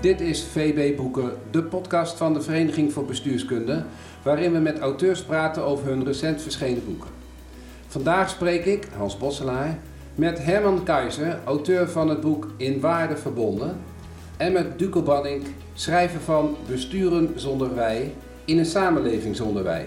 Dit 0.00 0.20
is 0.20 0.44
VB 0.44 0.96
Boeken, 0.96 1.32
de 1.50 1.62
podcast 1.62 2.16
van 2.16 2.34
de 2.34 2.40
Vereniging 2.40 2.92
voor 2.92 3.04
Bestuurskunde, 3.04 3.82
waarin 4.22 4.52
we 4.52 4.58
met 4.58 4.78
auteurs 4.78 5.22
praten 5.22 5.62
over 5.62 5.86
hun 5.86 6.04
recent 6.04 6.42
verschenen 6.42 6.84
boeken. 6.84 7.10
Vandaag 7.86 8.30
spreek 8.30 8.64
ik, 8.64 8.88
Hans 8.96 9.18
Bosselaar, 9.18 9.78
met 10.14 10.44
Herman 10.44 10.82
Keizer, 10.84 11.38
auteur 11.44 11.88
van 11.88 12.08
het 12.08 12.20
boek 12.20 12.48
In 12.56 12.80
Waarde 12.80 13.16
Verbonden, 13.16 13.76
en 14.36 14.52
met 14.52 14.78
Duco 14.78 15.02
Banning, 15.02 15.42
schrijver 15.74 16.20
van 16.20 16.56
Besturen 16.68 17.32
zonder 17.34 17.74
wij 17.74 18.14
in 18.44 18.58
een 18.58 18.66
samenleving 18.66 19.36
zonder 19.36 19.62
wij. 19.62 19.86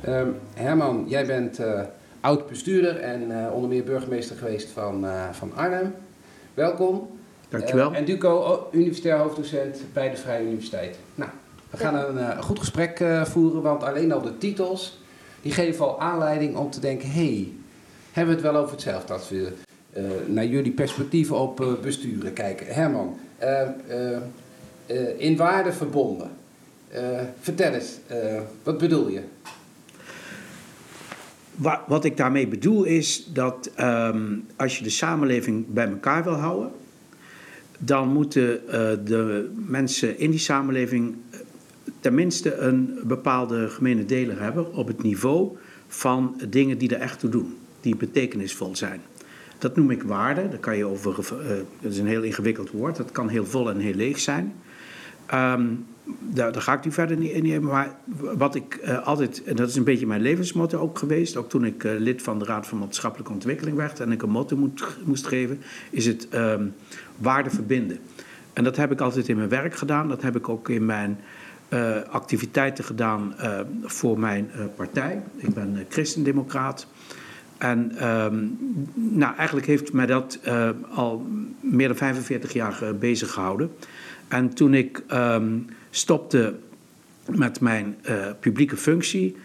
Ehm, 0.00 0.28
Herman, 0.54 1.04
jij 1.08 1.26
bent 1.26 1.60
uh, 1.60 1.80
oud 2.20 2.46
bestuurder 2.46 2.96
en 2.96 3.30
uh, 3.30 3.52
onder 3.52 3.68
meer 3.68 3.84
burgemeester 3.84 4.36
geweest 4.36 4.70
van, 4.70 5.04
uh, 5.04 5.30
van 5.30 5.52
Arnhem. 5.54 5.94
Welkom. 6.54 7.19
Dankjewel. 7.50 7.94
en 7.94 8.04
Duco, 8.04 8.68
universitair 8.72 9.18
hoofddocent 9.18 9.80
bij 9.92 10.10
de 10.10 10.16
Vrije 10.16 10.44
Universiteit. 10.44 10.98
Nou, 11.14 11.30
we 11.70 11.76
gaan 11.76 12.16
een 12.16 12.42
goed 12.42 12.58
gesprek 12.58 13.04
voeren, 13.24 13.62
want 13.62 13.82
alleen 13.82 14.12
al 14.12 14.22
de 14.22 14.38
titels 14.38 14.98
die 15.42 15.52
geven 15.52 15.84
al 15.84 16.00
aanleiding 16.00 16.56
om 16.56 16.70
te 16.70 16.80
denken: 16.80 17.10
hé, 17.10 17.24
hey, 17.24 17.52
hebben 18.12 18.36
we 18.36 18.42
het 18.42 18.52
wel 18.52 18.60
over 18.60 18.72
hetzelfde 18.72 19.12
als 19.12 19.28
we 19.28 19.52
naar 20.26 20.46
jullie 20.46 20.72
perspectieven 20.72 21.36
op 21.36 21.78
besturen 21.82 22.32
kijken? 22.32 22.66
Herman, 22.66 23.18
in 25.16 25.36
waarde 25.36 25.72
verbonden. 25.72 26.30
vertel 27.40 27.72
eens, 27.72 27.98
wat 28.62 28.78
bedoel 28.78 29.08
je? 29.08 29.22
Wat 31.86 32.04
ik 32.04 32.16
daarmee 32.16 32.48
bedoel 32.48 32.84
is 32.84 33.26
dat 33.32 33.70
um, 33.80 34.46
als 34.56 34.78
je 34.78 34.84
de 34.84 34.90
samenleving 34.90 35.66
bij 35.68 35.88
elkaar 35.88 36.24
wil 36.24 36.34
houden, 36.34 36.70
dan 37.82 38.12
moeten 38.12 38.60
uh, 38.66 38.72
de 39.04 39.50
mensen 39.66 40.18
in 40.18 40.30
die 40.30 40.40
samenleving 40.40 41.16
tenminste 42.00 42.54
een 42.54 42.98
bepaalde 43.04 43.68
gemene 43.68 44.04
deler 44.04 44.42
hebben 44.42 44.74
op 44.74 44.86
het 44.86 45.02
niveau 45.02 45.56
van 45.88 46.40
dingen 46.48 46.78
die 46.78 46.94
er 46.94 47.00
echt 47.00 47.20
toe 47.20 47.30
doen, 47.30 47.56
die 47.80 47.96
betekenisvol 47.96 48.76
zijn. 48.76 49.00
Dat 49.58 49.76
noem 49.76 49.90
ik 49.90 50.02
waarde. 50.02 50.48
Daar 50.48 50.58
kan 50.58 50.76
je 50.76 50.84
over, 50.84 51.10
uh, 51.10 51.48
dat 51.80 51.92
is 51.92 51.98
een 51.98 52.06
heel 52.06 52.22
ingewikkeld 52.22 52.70
woord, 52.70 52.96
dat 52.96 53.12
kan 53.12 53.28
heel 53.28 53.46
vol 53.46 53.70
en 53.70 53.78
heel 53.78 53.94
leeg 53.94 54.18
zijn. 54.18 54.54
Um, 55.34 55.86
daar, 56.18 56.52
daar, 56.52 56.62
ga 56.62 56.72
ik 56.72 56.84
nu 56.84 56.92
verder 56.92 57.16
niet 57.16 57.30
in. 57.30 57.64
Maar 57.64 57.94
wat 58.20 58.54
ik 58.54 58.80
uh, 58.84 59.06
altijd, 59.06 59.42
en 59.44 59.56
dat 59.56 59.68
is 59.68 59.76
een 59.76 59.84
beetje 59.84 60.06
mijn 60.06 60.20
levensmotto 60.20 60.78
ook 60.78 60.98
geweest, 60.98 61.36
ook 61.36 61.48
toen 61.48 61.64
ik 61.64 61.84
uh, 61.84 61.92
lid 61.98 62.22
van 62.22 62.38
de 62.38 62.44
Raad 62.44 62.66
van 62.66 62.78
Maatschappelijke 62.78 63.32
Ontwikkeling 63.32 63.76
werd 63.76 64.00
en 64.00 64.12
ik 64.12 64.22
een 64.22 64.30
motto 64.30 64.70
moest 65.04 65.26
geven, 65.26 65.60
is 65.90 66.06
het 66.06 66.28
um, 66.34 66.74
waarde 67.16 67.50
verbinden. 67.50 67.98
En 68.52 68.64
dat 68.64 68.76
heb 68.76 68.92
ik 68.92 69.00
altijd 69.00 69.28
in 69.28 69.36
mijn 69.36 69.48
werk 69.48 69.74
gedaan, 69.74 70.08
dat 70.08 70.22
heb 70.22 70.36
ik 70.36 70.48
ook 70.48 70.68
in 70.68 70.86
mijn 70.86 71.18
uh, 71.68 71.96
activiteiten 72.10 72.84
gedaan 72.84 73.34
voor 73.82 74.18
mijn 74.18 74.50
partij. 74.76 75.22
Ik 75.36 75.54
ben 75.54 75.86
christendemocraat. 75.88 76.86
En 77.58 78.08
um, 78.08 78.58
nou, 78.94 79.36
eigenlijk 79.36 79.66
heeft 79.66 79.92
mij 79.92 80.06
dat 80.06 80.38
al 80.90 81.26
meer 81.60 81.88
dan 81.88 81.96
45 81.96 82.52
jaar 82.52 82.94
bezig 82.98 83.30
gehouden. 83.30 83.70
En 84.30 84.54
toen 84.54 84.74
ik 84.74 85.02
um, 85.12 85.66
stopte 85.90 86.54
met 87.26 87.60
mijn 87.60 87.96
uh, 88.08 88.26
publieke 88.40 88.76
functie, 88.76 89.36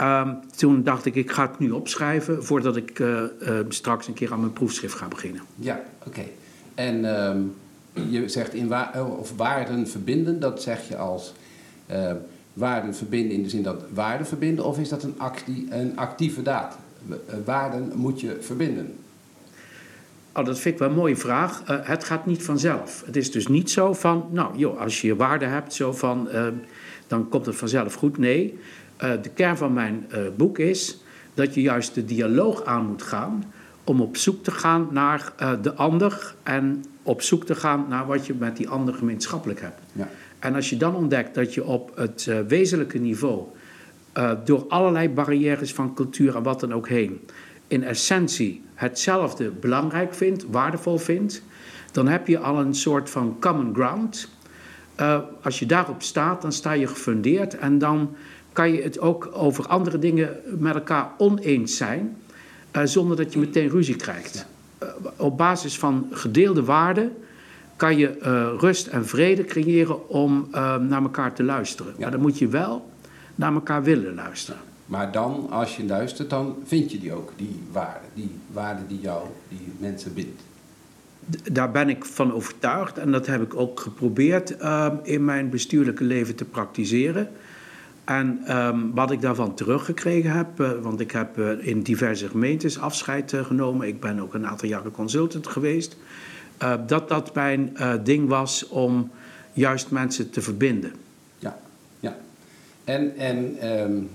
um, 0.00 0.38
toen 0.56 0.82
dacht 0.82 1.04
ik, 1.04 1.14
ik 1.14 1.30
ga 1.30 1.50
het 1.50 1.58
nu 1.58 1.70
opschrijven 1.70 2.44
voordat 2.44 2.76
ik 2.76 2.98
uh, 2.98 3.22
uh, 3.40 3.58
straks 3.68 4.08
een 4.08 4.14
keer 4.14 4.32
aan 4.32 4.40
mijn 4.40 4.52
proefschrift 4.52 4.94
ga 4.94 5.08
beginnen. 5.08 5.42
Ja, 5.54 5.82
oké. 6.06 6.24
En 6.74 7.04
um, 7.04 7.54
je 8.10 8.28
zegt 8.28 8.54
in 8.54 8.68
wa 8.68 9.06
of 9.18 9.36
waarden 9.36 9.88
verbinden, 9.88 10.40
dat 10.40 10.62
zeg 10.62 10.88
je 10.88 10.96
als 10.96 11.34
waarden 12.52 12.94
verbinden 12.94 13.36
in 13.36 13.42
de 13.42 13.48
zin 13.48 13.62
dat 13.62 13.82
waarden 13.94 14.26
verbinden, 14.26 14.64
of 14.64 14.78
is 14.78 14.88
dat 14.88 15.02
een, 15.02 15.14
actie, 15.16 15.66
een 15.70 15.96
actieve 15.96 16.42
daad? 16.42 16.76
Waarden 17.44 17.92
moet 17.94 18.20
je 18.20 18.36
verbinden. 18.40 18.94
Oh, 20.34 20.44
dat 20.44 20.58
vind 20.58 20.74
ik 20.74 20.80
wel 20.80 20.88
een 20.88 20.94
mooie 20.94 21.16
vraag. 21.16 21.62
Uh, 21.70 21.76
het 21.82 22.04
gaat 22.04 22.26
niet 22.26 22.42
vanzelf. 22.42 23.02
Het 23.06 23.16
is 23.16 23.30
dus 23.30 23.46
niet 23.46 23.70
zo 23.70 23.92
van, 23.92 24.28
nou 24.30 24.56
joh, 24.56 24.80
als 24.80 25.00
je 25.00 25.06
je 25.06 25.16
waarde 25.16 25.44
hebt, 25.44 25.74
zo 25.74 25.92
van, 25.92 26.28
uh, 26.32 26.46
dan 27.06 27.28
komt 27.28 27.46
het 27.46 27.56
vanzelf 27.56 27.94
goed. 27.94 28.18
Nee, 28.18 28.58
uh, 29.02 29.10
de 29.22 29.28
kern 29.28 29.56
van 29.56 29.72
mijn 29.72 30.06
boek 30.36 30.58
is 30.58 31.02
dat 31.34 31.54
je 31.54 31.60
juist 31.60 31.94
de 31.94 32.04
dialoog 32.04 32.64
aan 32.64 32.86
moet 32.86 33.02
gaan 33.02 33.52
om 33.84 34.00
op 34.00 34.16
zoek 34.16 34.44
te 34.44 34.50
gaan 34.50 34.88
naar 34.90 35.32
de 35.62 35.74
ander 35.74 36.34
en 36.42 36.84
op 37.02 37.22
zoek 37.22 37.44
te 37.44 37.54
gaan 37.54 37.86
naar 37.88 38.06
wat 38.06 38.26
je 38.26 38.34
met 38.34 38.56
die 38.56 38.68
ander 38.68 38.94
gemeenschappelijk 38.94 39.60
hebt. 39.60 39.80
Ja. 39.92 40.08
En 40.38 40.54
als 40.54 40.70
je 40.70 40.76
dan 40.76 40.94
ontdekt 40.94 41.34
dat 41.34 41.54
je 41.54 41.64
op 41.64 41.92
het 41.94 42.30
wezenlijke 42.48 42.98
niveau 42.98 43.42
door 44.44 44.64
allerlei 44.68 45.08
barrières 45.08 45.72
van 45.72 45.94
cultuur 45.94 46.36
en 46.36 46.42
wat 46.42 46.60
dan 46.60 46.74
ook 46.74 46.88
heen 46.88 47.20
in 47.68 47.84
essentie 47.84 48.62
hetzelfde 48.82 49.50
belangrijk 49.50 50.14
vindt, 50.14 50.44
waardevol 50.50 50.98
vindt, 50.98 51.42
dan 51.92 52.08
heb 52.08 52.26
je 52.26 52.38
al 52.38 52.58
een 52.58 52.74
soort 52.74 53.10
van 53.10 53.36
common 53.40 53.74
ground. 53.74 54.28
Uh, 55.00 55.18
als 55.42 55.58
je 55.58 55.66
daarop 55.66 56.02
staat, 56.02 56.42
dan 56.42 56.52
sta 56.52 56.72
je 56.72 56.86
gefundeerd 56.86 57.56
en 57.56 57.78
dan 57.78 58.16
kan 58.52 58.72
je 58.72 58.82
het 58.82 58.98
ook 58.98 59.30
over 59.32 59.66
andere 59.66 59.98
dingen 59.98 60.36
met 60.58 60.74
elkaar 60.74 61.10
oneens 61.18 61.76
zijn, 61.76 62.16
uh, 62.76 62.82
zonder 62.84 63.16
dat 63.16 63.32
je 63.32 63.38
meteen 63.38 63.68
ruzie 63.68 63.96
krijgt. 63.96 64.46
Uh, 64.82 64.88
op 65.16 65.36
basis 65.36 65.78
van 65.78 66.06
gedeelde 66.10 66.64
waarden 66.64 67.12
kan 67.76 67.96
je 67.96 68.18
rust 68.58 68.86
en 68.86 69.06
vrede 69.06 69.44
creëren 69.44 70.08
om 70.08 70.48
naar 70.88 71.02
elkaar 71.02 71.32
te 71.32 71.42
luisteren. 71.42 71.92
Ja. 71.92 72.00
Maar 72.00 72.10
dan 72.10 72.20
moet 72.20 72.38
je 72.38 72.48
wel 72.48 72.90
naar 73.34 73.52
elkaar 73.52 73.82
willen 73.82 74.14
luisteren. 74.14 74.60
Maar 74.92 75.12
dan, 75.12 75.50
als 75.50 75.76
je 75.76 75.84
luistert, 75.84 76.30
dan 76.30 76.56
vind 76.64 76.92
je 76.92 76.98
die 76.98 77.12
ook, 77.12 77.32
die 77.36 77.60
waarde. 77.70 78.06
Die 78.14 78.30
waarde 78.52 78.86
die 78.86 79.00
jou, 79.00 79.26
die 79.48 79.72
mensen 79.78 80.14
bindt. 80.14 80.42
Daar 81.52 81.70
ben 81.70 81.88
ik 81.88 82.04
van 82.04 82.32
overtuigd 82.32 82.98
en 82.98 83.12
dat 83.12 83.26
heb 83.26 83.42
ik 83.42 83.54
ook 83.56 83.80
geprobeerd 83.80 84.60
uh, 84.60 84.92
in 85.02 85.24
mijn 85.24 85.50
bestuurlijke 85.50 86.04
leven 86.04 86.34
te 86.34 86.44
praktiseren. 86.44 87.28
En 88.04 88.56
um, 88.56 88.94
wat 88.94 89.10
ik 89.10 89.20
daarvan 89.20 89.54
teruggekregen 89.54 90.30
heb, 90.30 90.60
uh, 90.60 90.70
want 90.80 91.00
ik 91.00 91.10
heb 91.10 91.38
uh, 91.38 91.66
in 91.66 91.82
diverse 91.82 92.28
gemeentes 92.28 92.78
afscheid 92.78 93.32
uh, 93.32 93.44
genomen. 93.44 93.86
Ik 93.86 94.00
ben 94.00 94.20
ook 94.20 94.34
een 94.34 94.46
aantal 94.46 94.68
jaren 94.68 94.90
consultant 94.90 95.46
geweest. 95.46 95.96
dat 96.86 97.08
dat 97.08 97.34
mijn 97.34 97.76
ding 98.04 98.28
was 98.28 98.68
om 98.68 99.10
juist 99.52 99.90
mensen 99.90 100.30
te 100.30 100.40
verbinden. 100.40 100.92
Ja, 101.38 101.58
ja. 102.00 102.16
En, 102.84 103.16
en 103.16 103.70
um, 103.80 104.10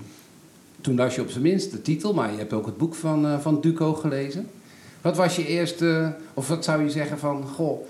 toen 0.88 0.96
las 0.96 1.14
je 1.14 1.20
op 1.20 1.30
zijn 1.30 1.42
minst 1.42 1.70
de 1.70 1.82
titel, 1.82 2.14
maar 2.14 2.32
je 2.32 2.38
hebt 2.38 2.52
ook 2.52 2.66
het 2.66 2.76
boek 2.76 2.94
van, 2.94 3.26
uh, 3.26 3.38
van 3.38 3.60
Duco 3.60 3.94
gelezen. 3.94 4.46
Wat 5.00 5.16
was 5.16 5.36
je 5.36 5.46
eerste, 5.46 6.14
of 6.34 6.48
wat 6.48 6.64
zou 6.64 6.82
je 6.82 6.90
zeggen 6.90 7.18
van, 7.18 7.42
goh, 7.42 7.86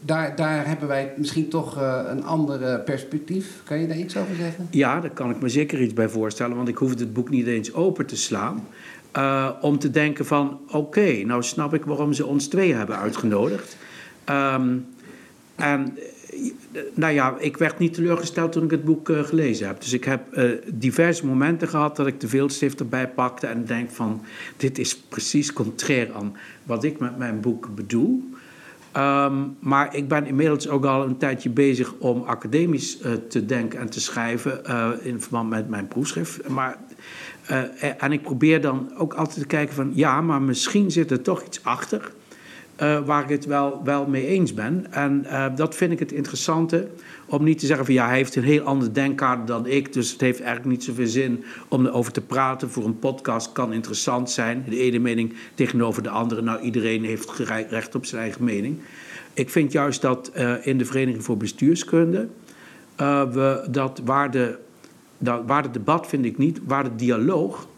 daar, 0.00 0.36
daar 0.36 0.66
hebben 0.66 0.88
wij 0.88 1.12
misschien 1.16 1.48
toch 1.48 1.78
uh, 1.78 2.00
een 2.08 2.24
ander 2.24 2.80
perspectief. 2.80 3.60
Kan 3.64 3.78
je 3.80 3.86
daar 3.86 3.96
iets 3.96 4.16
over 4.16 4.34
zeggen? 4.34 4.68
Ja, 4.70 5.00
daar 5.00 5.10
kan 5.10 5.30
ik 5.30 5.40
me 5.40 5.48
zeker 5.48 5.82
iets 5.82 5.94
bij 5.94 6.08
voorstellen, 6.08 6.56
want 6.56 6.68
ik 6.68 6.76
hoef 6.76 6.90
het 6.90 7.12
boek 7.12 7.30
niet 7.30 7.46
eens 7.46 7.74
open 7.74 8.06
te 8.06 8.16
slaan. 8.16 8.66
Uh, 9.16 9.50
om 9.60 9.78
te 9.78 9.90
denken 9.90 10.26
van, 10.26 10.58
oké, 10.70 11.22
nou 11.24 11.42
snap 11.42 11.74
ik 11.74 11.84
waarom 11.84 12.12
ze 12.12 12.26
ons 12.26 12.46
twee 12.46 12.74
hebben 12.74 12.98
uitgenodigd. 12.98 13.76
Um, 14.30 14.86
en 15.54 15.98
nou 16.94 17.12
ja, 17.12 17.36
ik 17.38 17.56
werd 17.56 17.78
niet 17.78 17.94
teleurgesteld 17.94 18.52
toen 18.52 18.64
ik 18.64 18.70
het 18.70 18.84
boek 18.84 19.08
uh, 19.08 19.20
gelezen 19.20 19.66
heb. 19.66 19.80
Dus 19.80 19.92
ik 19.92 20.04
heb 20.04 20.36
uh, 20.36 20.50
diverse 20.72 21.26
momenten 21.26 21.68
gehad 21.68 21.96
dat 21.96 22.06
ik 22.06 22.20
de 22.20 22.28
veelstift 22.28 22.80
erbij 22.80 23.08
pakte 23.08 23.46
en 23.46 23.64
denk 23.64 23.90
van... 23.90 24.22
dit 24.56 24.78
is 24.78 24.96
precies 24.96 25.52
contrair 25.52 26.12
aan 26.12 26.36
wat 26.62 26.84
ik 26.84 26.98
met 26.98 27.18
mijn 27.18 27.40
boek 27.40 27.74
bedoel. 27.74 28.30
Um, 28.96 29.56
maar 29.58 29.96
ik 29.96 30.08
ben 30.08 30.26
inmiddels 30.26 30.68
ook 30.68 30.84
al 30.84 31.04
een 31.04 31.16
tijdje 31.16 31.50
bezig 31.50 31.94
om 31.98 32.22
academisch 32.22 32.98
uh, 33.00 33.12
te 33.28 33.46
denken 33.46 33.78
en 33.78 33.90
te 33.90 34.00
schrijven... 34.00 34.64
in 35.02 35.20
verband 35.20 35.50
met 35.50 35.68
mijn 35.68 35.88
proefschrift. 35.88 36.48
Maar, 36.48 36.78
en 37.98 38.12
ik 38.12 38.22
probeer 38.22 38.60
dan 38.60 38.92
ook 38.96 39.14
altijd 39.14 39.38
te 39.38 39.46
kijken 39.46 39.74
van... 39.74 39.92
ja, 39.94 40.20
maar 40.20 40.42
misschien 40.42 40.90
zit 40.90 41.10
er 41.10 41.22
toch 41.22 41.42
iets 41.42 41.64
achter... 41.64 42.12
Uh, 42.82 42.98
waar 43.04 43.22
ik 43.22 43.28
het 43.28 43.44
wel, 43.44 43.80
wel 43.84 44.06
mee 44.06 44.26
eens 44.26 44.54
ben. 44.54 44.86
En 44.90 45.22
uh, 45.26 45.46
dat 45.54 45.74
vind 45.74 45.92
ik 45.92 45.98
het 45.98 46.12
interessante. 46.12 46.88
Om 47.26 47.44
niet 47.44 47.58
te 47.58 47.66
zeggen 47.66 47.84
van 47.84 47.94
ja, 47.94 48.06
hij 48.06 48.16
heeft 48.16 48.36
een 48.36 48.42
heel 48.42 48.62
ander 48.62 48.94
denkkader 48.94 49.46
dan 49.46 49.66
ik. 49.66 49.92
Dus 49.92 50.12
het 50.12 50.20
heeft 50.20 50.40
eigenlijk 50.40 50.70
niet 50.70 50.84
zoveel 50.84 51.06
zin 51.06 51.44
om 51.68 51.86
erover 51.86 52.12
te 52.12 52.20
praten. 52.20 52.70
Voor 52.70 52.84
een 52.84 52.98
podcast 52.98 53.52
kan 53.52 53.72
interessant 53.72 54.30
zijn. 54.30 54.64
De 54.68 54.78
ene 54.78 54.98
mening 54.98 55.34
tegenover 55.54 56.02
de 56.02 56.08
andere. 56.08 56.42
Nou, 56.42 56.60
iedereen 56.60 57.04
heeft 57.04 57.30
recht 57.70 57.94
op 57.94 58.06
zijn 58.06 58.22
eigen 58.22 58.44
mening. 58.44 58.78
Ik 59.32 59.50
vind 59.50 59.72
juist 59.72 60.00
dat 60.00 60.30
uh, 60.36 60.66
in 60.66 60.78
de 60.78 60.84
Vereniging 60.84 61.24
voor 61.24 61.36
Bestuurskunde. 61.36 62.28
we 62.96 63.66
dat 63.70 64.00
waarde, 64.04 64.58
dat 65.18 65.42
waarde 65.46 65.70
debat 65.70 66.06
vind 66.06 66.24
ik 66.24 66.38
niet. 66.38 66.60
Waarde 66.66 66.94
dialoog. 66.94 67.68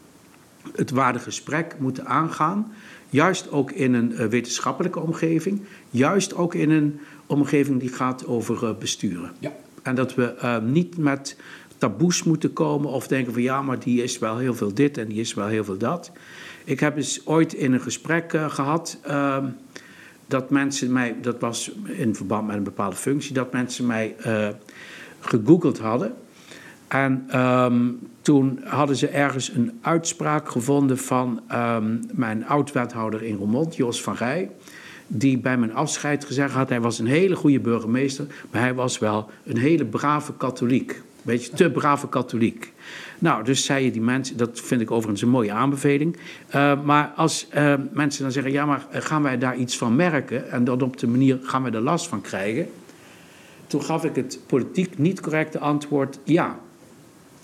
Het 0.75 0.91
waarde 0.91 1.19
gesprek 1.19 1.75
moeten 1.79 2.05
aangaan 2.05 2.71
Juist 3.09 3.51
ook 3.51 3.71
in 3.71 3.93
een 3.93 4.15
eh, 4.15 4.25
wetenschappelijke 4.25 4.99
omgeving. 4.99 5.61
Juist 5.89 6.35
ook 6.35 6.53
in 6.53 6.69
een 6.69 6.99
omgeving 7.25 7.79
die 7.79 7.89
gaat 7.89 8.25
over 8.25 8.63
uh, 8.63 8.69
besturen. 8.79 9.31
Ja. 9.39 9.51
En 9.81 9.95
dat 9.95 10.15
we 10.15 10.35
uh, 10.43 10.57
niet 10.57 10.97
met 10.97 11.37
taboes 11.77 12.23
moeten 12.23 12.53
komen 12.53 12.89
of 12.89 13.07
denken 13.07 13.33
van 13.33 13.41
ja, 13.41 13.61
maar 13.61 13.79
die 13.79 14.03
is 14.03 14.19
wel 14.19 14.37
heel 14.37 14.55
veel 14.55 14.73
dit 14.73 14.97
en 14.97 15.07
die 15.07 15.19
is 15.19 15.33
wel 15.33 15.47
heel 15.47 15.63
veel 15.63 15.77
dat. 15.77 16.11
Ik 16.63 16.79
heb 16.79 16.97
eens 16.97 17.21
ooit 17.25 17.53
in 17.53 17.73
een 17.73 17.81
gesprek 17.81 18.33
uh, 18.33 18.49
gehad 18.49 18.97
uh, 19.07 19.37
dat 20.27 20.49
mensen 20.49 20.91
mij, 20.91 21.15
dat 21.21 21.39
was 21.39 21.71
in 21.85 22.15
verband 22.15 22.47
met 22.47 22.55
een 22.55 22.63
bepaalde 22.63 22.95
functie, 22.95 23.33
dat 23.33 23.53
mensen 23.53 23.85
mij 23.85 24.15
uh, 24.25 24.47
gegoogeld 25.19 25.79
hadden. 25.79 26.13
En 26.87 27.39
um, 27.39 27.99
toen 28.29 28.59
hadden 28.63 28.95
ze 28.95 29.07
ergens 29.07 29.53
een 29.53 29.79
uitspraak 29.81 30.49
gevonden 30.49 30.97
van 30.97 31.41
um, 31.51 31.99
mijn 32.11 32.45
oud-wethouder 32.47 33.23
in 33.23 33.35
Roermond, 33.35 33.75
Jos 33.75 34.01
van 34.01 34.15
Rij. 34.15 34.49
Die 35.07 35.37
bij 35.37 35.57
mijn 35.57 35.73
afscheid 35.73 36.25
gezegd 36.25 36.53
had: 36.53 36.69
hij 36.69 36.81
was 36.81 36.99
een 36.99 37.07
hele 37.07 37.35
goede 37.35 37.59
burgemeester, 37.59 38.25
maar 38.51 38.61
hij 38.61 38.73
was 38.73 38.99
wel 38.99 39.29
een 39.43 39.57
hele 39.57 39.85
brave 39.85 40.33
katholiek. 40.37 40.91
Een 40.91 41.01
beetje 41.21 41.51
te 41.51 41.71
brave 41.71 42.09
katholiek. 42.09 42.73
Nou, 43.19 43.43
dus 43.43 43.65
zeiden 43.65 43.91
die 43.91 44.01
mensen, 44.01 44.37
dat 44.37 44.59
vind 44.59 44.81
ik 44.81 44.91
overigens 44.91 45.21
een 45.21 45.29
mooie 45.29 45.51
aanbeveling. 45.51 46.17
Uh, 46.55 46.83
maar 46.83 47.11
als 47.15 47.47
uh, 47.55 47.73
mensen 47.91 48.23
dan 48.23 48.31
zeggen: 48.31 48.51
ja, 48.51 48.65
maar 48.65 48.87
gaan 48.91 49.23
wij 49.23 49.37
daar 49.37 49.57
iets 49.57 49.77
van 49.77 49.95
merken? 49.95 50.51
En 50.51 50.63
dan 50.63 50.81
op 50.81 50.97
de 50.97 51.07
manier 51.07 51.39
gaan 51.43 51.63
wij 51.63 51.71
er 51.71 51.81
last 51.81 52.07
van 52.07 52.21
krijgen. 52.21 52.69
Toen 53.67 53.83
gaf 53.83 54.03
ik 54.03 54.15
het 54.15 54.39
politiek 54.47 54.97
niet 54.97 55.21
correcte 55.21 55.59
antwoord: 55.59 56.19
ja. 56.23 56.59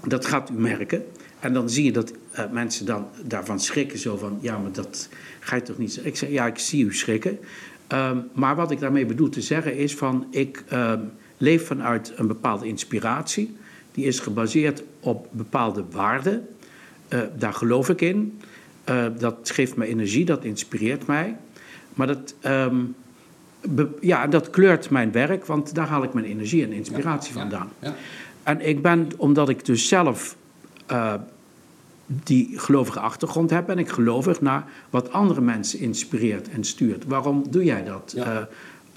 Dat 0.08 0.26
gaat 0.26 0.50
u 0.50 0.54
merken. 0.54 1.06
En 1.40 1.54
dan 1.54 1.70
zie 1.70 1.84
je 1.84 1.92
dat 1.92 2.12
uh, 2.12 2.52
mensen 2.52 2.86
dan 2.86 3.08
daarvan 3.24 3.60
schrikken. 3.60 4.00
Zo 4.00 4.18
van, 4.18 4.38
ja, 4.42 4.58
maar 4.58 4.72
dat 4.72 5.10
ga 5.40 5.56
je 5.56 5.62
toch 5.62 5.78
niet 5.78 5.94
zeggen. 5.94 6.12
Ik 6.12 6.18
zeg, 6.18 6.30
ja, 6.30 6.46
ik 6.46 6.58
zie 6.58 6.86
u 6.86 6.94
schrikken. 6.94 7.40
Um, 7.94 8.28
maar 8.34 8.56
wat 8.56 8.72
ik 8.72 8.80
daarmee 8.80 9.06
bedoel 9.06 9.30
te 9.30 9.42
zeggen 9.42 9.78
is 9.78 9.96
van... 9.96 10.28
ik 10.30 10.64
um, 10.74 11.12
leef 11.38 11.66
vanuit 11.68 12.14
een 12.16 12.28
bepaalde 12.28 12.68
inspiratie. 12.68 13.56
Die 13.92 14.06
is 14.06 14.20
gebaseerd 14.20 14.84
op 15.00 15.28
bepaalde 15.32 15.84
waarden. 15.92 16.48
Uh, 17.10 17.20
daar 17.38 17.54
geloof 17.54 17.90
ik 17.90 18.02
in. 18.02 18.40
Uh, 18.90 19.06
dat 19.18 19.52
geeft 19.54 19.76
me 19.76 19.86
energie, 19.86 20.26
dat 20.26 20.44
inspireert 20.44 21.08
mij. 21.08 21.38
Maar 21.94 22.08
dat... 22.08 22.36
Um, 22.46 22.96
be, 23.70 23.90
ja, 24.02 24.28
dat 24.28 24.50
kleurt 24.50 24.90
mijn 24.90 25.12
werk, 25.12 25.46
want 25.46 25.76
daar 25.76 25.88
haal 25.88 26.04
ik 26.04 26.14
mijn 26.14 26.26
energie 26.26 26.64
en 26.64 26.72
inspiratie 26.72 27.34
ja, 27.34 27.40
vandaan. 27.40 27.72
Ja, 27.80 27.88
ja. 27.88 27.96
En 28.46 28.68
ik 28.68 28.82
ben, 28.82 29.10
omdat 29.18 29.50
ik 29.50 29.66
dus 29.66 29.88
zelf 29.88 30.36
uh, 30.92 31.14
die 32.06 32.60
gelovige 32.60 33.00
achtergrond 33.00 33.50
heb, 33.50 33.66
ben 33.66 33.78
ik 33.78 33.90
gelovig 33.90 34.42
naar 34.42 34.66
wat 34.90 35.12
andere 35.12 35.42
mensen 35.42 35.80
inspireert 35.80 36.50
en 36.50 36.64
stuurt. 36.64 37.06
Waarom 37.06 37.44
doe 37.50 37.64
jij 37.64 37.84
dat? 37.84 38.14
Ja. 38.16 38.34
Uh, 38.34 38.42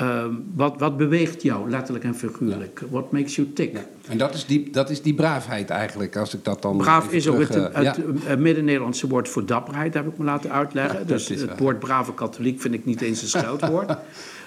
uh, 0.09 0.25
wat, 0.55 0.75
wat 0.79 0.97
beweegt 0.97 1.43
jou, 1.43 1.71
letterlijk 1.71 2.05
en 2.05 2.15
figuurlijk? 2.15 2.83
What 2.91 3.13
makes 3.13 3.37
you 3.37 3.53
tick? 3.53 3.73
Ja. 3.73 3.85
En 4.09 4.19
dat 4.19 4.35
is, 4.35 4.47
die, 4.47 4.71
dat 4.71 4.91
is 4.91 5.03
die 5.03 5.15
braafheid 5.15 5.71
eigenlijk, 5.71 6.17
als 6.17 6.35
ik 6.35 6.45
dat 6.45 6.63
dan. 6.63 6.77
Braaf 6.77 7.13
is 7.13 7.23
terug, 7.23 7.51
ook 7.51 7.75
het, 7.75 7.97
het, 8.25 8.39
Midden-Nederlandse 8.39 9.09
woord 9.09 9.29
voor 9.29 9.47
dapperheid, 9.47 9.95
heb 9.95 10.07
ik 10.07 10.19
me 10.19 10.25
laten 10.25 10.53
uitleggen. 10.53 11.07
dus 11.07 11.29
het 11.29 11.45
waar. 11.45 11.57
woord 11.57 11.79
brave 11.79 12.15
katholiek 12.15 12.61
vind 12.61 12.75
ik 12.75 12.85
niet 12.85 13.01
eens 13.01 13.23
een 13.23 13.29
scheldwoord. 13.41 13.97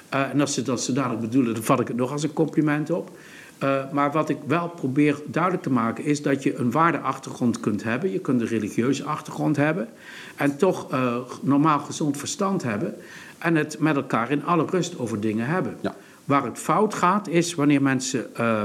en 0.09 0.41
als 0.41 0.53
ze 0.53 0.61
dat 0.61 0.81
zo 0.81 0.93
dadelijk 0.93 1.21
bedoelen, 1.21 1.53
dan 1.53 1.63
vat 1.63 1.79
ik 1.79 1.87
het 1.87 1.97
nog 1.97 2.11
als 2.11 2.23
een 2.23 2.33
compliment 2.33 2.89
op. 2.89 3.11
Uh, 3.63 3.91
maar 3.91 4.11
wat 4.11 4.29
ik 4.29 4.37
wel 4.47 4.69
probeer 4.69 5.21
duidelijk 5.25 5.63
te 5.63 5.71
maken 5.71 6.03
is 6.03 6.21
dat 6.21 6.43
je 6.43 6.55
een 6.55 6.71
waardeachtergrond 6.71 7.59
kunt 7.59 7.83
hebben. 7.83 8.11
Je 8.11 8.19
kunt 8.19 8.41
een 8.41 8.47
religieuze 8.47 9.03
achtergrond 9.03 9.55
hebben. 9.55 9.87
En 10.35 10.57
toch 10.57 10.93
uh, 10.93 11.15
normaal 11.41 11.79
gezond 11.79 12.17
verstand 12.17 12.63
hebben. 12.63 12.95
En 13.37 13.55
het 13.55 13.79
met 13.79 13.95
elkaar 13.95 14.31
in 14.31 14.45
alle 14.45 14.65
rust 14.65 14.99
over 14.99 15.19
dingen 15.19 15.45
hebben. 15.45 15.77
Ja. 15.81 15.95
Waar 16.25 16.43
het 16.43 16.59
fout 16.59 16.93
gaat 16.93 17.27
is 17.27 17.55
wanneer 17.55 17.81
mensen 17.81 18.27
uh, 18.39 18.63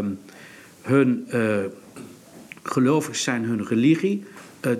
hun 0.83 1.27
uh, 1.35 1.57
gelovig 2.63 3.17
zijn, 3.17 3.45
hun 3.45 3.67
religie, 3.67 4.25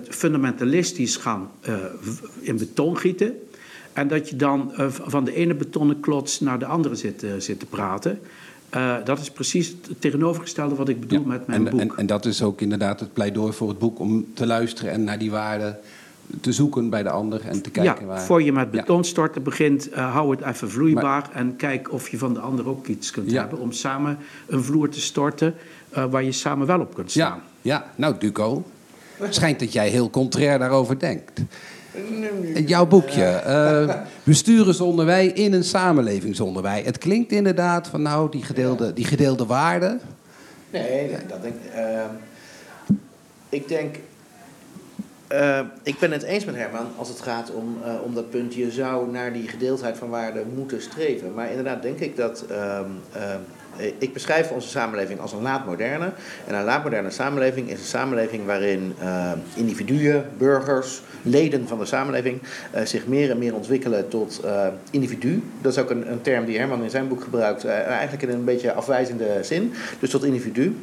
fundamentalistisch 0.09 1.15
gaan 1.15 1.51
in 2.39 2.57
beton 2.57 2.97
gieten. 2.97 3.39
En 3.93 4.07
dat 4.07 4.29
je 4.29 4.35
dan 4.35 4.71
van 4.89 5.23
de 5.23 5.33
ene 5.33 5.53
betonnen 5.53 5.99
klots 5.99 6.39
naar 6.39 6.59
de 6.59 6.65
andere 6.65 6.95
zit, 6.95 7.25
zit 7.37 7.59
te 7.59 7.65
praten. 7.65 8.19
Uh, 8.75 8.95
dat 9.03 9.19
is 9.19 9.31
precies 9.31 9.67
het 9.67 10.01
tegenovergestelde 10.01 10.75
wat 10.75 10.89
ik 10.89 10.99
bedoel 10.99 11.19
ja, 11.19 11.27
met 11.27 11.47
mijn 11.47 11.65
en, 11.65 11.71
boek. 11.71 11.81
En, 11.81 11.97
en, 11.97 12.05
dat 12.05 12.25
is 12.25 12.41
ook 12.41 12.61
inderdaad 12.61 12.99
het 12.99 13.13
pleidooi 13.13 13.53
voor 13.53 13.69
het 13.69 13.79
boek 13.79 13.99
om 13.99 14.25
te 14.33 14.45
luisteren 14.45 14.91
en 14.91 15.03
naar 15.03 15.19
die 15.19 15.31
waarden 15.31 15.79
te 16.41 16.51
zoeken 16.51 16.89
bij 16.89 17.03
de 17.03 17.09
ander 17.09 17.41
en 17.45 17.61
te 17.61 17.69
kijken 17.69 18.01
ja, 18.01 18.07
waar. 18.07 18.21
voor 18.21 18.43
je 18.43 18.51
met 18.51 18.71
betonstorten 18.71 19.41
ja. 19.41 19.49
begint, 19.49 19.91
uh, 19.91 20.13
hou 20.13 20.35
het 20.35 20.45
even 20.45 20.69
vloeibaar 20.69 21.03
maar, 21.03 21.29
en 21.33 21.55
kijk 21.55 21.91
of 21.91 22.09
je 22.09 22.17
van 22.17 22.33
de 22.33 22.39
ander 22.39 22.67
ook 22.67 22.87
iets 22.87 23.11
kunt 23.11 23.31
ja. 23.31 23.39
hebben 23.41 23.59
om 23.59 23.71
samen 23.71 24.17
een 24.47 24.63
vloer 24.63 24.89
te 24.89 25.01
storten 25.01 25.55
uh, 25.97 26.05
waar 26.05 26.23
je 26.23 26.31
samen 26.31 26.67
wel 26.67 26.79
op 26.79 26.95
kunt 26.95 27.11
staan. 27.11 27.41
Ja, 27.61 27.73
ja. 27.73 27.91
nou 27.95 28.15
Duco, 28.19 28.63
het 29.17 29.35
schijnt 29.35 29.59
dat 29.59 29.73
jij 29.73 29.89
heel 29.89 30.09
contrair 30.09 30.59
daarover 30.59 30.99
denkt. 30.99 31.41
Jouw 32.65 32.85
boekje, 32.85 33.43
uh, 33.47 33.95
Besturen 34.23 34.73
zonder 34.73 35.05
wij 35.05 35.27
in 35.27 35.53
een 35.53 35.63
samenleving 35.63 36.35
zonder 36.35 36.63
wij. 36.63 36.81
Het 36.85 36.97
klinkt 36.97 37.31
inderdaad 37.31 37.87
van 37.87 38.01
nou, 38.01 38.31
die 38.31 38.43
gedeelde, 38.43 38.93
die 38.93 39.05
gedeelde 39.05 39.45
waarden. 39.45 40.01
Nee, 40.69 41.11
dat 41.27 41.41
denk 41.41 41.55
ik. 41.55 41.75
Uh, 41.75 42.01
ik 43.49 43.67
denk. 43.67 43.95
Uh, 45.31 45.59
ik 45.83 45.99
ben 45.99 46.11
het 46.11 46.23
eens 46.23 46.45
met 46.45 46.55
Herman 46.55 46.87
als 46.97 47.09
het 47.09 47.21
gaat 47.21 47.51
om, 47.51 47.77
uh, 47.85 47.93
om 48.03 48.13
dat 48.13 48.29
punt. 48.29 48.53
Je 48.53 48.71
zou 48.71 49.11
naar 49.11 49.33
die 49.33 49.47
gedeeldheid 49.47 49.97
van 49.97 50.09
waarden 50.09 50.53
moeten 50.55 50.81
streven. 50.81 51.33
Maar 51.33 51.49
inderdaad 51.49 51.81
denk 51.81 51.99
ik 51.99 52.15
dat. 52.15 52.45
Ik 53.97 54.13
beschrijf 54.13 54.51
onze 54.51 54.67
samenleving 54.67 55.19
als 55.19 55.31
een 55.31 55.41
laatmoderne. 55.41 56.11
En 56.47 56.55
een 56.55 56.63
laatmoderne 56.63 57.09
samenleving 57.09 57.69
is 57.69 57.79
een 57.79 57.85
samenleving 57.85 58.45
waarin 58.45 58.93
uh, 59.01 59.31
individuen, 59.55 60.25
burgers, 60.37 61.01
leden 61.21 61.67
van 61.67 61.79
de 61.79 61.85
samenleving 61.85 62.41
uh, 62.75 62.81
zich 62.81 63.07
meer 63.07 63.29
en 63.29 63.37
meer 63.37 63.55
ontwikkelen 63.55 64.07
tot 64.07 64.41
individu. 64.91 65.43
Dat 65.61 65.71
is 65.71 65.77
ook 65.77 65.89
een, 65.89 66.11
een, 66.11 66.21
term 66.21 66.45
die 66.45 66.57
Herman 66.57 66.83
in 66.83 66.89
zijn 66.89 67.07
boek 67.07 67.21
gebruikt, 67.21 67.65
eigenlijk 67.65 68.23
in 68.23 68.29
een 68.29 68.43
beetje 68.43 68.73
afwijzende 68.73 69.39
zin. 69.41 69.73
Dus 69.99 70.09
tot 70.09 70.23
individu. 70.23 70.75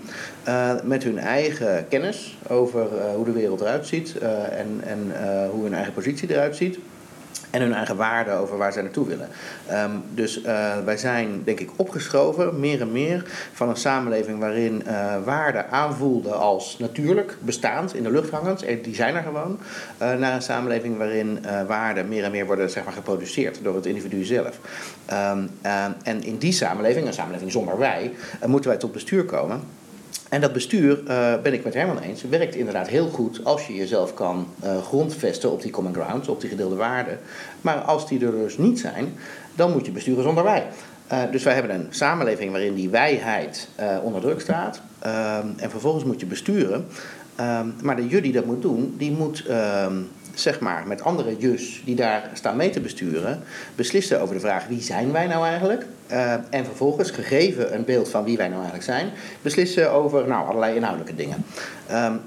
met 0.85 1.03
hun 1.03 1.19
eigen 1.19 1.89
kennis 1.89 2.37
over 2.49 2.87
hoe 3.15 3.25
de 3.25 3.33
wereld 3.33 3.61
eruit 3.61 3.87
ziet 3.87 4.19
en, 4.51 4.81
en 4.85 5.13
hoe 5.51 5.63
hun 5.63 5.75
eigen 5.75 5.93
positie 5.93 6.31
eruit 6.31 6.57
ziet 6.57 6.79
en 7.55 7.61
hun 7.61 7.75
eigen 7.75 7.97
waarden 7.97 8.35
over 8.35 8.57
waar 8.57 8.73
zij 8.73 8.83
naartoe 8.83 9.07
willen. 9.07 9.29
Um, 9.73 10.03
dus 10.15 10.43
uh, 10.43 10.77
wij 10.85 10.97
zijn, 10.97 11.43
denk 11.45 11.61
ik, 11.61 11.71
opgeschoven, 11.77 12.61
meer 12.61 12.81
en 12.81 12.93
meer, 12.93 13.25
van 13.53 13.69
een 13.69 13.77
samenleving 13.77 14.39
waarin 14.39 14.83
uh, 14.87 15.15
waarden 15.25 15.71
aanvoelden 15.71 16.39
als 16.39 16.79
natuurlijk, 16.79 17.37
bestaand, 17.41 17.95
in 17.95 18.03
de 18.03 18.11
lucht 18.11 18.31
hangend, 18.31 18.65
die 18.83 18.95
zijn 18.95 19.15
er 19.15 19.23
gewoon, 19.23 19.59
uh, 20.03 20.15
naar 20.15 20.35
een 20.35 20.43
samenleving 20.43 20.97
waarin 20.97 21.45
waarden 21.67 22.09
meer 22.09 22.25
en 22.25 22.31
meer 22.31 22.47
worden 22.47 22.71
zeg 22.71 22.85
maar, 22.85 22.93
geproduceerd 22.93 23.59
door 23.63 23.75
het 23.75 23.87
individu 23.87 24.25
zelf. 24.25 24.59
Um, 25.13 25.51
en 26.03 26.23
in 26.23 26.39
die 26.39 26.53
samenleving, 26.53 27.07
een 27.07 27.13
samenleving 27.13 27.53
zonder 27.53 27.79
wij, 27.79 28.13
moeten 28.47 28.71
wij 28.71 28.79
tot 28.79 28.93
bestuur 28.93 29.25
komen. 29.25 29.61
En 30.29 30.41
dat 30.41 30.53
bestuur, 30.53 30.99
uh, 31.09 31.35
ben 31.43 31.53
ik 31.53 31.65
met 31.65 31.75
Herman 31.75 31.99
eens, 31.99 32.23
werkt 32.23 32.55
inderdaad 32.55 32.89
heel 32.89 33.09
goed 33.09 33.45
als 33.45 33.67
je 33.67 33.75
jezelf 33.75 34.15
kan 34.15 34.47
uh, 34.65 34.83
grondvesten 34.83 35.51
op 35.53 35.63
die 35.63 35.71
common 35.71 35.95
grounds, 35.95 36.29
op 36.29 36.41
die 36.41 36.51
gedeelde 36.51 36.75
waarden. 36.75 37.19
Maar 37.61 37.77
als 37.77 38.09
die 38.09 38.27
er 38.27 38.33
dus 38.33 38.59
niet 38.59 38.81
zijn, 38.81 39.15
dan 39.55 39.73
moet 39.73 39.87
je 39.87 39.93
besturen 39.93 40.23
zonder 40.23 40.45
wij. 40.45 40.67
Uh, 41.13 41.23
dus 41.31 41.43
wij 41.43 41.55
hebben 41.55 41.75
een 41.75 41.87
samenleving 41.91 42.51
waarin 42.51 42.75
die 42.75 42.89
wijheid 42.89 43.69
onder 44.03 44.21
druk 44.21 44.41
staat. 44.41 44.81
en 45.57 45.71
vervolgens 45.71 46.05
moet 46.05 46.21
je 46.21 46.27
besturen. 46.27 46.87
maar 47.83 47.97
de 47.97 48.09
je 48.09 48.21
die 48.21 48.33
dat 48.33 48.45
moet 48.45 48.63
doen, 48.63 48.95
die 48.99 49.13
moet 49.13 49.45
zeg 50.35 50.61
maar, 50.61 50.87
met 50.87 51.03
andere 51.03 51.37
jus 51.37 51.83
die 51.85 51.95
daar 51.95 52.31
staan 52.33 52.57
mee 52.57 52.71
te 52.71 52.81
besturen, 52.81 53.43
beslissen 53.75 54.21
over 54.21 54.35
de 54.35 54.41
vraag 54.41 54.67
wie 54.67 54.83
zijn 54.83 55.13
wij 55.13 55.27
nou 55.27 55.47
eigenlijk? 55.47 55.87
Uh, 56.13 56.33
en 56.33 56.65
vervolgens, 56.65 57.11
gegeven 57.11 57.75
een 57.75 57.85
beeld 57.85 58.09
van 58.09 58.25
wie 58.25 58.37
wij 58.37 58.49
nou 58.49 58.63
eigenlijk 58.63 58.91
zijn, 58.91 59.11
beslissen 59.43 59.93
over 59.93 60.29
nou, 60.29 60.47
allerlei 60.47 60.75
inhoudelijke 60.77 61.15
dingen. 61.15 61.45
Um, 61.93 62.21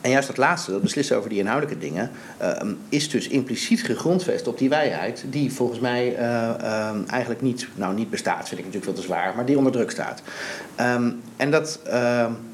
en 0.00 0.10
juist 0.10 0.26
dat 0.26 0.36
laatste, 0.36 0.70
dat 0.70 0.82
beslissen 0.82 1.16
over 1.16 1.28
die 1.28 1.38
inhoudelijke 1.38 1.80
dingen, 1.80 2.10
uh, 2.42 2.52
is 2.88 3.10
dus 3.10 3.28
impliciet 3.28 3.82
gegrondvest 3.82 4.46
op 4.46 4.58
die 4.58 4.68
wijheid, 4.68 5.24
die 5.30 5.52
volgens 5.52 5.80
mij 5.80 6.12
uh, 6.12 6.18
uh, 6.60 6.90
eigenlijk 7.06 7.40
niet, 7.40 7.68
nou 7.74 7.94
niet 7.94 8.10
bestaat, 8.10 8.48
vind 8.48 8.60
ik 8.60 8.66
natuurlijk 8.66 8.84
veel 8.84 8.94
te 8.94 9.02
zwaar, 9.02 9.32
maar 9.36 9.44
die 9.44 9.56
onder 9.56 9.72
druk 9.72 9.90
staat. 9.90 10.22
En 11.36 11.50
dat, 11.50 11.80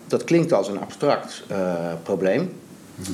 dat 0.07 0.25
klinkt 0.25 0.52
als 0.52 0.69
een 0.69 0.81
abstract 0.81 1.45
probleem 2.02 2.52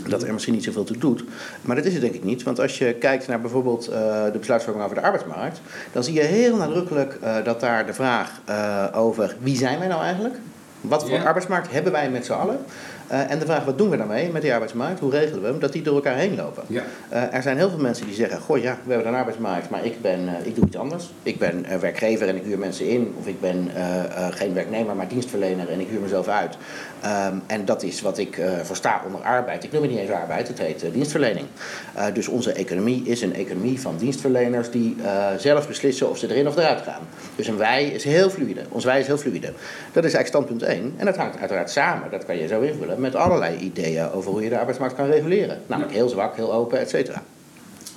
dat 0.09 0.23
er 0.23 0.33
misschien 0.33 0.55
niet 0.55 0.65
zoveel 0.65 0.85
toe 0.85 0.99
doet. 0.99 1.25
Maar 1.63 1.77
dat 1.77 1.85
is 1.85 1.93
het 1.93 2.03
denk 2.03 2.15
ik 2.15 2.25
niet. 2.25 2.43
Want 2.43 2.61
als 2.61 2.79
je 2.79 2.95
kijkt 2.95 3.27
naar 3.27 3.41
bijvoorbeeld 3.41 3.89
uh, 3.91 3.95
de 4.33 4.39
besluitvorming 4.39 4.85
over 4.85 4.97
de 4.97 5.03
arbeidsmarkt, 5.03 5.61
dan 5.93 6.05
zie 6.05 6.15
je 6.15 6.21
heel 6.21 6.57
nadrukkelijk 6.57 7.19
uh, 7.23 7.45
dat 7.45 7.61
daar 7.61 7.87
de 7.87 7.95
vraag 7.95 8.41
uh, 8.49 8.87
over 8.95 9.37
wie 9.41 9.57
zijn 9.57 9.79
wij 9.79 9.89
nou 9.89 10.03
eigenlijk? 10.03 10.35
Wat 10.81 11.03
voor 11.03 11.13
ja. 11.19 11.23
arbeidsmarkt 11.23 11.73
hebben 11.73 11.93
wij 11.93 12.11
met 12.11 12.25
z'n 12.25 12.33
allen? 12.33 12.59
Eh, 13.07 13.31
en 13.31 13.39
de 13.39 13.45
vraag, 13.45 13.65
wat 13.65 13.79
doen 13.79 13.91
we 13.91 13.97
daarmee 13.97 14.31
met 14.31 14.43
die 14.43 14.53
arbeidsmarkt? 14.53 15.01
Hoe 15.01 15.11
regelen 15.11 15.43
we 15.43 15.47
hem? 15.47 15.59
Dat 15.59 15.73
die 15.73 15.83
door 15.83 15.95
elkaar 15.95 16.17
heen 16.17 16.37
lopen. 16.37 16.63
Ja. 16.67 16.83
Eh, 17.09 17.35
er 17.35 17.43
zijn 17.43 17.57
heel 17.57 17.71
veel 17.71 17.79
mensen 17.79 18.07
die 18.07 18.15
zeggen, 18.15 18.41
goh 18.41 18.59
ja, 18.59 18.79
we 18.85 18.93
hebben 18.93 19.13
een 19.13 19.19
arbeidsmarkt, 19.19 19.71
maar 19.71 19.85
ik, 19.85 20.03
ben, 20.03 20.29
eh, 20.29 20.47
ik 20.47 20.55
doe 20.55 20.67
iets 20.67 20.77
anders. 20.77 21.11
Ik 21.23 21.39
ben 21.39 21.65
eh, 21.65 21.79
werkgever 21.79 22.29
en 22.29 22.37
ik 22.37 22.43
huur 22.45 22.59
mensen 22.59 22.89
in. 22.89 23.15
Of 23.19 23.27
ik 23.27 23.41
ben 23.41 23.71
eh, 23.75 24.05
eh, 24.05 24.35
geen 24.35 24.55
werknemer, 24.55 24.97
maar 24.97 25.09
dienstverlener 25.09 25.69
en 25.69 25.81
ik 25.81 25.89
huur 25.89 26.01
mezelf 26.01 26.29
uit. 26.29 26.57
Ehm, 27.03 27.37
en 27.47 27.65
dat 27.65 27.83
is 27.83 28.01
wat 28.01 28.19
ik 28.19 28.39
eh, 28.39 28.51
versta 28.63 29.03
onder 29.07 29.21
arbeid. 29.21 29.65
Ik 29.65 29.73
noem 29.73 29.83
het 29.83 29.91
niet 29.91 30.01
eens 30.01 30.11
arbeid, 30.11 30.49
het 30.49 30.59
heet 30.59 30.83
eh, 30.83 30.93
dienstverlening. 30.93 31.47
Eh, 31.95 32.05
dus 32.15 32.29
onze 32.29 32.53
economie 32.53 33.03
is 33.05 33.23
een 33.23 33.35
economie 33.35 33.81
van 33.81 33.97
dienstverleners 33.97 34.71
die 34.71 34.97
zelf 35.39 35.69
beslissen 35.69 36.11
of 36.11 36.19
ze 36.19 36.31
erin 36.31 36.49
of 36.49 36.57
eruit 36.57 36.81
gaan. 36.81 37.01
Dus 37.37 37.47
een 37.47 37.57
wij 37.57 37.85
is 37.85 38.05
heel 38.05 38.31
fluide. 38.31 38.61
Ons 38.69 38.85
wij 38.85 39.01
is 39.01 39.07
heel 39.07 39.19
fluide. 39.19 39.53
Dat 39.93 40.05
is 40.05 40.15
eigenlijk 40.15 40.27
standpunt 40.27 40.63
1. 40.63 40.95
En 40.97 41.07
dat 41.07 41.17
hangt 41.17 41.39
uiteraard 41.39 41.71
samen, 41.71 42.11
dat 42.11 42.25
kan 42.25 42.37
je 42.37 42.47
zo 42.47 42.61
invullen, 42.61 43.01
met 43.01 43.15
allerlei 43.15 43.57
ideeën 43.59 44.11
over 44.11 44.31
hoe 44.31 44.43
je 44.43 44.49
de 44.49 44.59
arbeidsmarkt 44.59 44.95
kan 44.95 45.07
reguleren. 45.07 45.61
Namelijk 45.67 45.95
heel 45.95 46.09
zwak, 46.09 46.37
heel 46.37 46.53
open, 46.53 46.79
et 46.79 46.91
cetera. 46.91 47.23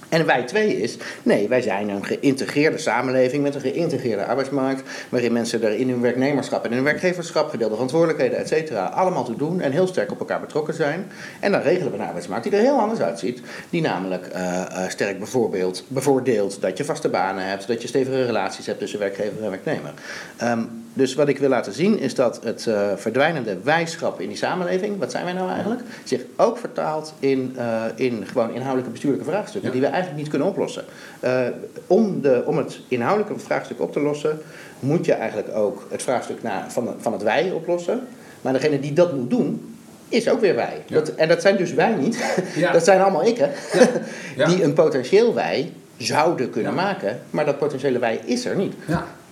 En 0.10 0.26
wij 0.26 0.44
twee 0.44 0.82
is, 0.82 0.98
nee, 1.24 1.48
wij 1.48 1.62
zijn 1.62 1.90
een 1.90 2.06
geïntegreerde 2.06 2.78
samenleving 2.78 3.44
met 3.44 3.56
een 3.56 3.62
geïntegreerde 3.62 4.26
arbeidsmarkt, 4.26 4.90
waarin 5.10 5.34
mensen 5.34 5.64
er 5.64 5.72
in 5.72 5.90
hun 5.90 6.02
werknemerschap 6.02 6.66
en 6.66 6.72
hun 6.72 6.84
werkgeverschap, 6.84 7.50
gedeelde 7.50 7.74
verantwoordelijkheden, 7.74 8.38
et 8.38 8.48
cetera, 8.48 8.86
allemaal 8.86 9.26
toe 9.26 9.36
doen 9.36 9.62
en 9.62 9.72
heel 9.72 9.88
sterk 9.88 10.12
op 10.12 10.20
elkaar 10.20 10.40
betrokken 10.40 10.74
zijn. 10.74 11.08
En 11.40 11.52
dan 11.52 11.62
regelen 11.62 11.92
we 11.92 11.98
een 11.98 12.06
arbeidsmarkt 12.06 12.44
die 12.44 12.54
er 12.54 12.60
heel 12.60 12.80
anders 12.80 13.00
uitziet, 13.00 13.42
die 13.70 13.82
namelijk 13.82 14.26
eh, 14.28 14.62
eh, 14.62 14.90
sterk 14.90 15.18
bijvoorbeeld, 15.18 15.84
bevoordeelt 15.88 16.62
dat 16.62 16.78
je 16.78 16.86
vaste 16.86 17.10
banen 17.10 17.48
hebt, 17.48 17.68
dat 17.68 17.82
je 17.82 17.88
stevige 17.88 18.26
relaties 18.26 18.66
hebt 18.66 18.80
tussen 18.80 19.00
werkgever 19.00 19.44
en 19.44 19.50
werknemer. 19.50 19.94
Ehm, 20.38 20.62
dus 20.98 21.14
wat 21.16 21.28
ik 21.28 21.38
wil 21.38 21.50
laten 21.50 21.74
zien 21.74 22.00
is 22.00 22.16
dat 22.16 22.40
het 22.44 22.68
eh, 22.68 22.88
verdwijnende 22.96 23.58
wijschap 23.64 24.20
in 24.22 24.28
die 24.28 24.38
samenleving, 24.38 25.00
wat 25.00 25.12
zijn 25.12 25.24
wij 25.26 25.34
nou 25.34 25.50
eigenlijk, 25.50 25.82
zich 26.04 26.22
ook 26.36 26.58
vertaalt 26.58 27.14
in, 27.20 27.54
eh, 27.58 27.84
in 27.96 28.24
gewoon 28.28 28.50
inhoudelijke 28.54 28.92
bestuurlijke 28.92 29.26
vraagstukken 29.26 29.64
Ja. 29.70 29.72
die 29.72 29.82
we 29.82 29.88
eigenlijk 29.88 30.18
niet 30.18 30.30
kunnen 30.30 30.48
oplossen. 30.48 30.84
Eh, 31.20 31.40
om, 31.88 32.22
de, 32.22 32.44
om 32.46 32.58
het 32.58 32.80
inhoudelijke 32.88 33.40
vraagstuk 33.40 33.82
op 33.82 33.92
te 33.94 34.00
lossen, 34.00 34.40
moet 34.80 35.06
je 35.06 35.14
eigenlijk 35.14 35.56
ook 35.56 35.88
het 35.92 36.04
vraagstuk 36.04 36.38
van, 36.68 36.96
van 36.98 37.14
het 37.14 37.24
wij 37.24 37.52
oplossen. 37.52 38.08
Maar 38.42 38.54
degene 38.54 38.80
die 38.80 38.94
dat 38.94 39.14
moet 39.14 39.30
doen, 39.30 39.76
is 40.10 40.30
ook 40.30 40.40
weer 40.42 40.56
wij. 40.56 40.84
Ja. 40.88 40.96
Dat, 40.96 41.10
en 41.10 41.28
dat 41.28 41.42
zijn 41.42 41.58
dus 41.58 41.74
wij 41.74 41.94
niet, 41.94 42.18
Ja. 42.56 42.72
dat 42.72 42.84
zijn 42.84 43.02
allemaal 43.02 43.24
ikken, 43.26 43.50
Ja. 44.36 44.48
die 44.48 44.64
een 44.64 44.74
potentieel 44.74 45.34
wij 45.34 45.72
zouden 45.98 46.50
kunnen 46.50 46.74
maken, 46.74 47.20
maar 47.30 47.46
dat 47.46 47.58
potentiële 47.58 48.00
wij 48.00 48.20
is 48.26 48.46
er 48.46 48.56
niet. 48.56 48.74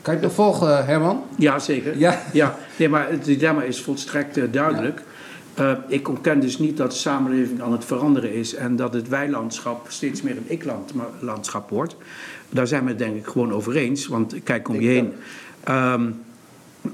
Kan 0.04 0.14
je 0.14 0.20
het 0.20 0.28
nog 0.28 0.46
volgen, 0.46 0.86
Herman? 0.86 1.24
Ja, 1.38 1.60
zeker. 1.60 1.98
Ja. 1.98 2.24
ja. 2.34 2.58
Nee, 2.78 2.90
maar 2.90 3.10
het 3.10 3.26
dilemma 3.26 3.64
is 3.64 3.82
volstrekt 3.82 4.38
eh, 4.38 4.44
duidelijk. 4.52 5.02
Eh, 5.54 5.72
ik 5.88 6.08
ontken 6.08 6.40
dus 6.40 6.58
niet 6.58 6.78
dat 6.78 6.92
de 6.92 6.98
samenleving 6.98 7.62
aan 7.62 7.72
het 7.72 7.86
veranderen 7.86 8.34
is 8.34 8.56
en 8.56 8.76
dat 8.76 8.94
het 8.94 9.08
weilandschap 9.08 9.86
steeds 9.90 10.22
meer 10.22 10.38
een 10.38 10.46
ik-landschap 10.48 11.70
wordt. 11.70 11.96
Daar 12.50 12.68
zijn 12.68 12.84
we 12.84 12.90
het 12.90 12.98
denk 12.98 13.16
ik 13.16 13.26
gewoon 13.26 13.54
over 13.54 13.76
eens, 13.76 14.08
want 14.08 14.36
kijk 14.44 14.70
om 14.70 14.82
je 14.82 14.88
heen. 14.88 15.14
Ehm, 15.64 16.10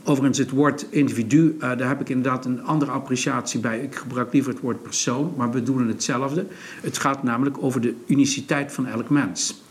overigens, 0.04 0.38
het 0.38 0.50
woord 0.50 0.86
individu, 0.90 1.58
eh, 1.60 1.78
daar 1.78 1.88
heb 1.88 2.02
ik 2.02 2.10
inderdaad 2.10 2.46
een 2.46 2.64
andere 2.64 2.92
appreciatie 2.92 3.60
bij. 3.60 3.80
Ik 3.80 3.96
gebruik 3.96 4.34
liever 4.34 4.52
het 4.52 4.62
woord 4.62 4.82
persoon, 4.82 5.34
maar 5.38 5.52
we 5.52 5.64
doen 5.64 5.88
hetzelfde. 5.88 6.46
Het 6.82 6.98
gaat 6.98 7.24
namelijk 7.24 7.64
over 7.64 7.82
de 7.82 7.96
uniciteit 8.08 8.72
van 8.72 8.88
elk 8.88 9.10
mens. 9.10 9.62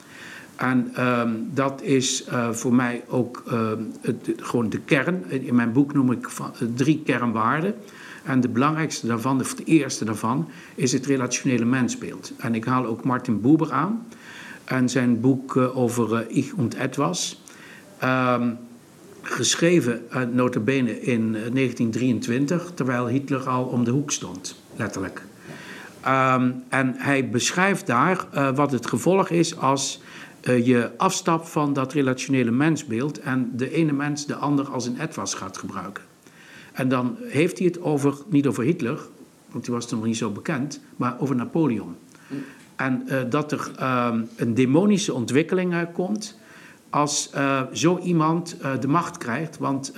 En 0.58 0.90
ehm, 0.94 1.30
dat 1.54 1.82
is 1.82 2.24
eh, 2.24 2.50
voor 2.50 2.74
mij 2.74 3.04
ook 3.08 3.42
ehm, 3.46 3.82
het, 4.00 4.30
gewoon 4.36 4.68
de 4.68 4.80
kern. 4.80 5.30
In 5.30 5.54
mijn 5.54 5.72
boek 5.72 5.94
noem 5.94 6.12
ik 6.12 6.28
van, 6.28 6.52
eh, 6.54 6.68
drie 6.74 7.02
kernwaarden. 7.04 7.74
En 8.24 8.40
de 8.40 8.48
belangrijkste 8.48 9.06
daarvan, 9.06 9.38
de 9.38 9.64
eerste 9.64 10.04
daarvan, 10.04 10.48
is 10.74 10.92
het 10.92 11.06
relationele 11.06 11.64
mensbeeld. 11.64 12.32
En 12.38 12.54
ik 12.54 12.64
haal 12.64 12.86
ook 12.86 13.04
Martin 13.04 13.40
Buber 13.40 13.72
aan. 13.72 14.06
En 14.68 14.88
zijn 14.88 15.20
boek 15.20 15.56
eh, 15.56 15.76
over 15.76 16.30
Ich 16.30 16.52
und 16.52 16.74
Etwas. 16.74 17.42
Ehm, 17.98 18.50
geschreven 19.22 20.02
uh, 20.12 20.22
notabene 20.32 21.00
in 21.00 21.34
eh, 21.34 21.52
1923, 21.52 22.70
terwijl 22.74 23.06
Hitler 23.06 23.48
al 23.48 23.64
om 23.64 23.84
de 23.84 23.90
hoek 23.90 24.10
stond, 24.10 24.60
letterlijk. 24.76 25.22
En 26.68 26.94
hij 26.96 27.28
beschrijft 27.30 27.86
daar 27.86 28.26
wat 28.54 28.72
het 28.72 28.86
gevolg 28.86 29.28
is 29.30 29.56
als 29.56 30.00
eh, 30.40 30.66
je 30.66 30.90
afstapt 30.96 31.48
van 31.48 31.72
dat 31.72 31.92
relationele 31.92 32.50
mensbeeld 32.50 33.20
en 33.20 33.50
de 33.56 33.70
ene 33.70 33.92
mens 33.92 34.26
de 34.26 34.34
ander 34.34 34.68
als 34.68 34.86
een 34.86 34.98
etwas 34.98 35.34
gaat 35.34 35.56
gebruiken. 35.56 36.04
En 36.72 36.88
dan 36.88 37.16
heeft 37.20 37.58
hij 37.58 37.66
het 37.66 37.80
over, 37.80 38.14
niet 38.28 38.46
over 38.46 38.64
Hitler, 38.64 39.00
want 39.50 39.64
die 39.64 39.74
was 39.74 39.88
toen 39.88 39.98
nog 39.98 40.06
niet 40.06 40.16
zo 40.16 40.30
bekend, 40.30 40.80
maar 40.96 41.20
over 41.20 41.36
Napoleon. 41.36 41.96
En 42.76 43.08
eh, 43.08 43.18
dat 43.30 43.52
er 43.52 43.70
ehm, 43.76 44.20
een 44.36 44.54
demonische 44.54 45.14
ontwikkeling 45.14 45.92
komt 45.92 46.38
als 46.90 47.30
eh, 47.30 47.62
zo 47.72 47.98
iemand 47.98 48.56
de 48.80 48.88
macht 48.88 49.18
krijgt, 49.18 49.58
want 49.58 49.92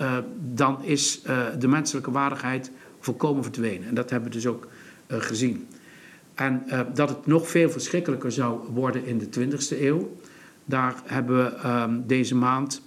dan 0.55 0.85
is 0.85 1.23
de 1.59 1.69
menselijke 1.69 2.11
waardigheid 2.11 2.71
volkomen 3.01 3.43
verdwenen. 3.43 3.89
En 3.89 3.95
dat 3.95 4.11
hebben 4.11 4.29
we 4.29 4.35
dus 4.35 4.47
ook 4.47 4.67
gezien. 5.09 5.67
En 6.35 6.63
dat 6.95 7.09
het 7.09 7.27
nog 7.27 7.49
veel 7.49 7.71
verschrikkelijker 7.71 8.33
zou 8.33 8.61
worden 8.73 9.07
in 9.07 9.19
de 9.19 9.27
20e 9.27 9.81
eeuw, 9.81 10.11
daar 10.71 10.95
hebben 11.05 11.37
we 11.45 11.51
ehm, 11.55 12.01
deze 12.07 12.35
maand 12.35 12.83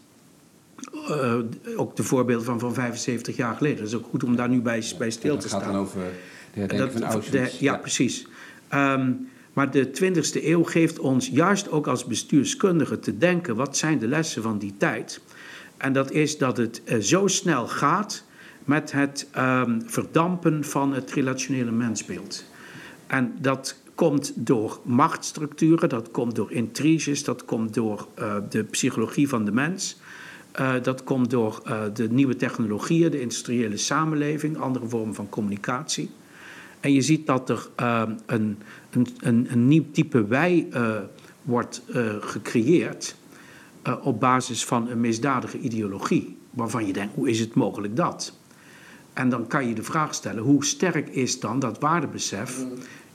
eh, 1.08 1.36
ook 1.76 1.96
de 1.96 2.04
voorbeelden 2.04 2.46
van 2.46 2.60
van 2.60 2.74
75 2.74 3.36
jaar 3.36 3.56
geleden. 3.56 3.78
Dat 3.78 3.88
is 3.88 3.96
ook 3.96 4.06
goed 4.10 4.24
om 4.24 4.36
daar 4.36 4.50
nu 4.50 4.62
bij, 4.62 4.84
bij 4.98 5.10
stil 5.12 5.38
te 5.38 5.50
gaat 5.50 5.62
staan. 5.62 5.74
dan 5.74 5.82
over 5.82 6.02
de 6.54 6.68
van 6.68 6.78
Dat- 6.78 7.02
Auschwitz. 7.02 7.58
de- 7.58 7.64
ja, 7.64 7.78
precies. 7.78 8.28
Ehm, 8.68 9.12
maar 9.54 9.72
de 9.72 9.92
20e 9.92 10.48
eeuw 10.48 10.64
geeft 10.64 11.00
ons 11.00 11.28
juist 11.28 11.70
ook 11.72 11.88
als 11.88 12.06
bestuurskundige 12.06 13.00
te 13.00 13.18
denken: 13.18 13.56
wat 13.56 13.78
zijn 13.78 14.00
de 14.00 14.08
lessen 14.08 14.42
van 14.42 14.58
die 14.58 14.74
tijd? 14.78 15.22
En 15.78 15.94
dat 15.94 16.12
is 16.12 16.38
dat 16.38 16.58
het 16.58 16.82
eh, 16.84 17.00
zo 17.00 17.28
snel 17.28 17.68
gaat 17.68 18.24
met 18.66 18.92
het 18.92 19.28
ehm, 19.32 19.80
verdampen 19.86 20.64
van 20.64 20.94
het 20.94 21.12
relationele 21.12 21.72
mensbeeld. 21.72 22.46
En 23.08 23.34
dat 23.40 23.76
komt 23.96 24.34
door 24.36 24.80
machtsstructuren, 24.84 25.90
dat 25.90 26.12
komt 26.12 26.36
door 26.36 26.52
intriges, 26.52 27.24
dat 27.24 27.46
komt 27.46 27.74
door 27.74 28.08
eh, 28.14 28.36
de 28.50 28.64
psychologie 28.64 29.30
van 29.30 29.46
de 29.46 29.52
mens. 29.52 29.98
Eh, 30.54 30.74
dat 30.82 31.04
komt 31.04 31.30
door 31.30 31.62
eh, 31.66 31.82
de 31.94 32.10
nieuwe 32.10 32.36
technologieën, 32.36 33.12
de 33.12 33.22
industriële 33.22 33.78
samenleving, 33.78 34.58
andere 34.58 34.88
vormen 34.88 35.16
van 35.16 35.30
communicatie. 35.30 36.10
En 36.80 36.94
je 36.94 37.02
ziet 37.02 37.28
dat 37.28 37.50
er 37.50 37.68
eh, 37.76 38.04
een, 38.26 38.58
een, 38.90 39.48
een, 39.52 39.68
nieuw 39.68 39.86
type 39.92 40.26
wij 40.26 40.68
wordt 41.42 41.82
gecreëerd 42.20 43.16
op 44.02 44.20
basis 44.20 44.66
van 44.66 44.90
een 44.90 45.00
misdadige 45.00 45.60
ideologie. 45.60 46.38
Waarvan 46.50 46.88
je 46.88 46.94
denkt, 46.94 47.16
hoe 47.16 47.30
is 47.30 47.40
het 47.40 47.54
mogelijk 47.54 47.96
dat? 47.96 48.34
En 49.14 49.30
dan 49.30 49.48
kan 49.48 49.68
je 49.68 49.76
de 49.76 49.84
vraag 49.84 50.14
stellen, 50.14 50.44
hoe 50.44 50.66
sterk 50.66 51.10
is 51.10 51.40
dan 51.40 51.60
dat 51.60 51.80
waardebesef 51.80 52.66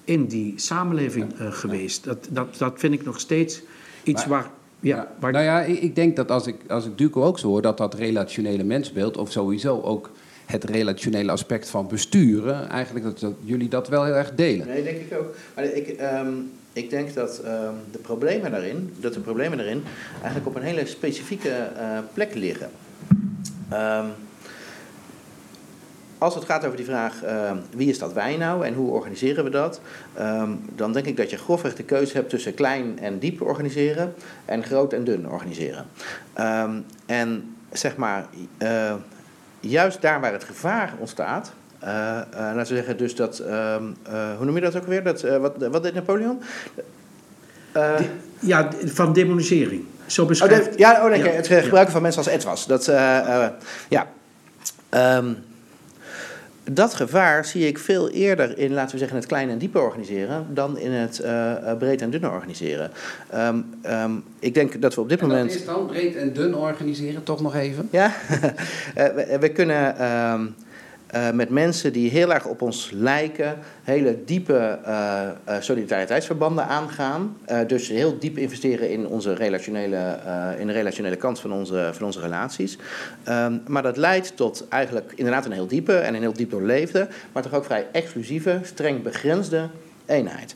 in 0.08 0.26
die 0.26 0.52
samenleving 0.56 1.38
eh, 1.38 1.52
geweest? 1.52 2.04
Dat, 2.04 2.28
dat, 2.30 2.54
dat 2.58 2.72
vind 2.76 2.94
ik 2.94 3.04
nog 3.04 3.20
steeds 3.20 3.62
iets 4.02 4.26
Maar- 4.26 4.40
waar... 4.40 4.50
Ja, 4.80 5.08
waar 5.20 5.32
Nou 5.32 5.44
ja, 5.44 5.60
ik, 5.62 5.80
ik 5.80 5.94
denk 5.94 6.16
dat 6.16 6.30
als 6.30 6.46
ik, 6.46 6.56
als 6.68 6.86
ik 6.86 6.98
Duco 6.98 7.22
ook 7.22 7.38
zo 7.38 7.48
hoor, 7.48 7.62
dat 7.62 7.76
dat 7.76 7.94
relationele 7.94 8.62
mensbeeld, 8.64 9.16
of 9.16 9.30
sowieso 9.32 9.80
ook 9.80 10.10
het 10.46 10.64
relationele 10.64 11.30
aspect 11.30 11.68
van 11.68 11.88
besturen, 11.88 12.68
eigenlijk 12.68 13.04
dat, 13.04 13.18
dat 13.20 13.32
jullie 13.44 13.68
dat 13.68 13.88
wel 13.88 14.04
heel 14.04 14.14
erg 14.14 14.34
delen. 14.34 14.66
Nee, 14.66 14.82
denk 14.82 14.96
ik 14.98 15.18
ook. 15.18 15.34
Maar 15.54 15.64
ik, 15.64 15.88
ehm, 15.88 16.28
ik 16.72 16.90
denk 16.90 17.14
dat 17.14 17.40
ehm, 17.44 17.72
de 17.90 17.98
problemen 17.98 18.50
daarin, 18.50 18.94
dat 19.00 19.14
de 19.14 19.20
problemen 19.20 19.58
daarin 19.58 19.82
eigenlijk 20.12 20.46
op 20.46 20.54
een 20.56 20.62
hele 20.62 20.86
specifieke 20.86 21.50
eh, 21.50 21.98
plek 22.14 22.34
liggen. 22.34 22.70
Ehm, 23.68 24.06
als 26.18 26.34
het 26.34 26.44
gaat 26.44 26.64
over 26.64 26.76
die 26.76 26.86
vraag 26.86 27.22
ehm, 27.22 27.56
wie 27.70 27.88
is 27.88 27.98
dat 27.98 28.12
wij 28.12 28.36
nou 28.36 28.66
en 28.66 28.74
hoe 28.74 28.90
organiseren 28.90 29.44
we 29.44 29.50
dat, 29.50 29.80
ehm, 30.14 30.50
dan 30.74 30.92
denk 30.92 31.06
ik 31.06 31.16
dat 31.16 31.30
je 31.30 31.36
grofweg 31.36 31.74
de 31.74 31.82
keuze 31.82 32.16
hebt 32.16 32.30
tussen 32.30 32.54
klein 32.54 32.98
en 32.98 33.18
diep 33.18 33.40
organiseren 33.42 34.14
en 34.44 34.64
groot 34.64 34.92
en 34.92 35.04
dun 35.04 35.28
organiseren. 35.30 35.86
Ehm, 36.32 36.80
en 37.06 37.56
zeg 37.72 37.96
maar, 37.96 38.26
eh, 38.58 38.94
juist 39.60 40.00
daar 40.02 40.20
waar 40.20 40.32
het 40.32 40.44
gevaar 40.44 40.92
ontstaat, 40.98 41.52
eh, 41.78 42.18
eh, 42.18 42.24
laten 42.30 42.58
we 42.58 42.64
zeggen, 42.64 42.96
dus 42.96 43.14
dat, 43.14 43.38
hoe 44.36 44.44
noem 44.44 44.54
je 44.54 44.60
dat 44.60 44.76
ook 44.76 44.86
weer? 44.86 45.02
Dat, 45.02 45.20
wat, 45.20 45.56
wat 45.56 45.82
deed 45.82 45.94
Napoleon? 45.94 46.40
Ja, 48.40 48.68
van 48.84 49.12
demonisering. 49.12 49.84
Zo 50.06 50.22
oh, 50.22 50.28
beschrijft... 50.28 50.72
de- 50.72 50.78
ja, 50.78 51.04
oh, 51.04 51.10
nee, 51.10 51.22
Ja. 51.22 51.30
het 51.30 51.46
gebruiken 51.46 51.92
van 51.92 52.02
mensen 52.02 52.22
als 52.24 52.32
etwas. 52.32 52.66
Dat, 52.66 52.84
ja. 53.88 54.06
Dat 56.72 56.94
gevaar 56.94 57.44
zie 57.44 57.66
ik 57.66 57.78
veel 57.78 58.10
eerder 58.10 58.58
in, 58.58 58.72
laten 58.72 58.92
we 58.92 58.98
zeggen, 58.98 59.16
het 59.16 59.26
kleine 59.26 59.52
en 59.52 59.58
diepe 59.58 59.78
organiseren 59.78 60.46
dan 60.50 60.78
in 60.78 60.90
het 60.92 61.18
eh, 61.18 61.52
breed 61.78 62.02
en 62.02 62.10
dunne 62.10 62.28
organiseren. 62.30 62.90
Ehm, 63.30 63.58
ehm, 63.82 64.10
ik 64.38 64.54
denk 64.54 64.80
dat 64.82 64.94
we 64.94 65.00
op 65.00 65.08
dit 65.08 65.20
En 65.20 65.28
dat 65.28 65.36
moment. 65.36 65.54
is 65.54 65.64
dan 65.64 65.86
breed 65.86 66.16
en 66.16 66.32
dun 66.32 66.54
organiseren, 66.54 67.22
toch 67.22 67.40
nog 67.40 67.54
even? 67.54 67.88
Ja, 67.90 68.12
Eh, 68.94 69.06
we, 69.14 69.36
we 69.40 69.48
kunnen. 69.48 69.98
ehm, 69.98 70.46
uh, 71.14 71.30
met 71.30 71.50
mensen 71.50 71.92
die 71.92 72.10
heel 72.10 72.34
erg 72.34 72.46
op 72.46 72.62
ons 72.62 72.90
lijken, 72.94 73.58
hele 73.82 74.18
diepe 74.24 74.78
uh, 74.86 75.20
uh, 75.48 75.54
solidariteitsverbanden 75.60 76.66
aangaan. 76.66 77.36
dus 77.66 77.88
heel 77.88 78.18
diep 78.18 78.38
investeren 78.38 78.90
in, 78.90 79.06
onze 79.06 79.34
relationele, 79.34 80.18
in 80.58 80.66
de 80.66 80.72
relationele 80.72 81.16
kant 81.16 81.40
van 81.40 81.52
onze, 81.52 81.90
van 81.92 82.06
onze 82.06 82.20
relaties. 82.20 82.78
Um, 83.28 83.62
maar 83.66 83.82
dat 83.82 83.96
leidt 83.96 84.36
tot 84.36 84.66
eigenlijk 84.68 85.12
inderdaad 85.14 85.44
een 85.44 85.52
heel 85.52 85.66
diepe 85.66 85.96
en 85.96 86.14
een 86.14 86.20
heel 86.20 86.32
diep 86.32 86.50
doorleefde, 86.50 87.08
maar 87.32 87.42
toch 87.42 87.54
ook 87.54 87.64
vrij 87.64 87.86
exclusieve, 87.92 88.60
streng 88.62 89.02
begrensde 89.02 89.68
eenheid. 90.06 90.54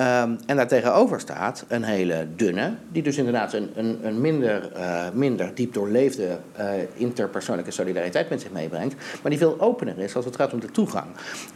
Um, 0.00 0.38
en 0.46 0.56
daartegenover 0.56 1.20
staat 1.20 1.64
een 1.68 1.82
hele 1.82 2.26
dunne, 2.36 2.74
die 2.92 3.02
dus 3.02 3.16
inderdaad 3.16 3.52
een, 3.52 3.70
een, 3.74 3.98
een 4.02 4.20
minder, 4.20 4.70
uh, 4.76 5.04
minder 5.12 5.54
diep 5.54 5.72
doorleefde 5.72 6.38
uh, 6.58 6.66
interpersoonlijke 6.94 7.70
solidariteit 7.70 8.28
met 8.28 8.40
zich 8.40 8.50
meebrengt, 8.50 8.94
maar 9.22 9.30
die 9.30 9.38
veel 9.38 9.60
opener 9.60 9.98
is 9.98 10.16
als 10.16 10.24
het 10.24 10.36
gaat 10.36 10.52
om 10.52 10.60
de 10.60 10.70
toegang. 10.70 11.06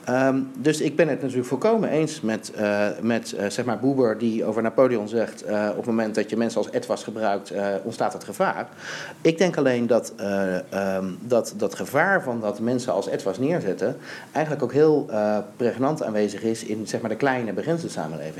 Um, 0.08 0.50
dus 0.58 0.80
ik 0.80 0.96
ben 0.96 1.08
het 1.08 1.20
natuurlijk 1.20 1.48
volkomen 1.48 1.88
eens 1.88 2.20
met, 2.20 2.52
uh, 2.58 2.86
met 3.00 3.36
zeg 3.48 3.64
maar 3.64 3.78
Boeber, 3.78 4.18
die 4.18 4.44
over 4.44 4.62
Napoleon 4.62 5.08
zegt: 5.08 5.42
op 5.70 5.76
het 5.76 5.86
moment 5.86 6.14
dat 6.14 6.30
je 6.30 6.36
mensen 6.36 6.58
als 6.58 6.70
etwas 6.70 7.04
gebruikt, 7.04 7.52
ontstaat 7.82 8.12
het 8.12 8.24
gevaar. 8.24 8.68
Ik 9.20 9.38
denk 9.38 9.56
alleen 9.56 9.86
dat, 9.86 10.12
um, 10.74 11.18
dat 11.20 11.54
dat 11.56 11.74
gevaar 11.74 12.22
van 12.22 12.40
dat 12.40 12.60
mensen 12.60 12.92
als 12.92 13.08
etwas 13.08 13.38
neerzetten, 13.38 13.96
eigenlijk 14.32 14.64
ook 14.64 14.72
heel 14.72 15.10
pregnant 15.56 16.02
aanwezig 16.02 16.42
is 16.42 16.64
in 16.64 16.86
zeg 16.86 17.00
maar, 17.00 17.10
de 17.10 17.16
kleine 17.16 17.52
beginselen 17.52 17.92
samenleving. 17.92 18.30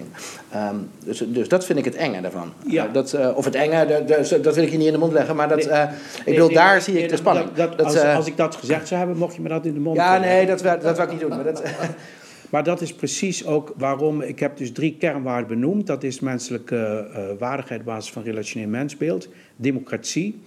Um, 0.55 0.91
dus, 1.05 1.25
dus 1.27 1.49
dat 1.49 1.65
vind 1.65 1.79
ik 1.79 1.85
het 1.85 1.95
enge 1.95 2.21
daarvan. 2.21 2.53
Ja. 2.67 2.87
Uh, 2.87 2.93
dat, 2.93 3.13
uh, 3.13 3.37
of 3.37 3.45
het 3.45 3.55
enge, 3.55 4.05
dat, 4.07 4.43
dat, 4.43 4.55
wil 4.55 4.65
ik 4.65 4.71
je 4.71 4.77
niet 4.77 4.87
in 4.87 4.93
de 4.93 4.99
mond 4.99 5.13
leggen, 5.13 5.37
maar 5.37 5.49
dat, 5.49 5.67
uh, 5.67 5.83
ik 6.19 6.25
bedoel, 6.25 6.47
nee, 6.47 6.57
daar 6.57 6.73
nee, 6.73 6.81
zie 6.81 7.03
ik 7.03 7.09
de 7.09 7.17
spanning. 7.17 7.53
Dat, 7.53 7.79
dat, 7.79 7.87
als, 7.87 7.99
als, 7.99 8.27
ik 8.27 8.37
dat 8.37 8.57
gezegd 8.57 8.89
zou 8.89 8.99
hebben, 8.99 9.19
mocht 9.19 9.35
je 9.35 9.41
me 9.41 9.49
dat 9.49 9.65
in 9.65 9.75
de 9.75 9.81
mond 9.81 9.97
Ja, 9.97 10.19
nee, 10.19 10.47
dat, 10.47 10.63
dat, 10.63 10.99
ik 10.99 11.11
niet 11.11 11.21
doen. 11.21 11.29
Maar 11.29 11.45
dat, 11.45 11.63
maar 12.51 12.65
dat 12.65 12.81
is 12.81 12.95
precies 12.95 13.47
ook 13.47 13.75
waarom, 13.77 14.23
ik 14.23 14.39
heb 14.39 14.57
dus 14.57 14.73
drie 14.73 14.97
kernwaarden 14.99 15.49
benoemd. 15.49 15.87
Dat 15.87 16.03
is 16.03 16.21
menselijke 16.21 17.07
waardigheid, 17.39 17.85
basis 17.85 18.13
van 18.13 18.23
relationeel 18.23 18.69
mensbeeld, 18.69 19.29
democratie. 19.57 20.41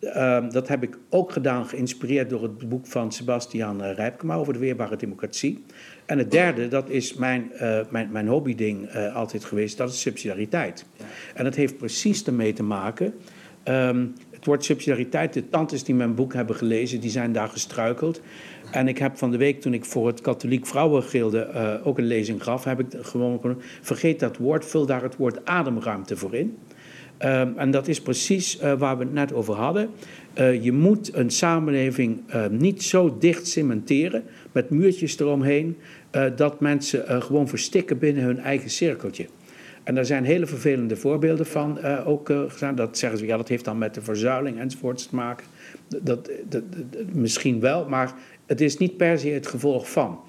Uh, 0.00 0.44
dat 0.50 0.68
heb 0.68 0.82
ik 0.82 0.98
ook 1.08 1.32
gedaan, 1.32 1.66
geïnspireerd 1.66 2.30
door 2.30 2.42
het 2.42 2.68
boek 2.68 2.86
van 2.86 3.12
Sebastian 3.12 3.82
Rijpkema 3.82 4.34
over 4.34 4.52
de 4.52 4.58
weerbare 4.58 4.96
democratie. 4.96 5.64
En 6.06 6.18
het 6.18 6.30
derde, 6.30 6.68
dat 6.68 6.88
is 6.88 7.14
mijn, 7.14 7.50
uh, 7.54 7.80
mijn, 7.90 8.08
mijn 8.12 8.28
hobbyding 8.28 8.94
uh, 8.94 9.16
altijd 9.16 9.44
geweest, 9.44 9.76
dat 9.76 9.90
is 9.90 10.00
subsidiariteit. 10.00 10.84
En 11.34 11.44
dat 11.44 11.54
heeft 11.54 11.76
precies 11.76 12.24
ermee 12.24 12.52
te 12.52 12.62
maken. 12.62 13.14
Um, 13.64 14.14
het 14.30 14.46
woord 14.46 14.64
subsidiariteit, 14.64 15.32
de 15.32 15.48
tantes 15.48 15.84
die 15.84 15.94
mijn 15.94 16.14
boek 16.14 16.34
hebben 16.34 16.56
gelezen, 16.56 17.00
die 17.00 17.10
zijn 17.10 17.32
daar 17.32 17.48
gestruikeld. 17.48 18.20
En 18.70 18.88
ik 18.88 18.98
heb 18.98 19.16
van 19.16 19.30
de 19.30 19.36
week, 19.36 19.60
toen 19.60 19.74
ik 19.74 19.84
voor 19.84 20.06
het 20.06 20.20
Katholiek 20.20 20.66
Vrouwengilde 20.66 21.48
uh, 21.54 21.86
ook 21.86 21.98
een 21.98 22.06
lezing 22.06 22.42
gaf, 22.42 22.64
heb 22.64 22.80
ik 22.80 22.86
gewoon 23.00 23.62
vergeet 23.80 24.20
dat 24.20 24.36
woord, 24.36 24.64
vul 24.64 24.86
daar 24.86 25.02
het 25.02 25.16
woord 25.16 25.44
ademruimte 25.44 26.16
voor 26.16 26.34
in. 26.34 26.58
Um, 27.24 27.54
en 27.56 27.70
dat 27.70 27.88
is 27.88 28.00
precies 28.00 28.60
uh, 28.62 28.72
waar 28.72 28.98
we 28.98 29.04
het 29.04 29.12
net 29.12 29.32
over 29.32 29.54
hadden. 29.54 29.90
Uh, 30.38 30.64
je 30.64 30.72
moet 30.72 31.14
een 31.14 31.30
samenleving 31.30 32.20
uh, 32.34 32.46
niet 32.46 32.82
zo 32.82 33.16
dicht 33.18 33.46
cementeren 33.46 34.22
met 34.52 34.70
muurtjes 34.70 35.18
eromheen, 35.18 35.76
uh, 36.12 36.24
dat 36.36 36.60
mensen 36.60 37.22
gewoon 37.22 37.48
verstikken 37.48 37.98
binnen 37.98 38.24
hun 38.24 38.38
eigen 38.38 38.70
cirkeltje. 38.70 39.26
En 39.82 39.94
daar 39.94 40.04
zijn 40.04 40.24
hele 40.24 40.46
vervelende 40.46 40.96
voorbeelden 40.96 41.46
van 41.46 41.84
ook. 42.04 42.32
Dat 42.74 42.98
zeggen 42.98 43.18
ze, 43.18 43.26
ja, 43.26 43.36
dat 43.36 43.48
heeft 43.48 43.64
dan 43.64 43.78
met 43.78 43.94
de 43.94 44.02
verzuiling 44.02 44.58
enzovoorts 44.58 45.06
te 45.06 45.14
maken. 45.14 45.46
Dat, 45.88 46.06
dat, 46.06 46.24
dat, 46.48 46.62
misschien 47.12 47.60
wel, 47.60 47.88
maar 47.88 48.14
het 48.46 48.60
is 48.60 48.76
niet 48.76 48.96
per 48.96 49.18
se 49.18 49.28
het 49.28 49.46
gevolg 49.46 49.90
van. 49.90 50.20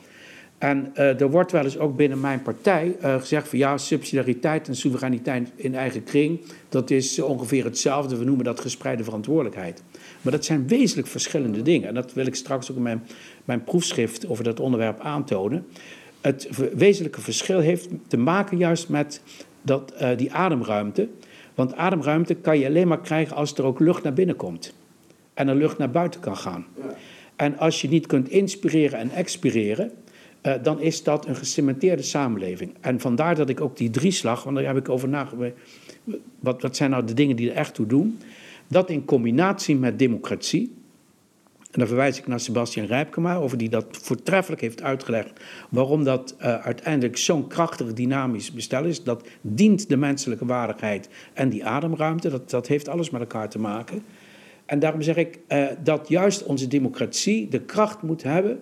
En 0.60 0.92
uh, 0.96 1.22
er 1.22 1.30
wordt 1.30 1.52
wel 1.52 1.64
eens 1.64 1.78
ook 1.78 1.96
binnen 1.96 2.20
mijn 2.20 2.42
partij 2.42 2.96
uh, 3.04 3.16
gezegd 3.16 3.48
van 3.48 3.58
ja, 3.58 3.78
subsidiariteit 3.78 4.68
en 4.68 4.76
soevereiniteit 4.76 5.52
in 5.56 5.76
eigen 5.76 6.04
kring, 6.04 6.40
dat 6.70 6.90
is 6.90 7.20
ongeveer 7.20 7.64
hetzelfde. 7.64 8.18
We 8.18 8.26
noemen 8.26 8.46
dat 8.46 8.60
gespreide 8.60 9.04
verantwoordelijkheid. 9.04 9.84
Maar 10.22 10.32
dat 10.32 10.46
zijn 10.46 10.68
wezenlijk 10.68 11.08
verschillende 11.08 11.62
dingen. 11.62 11.88
En 11.88 11.94
dat 11.94 12.14
wil 12.14 12.26
ik 12.26 12.36
straks 12.36 12.72
ook 12.72 12.78
in 12.78 12.84
mijn, 12.84 13.04
mijn 13.46 13.64
proefschrift 13.64 14.28
over 14.28 14.44
dat 14.44 14.60
onderwerp 14.60 15.00
aantonen. 15.00 15.66
Het 16.22 16.50
wezenlijke 16.74 17.22
verschil 17.22 17.60
heeft 17.60 17.88
te 18.08 18.18
maken 18.18 18.58
juist 18.58 18.90
met 18.90 19.22
dat, 19.62 19.94
uh, 20.02 20.10
die 20.18 20.34
ademruimte. 20.34 21.08
Want 21.56 21.76
ademruimte 21.76 22.34
kan 22.34 22.60
je 22.60 22.66
alleen 22.66 22.88
maar 22.88 23.02
krijgen 23.02 23.36
als 23.36 23.54
er 23.54 23.64
ook 23.64 23.80
lucht 23.80 24.04
naar 24.04 24.14
binnen 24.14 24.36
komt. 24.36 24.74
En 25.34 25.48
er 25.48 25.56
lucht 25.56 25.78
naar 25.78 25.92
buiten 25.92 26.20
kan 26.20 26.38
gaan. 26.38 26.66
Ja. 26.78 26.96
En 27.36 27.58
als 27.58 27.82
je 27.82 27.90
niet 27.90 28.08
kunt 28.08 28.30
inspireren 28.30 29.00
en 29.00 29.10
expireren, 29.10 29.92
uh, 30.44 30.54
dan 30.62 30.82
is 30.82 31.04
dat 31.04 31.28
een 31.28 31.36
gecementeerde 31.36 32.04
samenleving. 32.04 32.74
En 32.80 33.00
vandaar 33.00 33.36
dat 33.36 33.50
ik 33.50 33.62
ook 33.62 33.78
die 33.78 33.90
drieslag, 33.90 34.44
want 34.44 34.56
daar 34.56 34.66
heb 34.66 34.78
ik 34.78 34.90
over 34.90 35.10
nagedacht. 35.10 35.54
Wat, 36.40 36.62
wat 36.62 36.76
zijn 36.76 36.90
nou 36.90 37.06
de 37.06 37.14
dingen 37.14 37.36
die 37.36 37.50
er 37.50 37.56
echt 37.56 37.74
toe 37.74 37.86
doen? 37.86 38.20
Dat 38.68 38.90
in 38.90 39.06
combinatie 39.06 39.76
met 39.76 40.00
democratie, 40.00 40.78
en 41.72 41.80
dan 41.80 41.88
verwijs 41.88 42.18
ik 42.18 42.28
naar 42.28 42.40
Sebastian 42.40 42.86
Rijpkema, 42.86 43.36
over 43.36 43.58
die 43.58 43.70
dat 43.70 43.86
voortreffelijk 44.02 44.62
heeft 44.62 44.82
uitgelegd 44.82 45.32
waarom 45.70 46.04
dat 46.04 46.36
uh, 46.40 46.56
uiteindelijk 46.56 47.18
zo'n 47.18 47.48
krachtig 47.48 47.94
dynamisch 47.94 48.52
bestel 48.52 48.84
is. 48.84 49.04
Dat 49.04 49.28
dient 49.42 49.90
de 49.90 49.98
menselijke 49.98 50.46
waardigheid 50.46 51.10
en 51.34 51.50
die 51.50 51.66
ademruimte, 51.66 52.30
dat, 52.30 52.50
dat 52.50 52.68
heeft 52.68 52.88
alles 52.88 53.10
met 53.10 53.22
elkaar 53.22 53.50
te 53.50 53.60
maken. 53.60 54.04
En 54.66 54.80
daarom 54.80 55.02
zeg 55.02 55.16
ik 55.16 55.40
uh, 55.48 55.68
dat 55.84 56.10
juist 56.10 56.44
onze 56.44 56.68
democratie 56.68 57.48
de 57.48 57.62
kracht 57.62 58.02
moet 58.02 58.24
hebben 58.24 58.60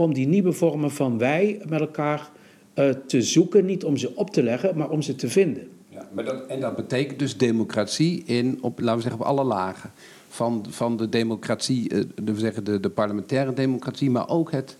om 0.00 0.14
die 0.14 0.26
nieuwe 0.26 0.52
vormen 0.52 0.90
van 0.90 1.18
wij 1.18 1.60
met 1.68 1.80
elkaar 1.80 2.30
uh, 2.74 2.90
te 3.06 3.22
zoeken, 3.22 3.64
niet 3.64 3.84
om 3.84 3.96
ze 3.96 4.16
op 4.16 4.30
te 4.30 4.42
leggen, 4.42 4.76
maar 4.76 4.90
om 4.90 5.02
ze 5.02 5.14
te 5.14 5.28
vinden. 5.28 5.68
Ja, 5.88 6.08
maar 6.12 6.24
dat, 6.24 6.46
en 6.46 6.60
dat 6.60 6.76
betekent 6.76 7.18
dus 7.18 7.36
democratie 7.36 8.22
in, 8.24 8.58
op, 8.60 8.78
laten 8.78 8.96
we 8.96 9.02
zeggen, 9.02 9.20
op 9.20 9.26
alle 9.26 9.44
lagen. 9.44 9.90
Van, 10.28 10.64
van 10.68 10.96
de 10.96 11.08
democratie, 11.08 11.94
uh, 11.94 12.04
de, 12.22 12.32
we 12.32 12.40
zeggen 12.40 12.64
de, 12.64 12.80
de 12.80 12.90
parlementaire 12.90 13.52
democratie, 13.52 14.10
maar 14.10 14.28
ook 14.28 14.52
het 14.52 14.76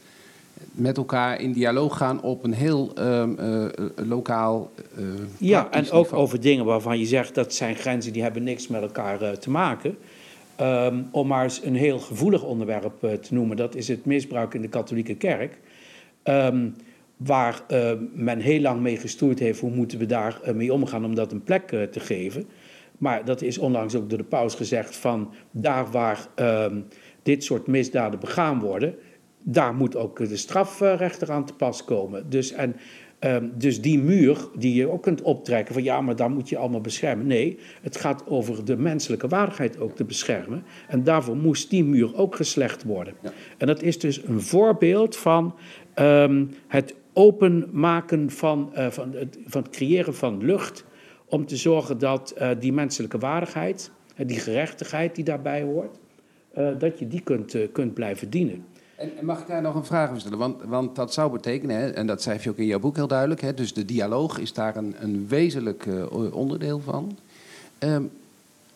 met 0.73 0.97
elkaar 0.97 1.41
in 1.41 1.53
dialoog 1.53 1.97
gaan 1.97 2.23
op 2.23 2.45
een 2.45 2.53
heel 2.53 2.93
uh, 2.99 3.67
lokaal. 3.95 4.71
Uh, 4.99 5.05
ja, 5.39 5.71
en 5.71 5.91
ook 5.91 6.03
niveau. 6.03 6.23
over 6.23 6.41
dingen 6.41 6.65
waarvan 6.65 6.99
je 6.99 7.07
zegt 7.07 7.35
dat 7.35 7.55
zijn 7.55 7.77
grenzen 7.77 8.13
die 8.13 8.23
hebben 8.23 8.43
niks 8.43 8.69
met 8.69 8.83
elkaar 8.83 9.39
te 9.39 9.51
maken. 9.51 9.97
Um, 10.61 11.09
om 11.13 11.27
maar 11.27 11.43
eens 11.43 11.65
een 11.65 11.75
heel 11.75 11.99
gevoelig 11.99 12.43
onderwerp 12.43 13.01
te 13.01 13.35
noemen, 13.35 13.57
dat 13.57 13.75
is 13.75 13.89
het 13.89 14.05
misbruik 14.05 14.55
in 14.55 14.63
de 14.63 14.69
katholieke 14.69 15.15
kerk. 15.15 15.59
Um, 16.25 16.75
waar 17.17 17.63
uh, 17.69 17.93
men 18.13 18.39
heel 18.39 18.61
lang 18.61 18.81
mee 18.81 18.97
gestoerd 18.97 19.39
heeft, 19.39 19.61
hoe 19.61 19.71
moeten 19.71 19.99
we 19.99 20.07
daar 20.07 20.41
uh, 20.45 20.55
mee 20.55 20.73
omgaan 20.73 21.05
om 21.05 21.15
dat 21.15 21.33
een 21.33 21.43
plek 21.43 21.69
te 21.69 22.01
geven. 22.01 22.47
Maar 22.99 23.25
dat 23.25 23.43
is 23.43 23.59
onlangs 23.59 23.95
ook 23.95 24.09
door 24.09 24.19
de 24.19 24.25
paus 24.25 24.55
gezegd 24.55 24.97
van 24.97 25.33
daar 25.51 25.91
waar 25.91 26.27
ehm, 26.35 26.81
dit 27.23 27.45
soort 27.45 27.67
misdaden 27.67 28.21
begaan 28.21 28.61
worden, 28.61 28.95
daar 29.43 29.75
moet 29.75 29.97
ook 29.97 30.29
de 30.29 30.37
strafrechter 30.37 31.31
aan 31.31 31.45
te 31.45 31.55
pas 31.55 31.85
komen. 31.85 32.31
Dus, 32.31 32.53
en, 32.53 32.77
um, 33.21 33.53
dus 33.55 33.81
die 33.81 33.99
muur 33.99 34.49
die 34.59 34.75
je 34.75 34.89
ook 34.91 35.03
kunt 35.03 35.23
optrekken 35.23 35.75
van 35.75 35.83
ja, 35.83 36.01
maar 36.01 36.17
daar 36.17 36.31
moet 36.31 36.49
je 36.49 36.57
allemaal 36.57 36.81
beschermen. 36.81 37.27
Nee, 37.27 37.59
het 37.83 37.97
gaat 37.97 38.27
over 38.27 38.65
de 38.65 38.77
menselijke 38.77 39.29
waardigheid 39.29 39.81
ook 39.81 39.97
te 39.97 40.05
beschermen. 40.05 40.65
En 40.89 41.05
daarvoor 41.05 41.37
moest 41.37 41.71
die 41.71 41.85
muur 41.85 42.17
ook 42.17 42.37
geslecht 42.37 42.85
worden. 42.85 43.15
Ja. 43.23 43.33
En 43.59 43.67
dat 43.67 43.83
is 43.83 43.99
dus 43.99 44.23
een 44.25 44.41
voorbeeld 44.41 45.17
van 45.17 45.55
um, 45.95 46.51
het 46.69 46.95
openmaken 47.13 48.31
van, 48.31 48.73
uh, 48.75 48.91
van, 48.91 49.15
het, 49.15 49.39
van 49.47 49.63
het 49.63 49.71
creëren 49.71 50.15
van 50.15 50.45
lucht. 50.45 50.85
Om 51.27 51.47
te 51.47 51.57
zorgen 51.57 51.99
dat 51.99 52.35
uh, 52.39 52.51
die 52.59 52.73
menselijke 52.73 53.19
waardigheid, 53.19 53.91
die 54.17 54.39
gerechtigheid 54.39 55.15
die 55.15 55.25
daarbij 55.25 55.63
hoort, 55.63 55.99
uh, 56.59 56.69
dat 56.79 56.99
je 56.99 57.09
die 57.09 57.21
kunt, 57.21 57.57
kunt 57.73 57.95
blijven 57.95 58.31
dienen. 58.31 58.65
En, 59.01 59.17
en, 59.19 59.25
mag 59.25 59.41
ik 59.41 59.47
daar 59.47 59.63
nog 59.63 59.75
een 59.75 59.85
vraag 59.85 60.09
over 60.09 60.21
stellen? 60.21 60.39
Want, 60.39 60.63
want 60.63 60.97
dat 60.97 61.13
zou 61.13 61.33
betekenen, 61.33 61.77
hè, 61.77 61.91
en 61.91 62.07
dat 62.07 62.23
schrijf 62.23 62.45
je 62.45 62.51
ook 62.51 62.57
in 62.57 62.67
jouw 62.67 62.79
boek 62.79 62.97
heel 62.97 63.07
duidelijk, 63.07 63.41
hè, 63.41 63.55
dus 63.55 63.75
de 63.75 63.85
dialoog 63.85 64.39
is 64.39 64.53
daar 64.53 64.77
een, 64.77 64.95
een 64.99 65.29
wezenlijk 65.29 65.87
onderdeel 66.33 66.81
van. 66.81 67.19
Um, 67.79 68.11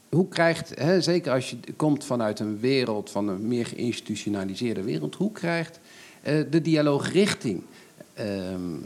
hoe 0.08 0.28
krijgt, 0.28 0.78
hè, 0.78 1.00
zeker 1.00 1.32
als 1.32 1.50
je 1.50 1.56
komt 1.76 2.04
vanuit 2.04 2.40
een 2.40 2.60
wereld, 2.60 3.10
van 3.10 3.28
een 3.28 3.48
meer 3.48 3.66
geïnstitutionaliseerde 3.66 4.82
wereld, 4.82 5.14
hoe 5.14 5.32
krijgt 5.32 5.80
de 6.50 6.60
dialoog 6.62 7.12
richting? 7.12 7.62
Um, 8.20 8.84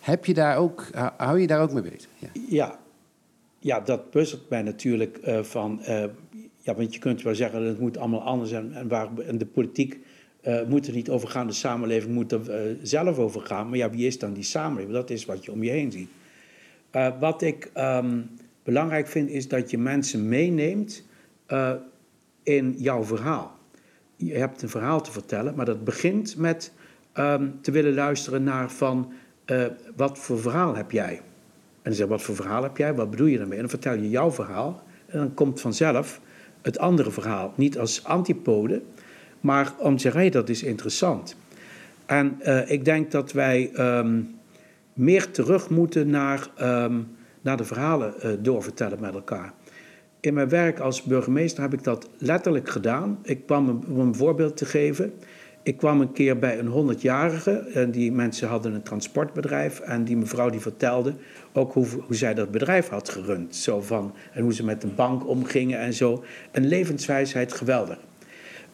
heb 0.00 0.24
je 0.24 0.34
daar 0.34 0.56
ook, 0.56 0.86
hou 1.16 1.40
je 1.40 1.46
daar 1.46 1.62
ook 1.62 1.72
mee 1.72 1.82
bezig? 1.82 2.08
Ja, 2.48 2.78
ja, 3.58 3.80
dat 3.80 4.10
puzzelt 4.10 4.48
mij 4.48 4.62
natuurlijk 4.62 5.18
uh, 5.24 5.42
van. 5.42 5.80
Ja, 6.60 6.74
want 6.74 6.94
je 6.94 7.00
kunt 7.00 7.22
wel 7.22 7.34
zeggen 7.34 7.60
dat 7.60 7.68
het 7.68 7.80
moet 7.80 7.98
allemaal 7.98 8.22
anders 8.22 8.52
en, 8.52 8.74
en, 8.74 8.88
waar, 8.88 9.08
en 9.26 9.38
de 9.38 9.46
politiek 9.46 10.00
uh, 10.48 10.62
moet 10.68 10.86
er 10.86 10.92
niet 10.92 11.10
over 11.10 11.28
gaan, 11.28 11.46
de 11.46 11.52
samenleving 11.52 12.14
moet 12.14 12.32
er 12.32 12.76
zelf 12.82 13.18
over 13.18 13.40
gaan. 13.40 13.68
Maar 13.68 13.78
ja, 13.78 13.90
wie 13.90 14.06
is 14.06 14.18
dan 14.18 14.32
die 14.32 14.42
samenleving? 14.42 14.94
Dat 14.94 15.10
is 15.10 15.24
wat 15.24 15.44
je 15.44 15.52
om 15.52 15.62
je 15.62 15.70
heen 15.70 15.92
ziet. 15.92 16.10
wat 17.20 17.42
ik 17.42 17.70
um, 17.76 18.30
belangrijk 18.62 19.06
vind, 19.06 19.30
is 19.30 19.48
dat 19.48 19.70
je 19.70 19.78
mensen 19.78 20.28
meeneemt 20.28 21.04
in 22.42 22.74
jouw 22.78 23.04
verhaal. 23.04 23.58
je 24.16 24.34
hebt 24.34 24.62
een 24.62 24.68
verhaal 24.68 25.02
te 25.02 25.12
vertellen, 25.12 25.54
maar 25.54 25.64
dat 25.64 25.84
begint 25.84 26.36
met 26.36 26.72
ehm, 27.12 27.48
te 27.60 27.70
willen 27.70 27.94
luisteren 27.94 28.42
naar 28.42 28.70
van 28.70 29.12
eh, 29.48 29.64
wat 29.96 30.18
voor 30.18 30.38
verhaal 30.38 30.76
heb 30.76 30.90
jij? 30.90 31.14
En 31.14 31.22
dan 31.82 31.92
zeg 31.92 32.06
wat 32.06 32.22
voor 32.22 32.34
verhaal 32.34 32.62
heb 32.62 32.76
jij? 32.76 32.94
Wat 32.94 33.10
bedoel 33.10 33.26
je 33.26 33.38
daarmee? 33.38 33.54
En 33.54 33.60
dan 33.60 33.70
vertel 33.70 33.94
je 33.94 34.10
jouw 34.10 34.30
verhaal 34.32 34.82
en 35.06 35.18
dan 35.18 35.34
komt 35.34 35.60
vanzelf 35.60 36.20
het 36.62 36.78
andere 36.78 37.10
verhaal. 37.10 37.52
Niet 37.56 37.78
als 37.78 38.04
antipode, 38.04 38.82
maar 39.48 39.72
om 39.78 39.96
te 39.96 40.02
zeggen, 40.02 40.32
dat 40.32 40.48
is 40.48 40.62
interessant. 40.62 41.36
En 42.06 42.36
eh, 42.40 42.70
ik 42.70 42.84
denk 42.84 43.10
dat 43.10 43.32
wij 43.32 43.70
ehm, 43.74 44.20
meer 44.92 45.30
terug 45.30 45.70
moeten 45.70 46.10
naar, 46.10 46.48
ehm, 46.56 47.00
naar 47.40 47.56
de 47.56 47.64
verhalen 47.64 48.14
uh, 48.24 48.30
doorvertellen 48.38 49.00
met 49.00 49.14
elkaar. 49.14 49.52
In 50.20 50.34
mijn 50.34 50.48
werk 50.48 50.78
als 50.78 51.02
burgemeester 51.02 51.62
heb 51.62 51.72
ik 51.72 51.84
dat 51.84 52.08
letterlijk 52.18 52.68
gedaan. 52.68 53.18
Ik 53.22 53.46
kwam, 53.46 53.80
om 53.88 53.98
een 53.98 54.14
voorbeeld 54.14 54.56
te 54.56 54.64
geven, 54.64 55.12
ik 55.62 55.76
kwam 55.76 56.00
een 56.00 56.12
keer 56.12 56.38
bij 56.38 56.58
een 56.58 56.96
100-jarige 56.96 57.52
en 57.52 57.90
die 57.90 58.12
mensen 58.12 58.48
hadden 58.48 58.74
een 58.74 58.82
transportbedrijf 58.82 59.80
en 59.80 60.04
die 60.04 60.16
mevrouw 60.16 60.50
die 60.50 60.60
vertelde 60.60 61.14
ook 61.52 61.72
hoe, 61.72 61.86
hoe 62.06 62.16
zij 62.16 62.34
dat 62.34 62.50
bedrijf 62.50 62.88
had 62.88 63.08
gerund. 63.08 63.56
Zo 63.56 63.80
van, 63.80 64.14
en 64.32 64.42
hoe 64.42 64.54
ze 64.54 64.64
met 64.64 64.80
de 64.80 64.86
bank 64.86 65.26
omgingen 65.26 65.78
en 65.78 65.92
zo. 65.92 66.24
Een 66.52 66.66
levenswijsheid 66.66 67.52
geweldig. 67.52 67.98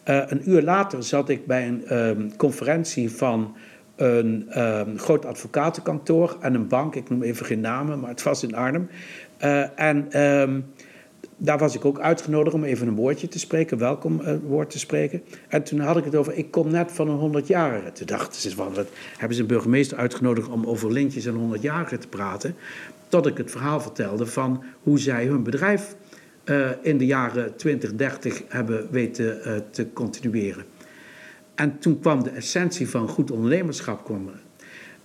Uh, 0.05 0.21
een 0.27 0.49
uur 0.49 0.61
later 0.61 1.03
zat 1.03 1.29
ik 1.29 1.45
bij 1.45 1.67
een 1.67 1.97
um, 1.97 2.35
conferentie 2.35 3.11
van 3.11 3.55
een 3.95 4.61
um, 4.63 4.99
groot 4.99 5.25
advocatenkantoor 5.25 6.37
en 6.39 6.53
een 6.53 6.67
bank. 6.67 6.95
Ik 6.95 7.09
noem 7.09 7.21
even 7.21 7.45
geen 7.45 7.59
namen, 7.59 7.99
maar 7.99 8.09
het 8.09 8.23
was 8.23 8.43
in 8.43 8.55
Arnhem. 8.55 8.89
Uh, 9.43 9.79
en 9.79 10.21
um, 10.21 10.65
daar 11.37 11.57
was 11.57 11.75
ik 11.75 11.85
ook 11.85 11.99
uitgenodigd 11.99 12.55
om 12.55 12.63
even 12.63 12.87
een 12.87 12.95
woordje 12.95 13.27
te 13.27 13.39
spreken, 13.39 13.77
welkom 13.77 14.21
uh, 14.21 14.33
woord 14.47 14.69
te 14.69 14.79
spreken. 14.79 15.23
En 15.47 15.63
toen 15.63 15.79
had 15.79 15.97
ik 15.97 16.03
het 16.03 16.15
over, 16.15 16.33
ik 16.33 16.51
kom 16.51 16.71
net 16.71 16.91
van 16.91 17.09
een 17.09 17.43
100-jarige. 17.43 17.91
Toen 17.91 18.07
dachten 18.07 18.41
ze, 18.41 18.55
van, 18.55 18.73
dat 18.73 18.87
hebben 19.17 19.35
ze 19.35 19.41
een 19.41 19.47
burgemeester 19.47 19.97
uitgenodigd 19.97 20.49
om 20.49 20.65
over 20.65 20.91
lintjes 20.91 21.25
en 21.25 21.35
100-jarigen 21.35 21.99
te 21.99 22.07
praten. 22.09 22.55
Tot 23.07 23.25
ik 23.25 23.37
het 23.37 23.51
verhaal 23.51 23.81
vertelde 23.81 24.25
van 24.25 24.63
hoe 24.83 24.99
zij 24.99 25.25
hun 25.25 25.43
bedrijf 25.43 25.95
uh, 26.45 26.69
in 26.81 26.97
de 26.97 27.05
jaren 27.05 27.55
20, 27.55 27.95
30 27.95 28.41
hebben 28.47 28.87
weten 28.91 29.37
uh, 29.45 29.53
te 29.71 29.93
continueren. 29.93 30.65
En 31.55 31.79
toen 31.79 31.99
kwam 31.99 32.23
de 32.23 32.29
essentie 32.29 32.89
van 32.89 33.07
goed 33.07 33.31
ondernemerschap 33.31 34.03
kwam 34.03 34.29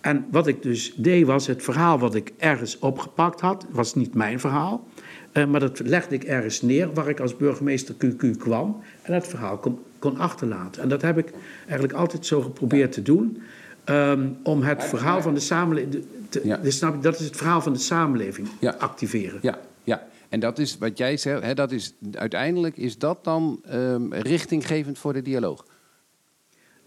En 0.01 0.27
wat 0.31 0.47
ik 0.47 0.63
dus 0.63 0.95
deed 0.97 1.27
was 1.27 1.47
het 1.47 1.63
verhaal 1.63 1.99
wat 1.99 2.15
ik 2.15 2.33
ergens 2.39 2.79
opgepakt 2.79 3.41
had, 3.41 3.67
was 3.71 3.95
niet 3.95 4.15
mijn 4.15 4.41
verhaal. 4.41 4.87
Uh, 5.33 5.47
maar 5.47 5.61
dat 5.61 5.81
legde 5.85 6.15
ik 6.15 6.25
ergens 6.25 6.63
neer 6.63 6.93
waar 6.93 7.09
ik 7.09 7.21
als 7.21 7.37
burgemeester 7.37 7.95
QQ 7.95 8.37
kwam 8.39 8.83
en 9.03 9.13
dat 9.13 9.27
verhaal 9.27 9.59
kon, 9.59 9.79
kon 9.99 10.17
achterlaten. 10.17 10.83
En 10.83 10.89
dat 10.89 11.03
heb 11.03 11.19
ik 11.19 11.33
eigenlijk 11.61 11.93
altijd 11.93 12.27
zo 12.27 12.41
geprobeerd 12.41 12.93
te 12.93 13.03
doen. 13.03 13.43
Um, 13.85 14.37
om 14.43 14.63
het 14.63 14.85
verhaal 14.85 15.23
van 15.23 15.35
de 15.35 15.41
samenleving. 15.41 16.05
Te, 16.29 16.41
ja. 16.45 16.57
dus 16.57 16.77
snap 16.77 16.95
je, 16.95 17.01
dat 17.01 17.19
is 17.19 17.27
het 17.27 17.37
verhaal 17.37 17.61
van 17.61 17.73
de 17.73 17.79
samenleving 17.79 18.49
ja. 18.59 18.75
activeren. 18.79 19.39
Ja, 19.43 19.59
ja. 19.85 20.07
En 20.31 20.41
dat 20.41 20.59
is 20.59 20.79
wat 20.79 20.99
jij 20.99 21.17
zegt, 21.17 21.43
hè, 21.43 21.55
dat 21.55 21.73
is, 21.73 21.95
uiteindelijk 22.13 22.77
is 22.77 22.99
dat 22.99 23.25
dan 23.25 23.63
um, 23.73 24.13
richtinggevend 24.15 24.99
voor 24.99 25.13
de 25.13 25.23
dialoog? 25.23 25.67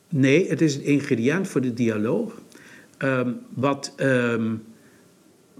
Nee, 0.09 0.49
het 0.49 0.61
is 0.61 0.75
een 0.75 0.83
ingrediënt 0.83 1.47
voor 1.47 1.61
de 1.61 1.73
dialoog. 1.73 2.41
Um, 2.97 3.39
wat 3.49 3.93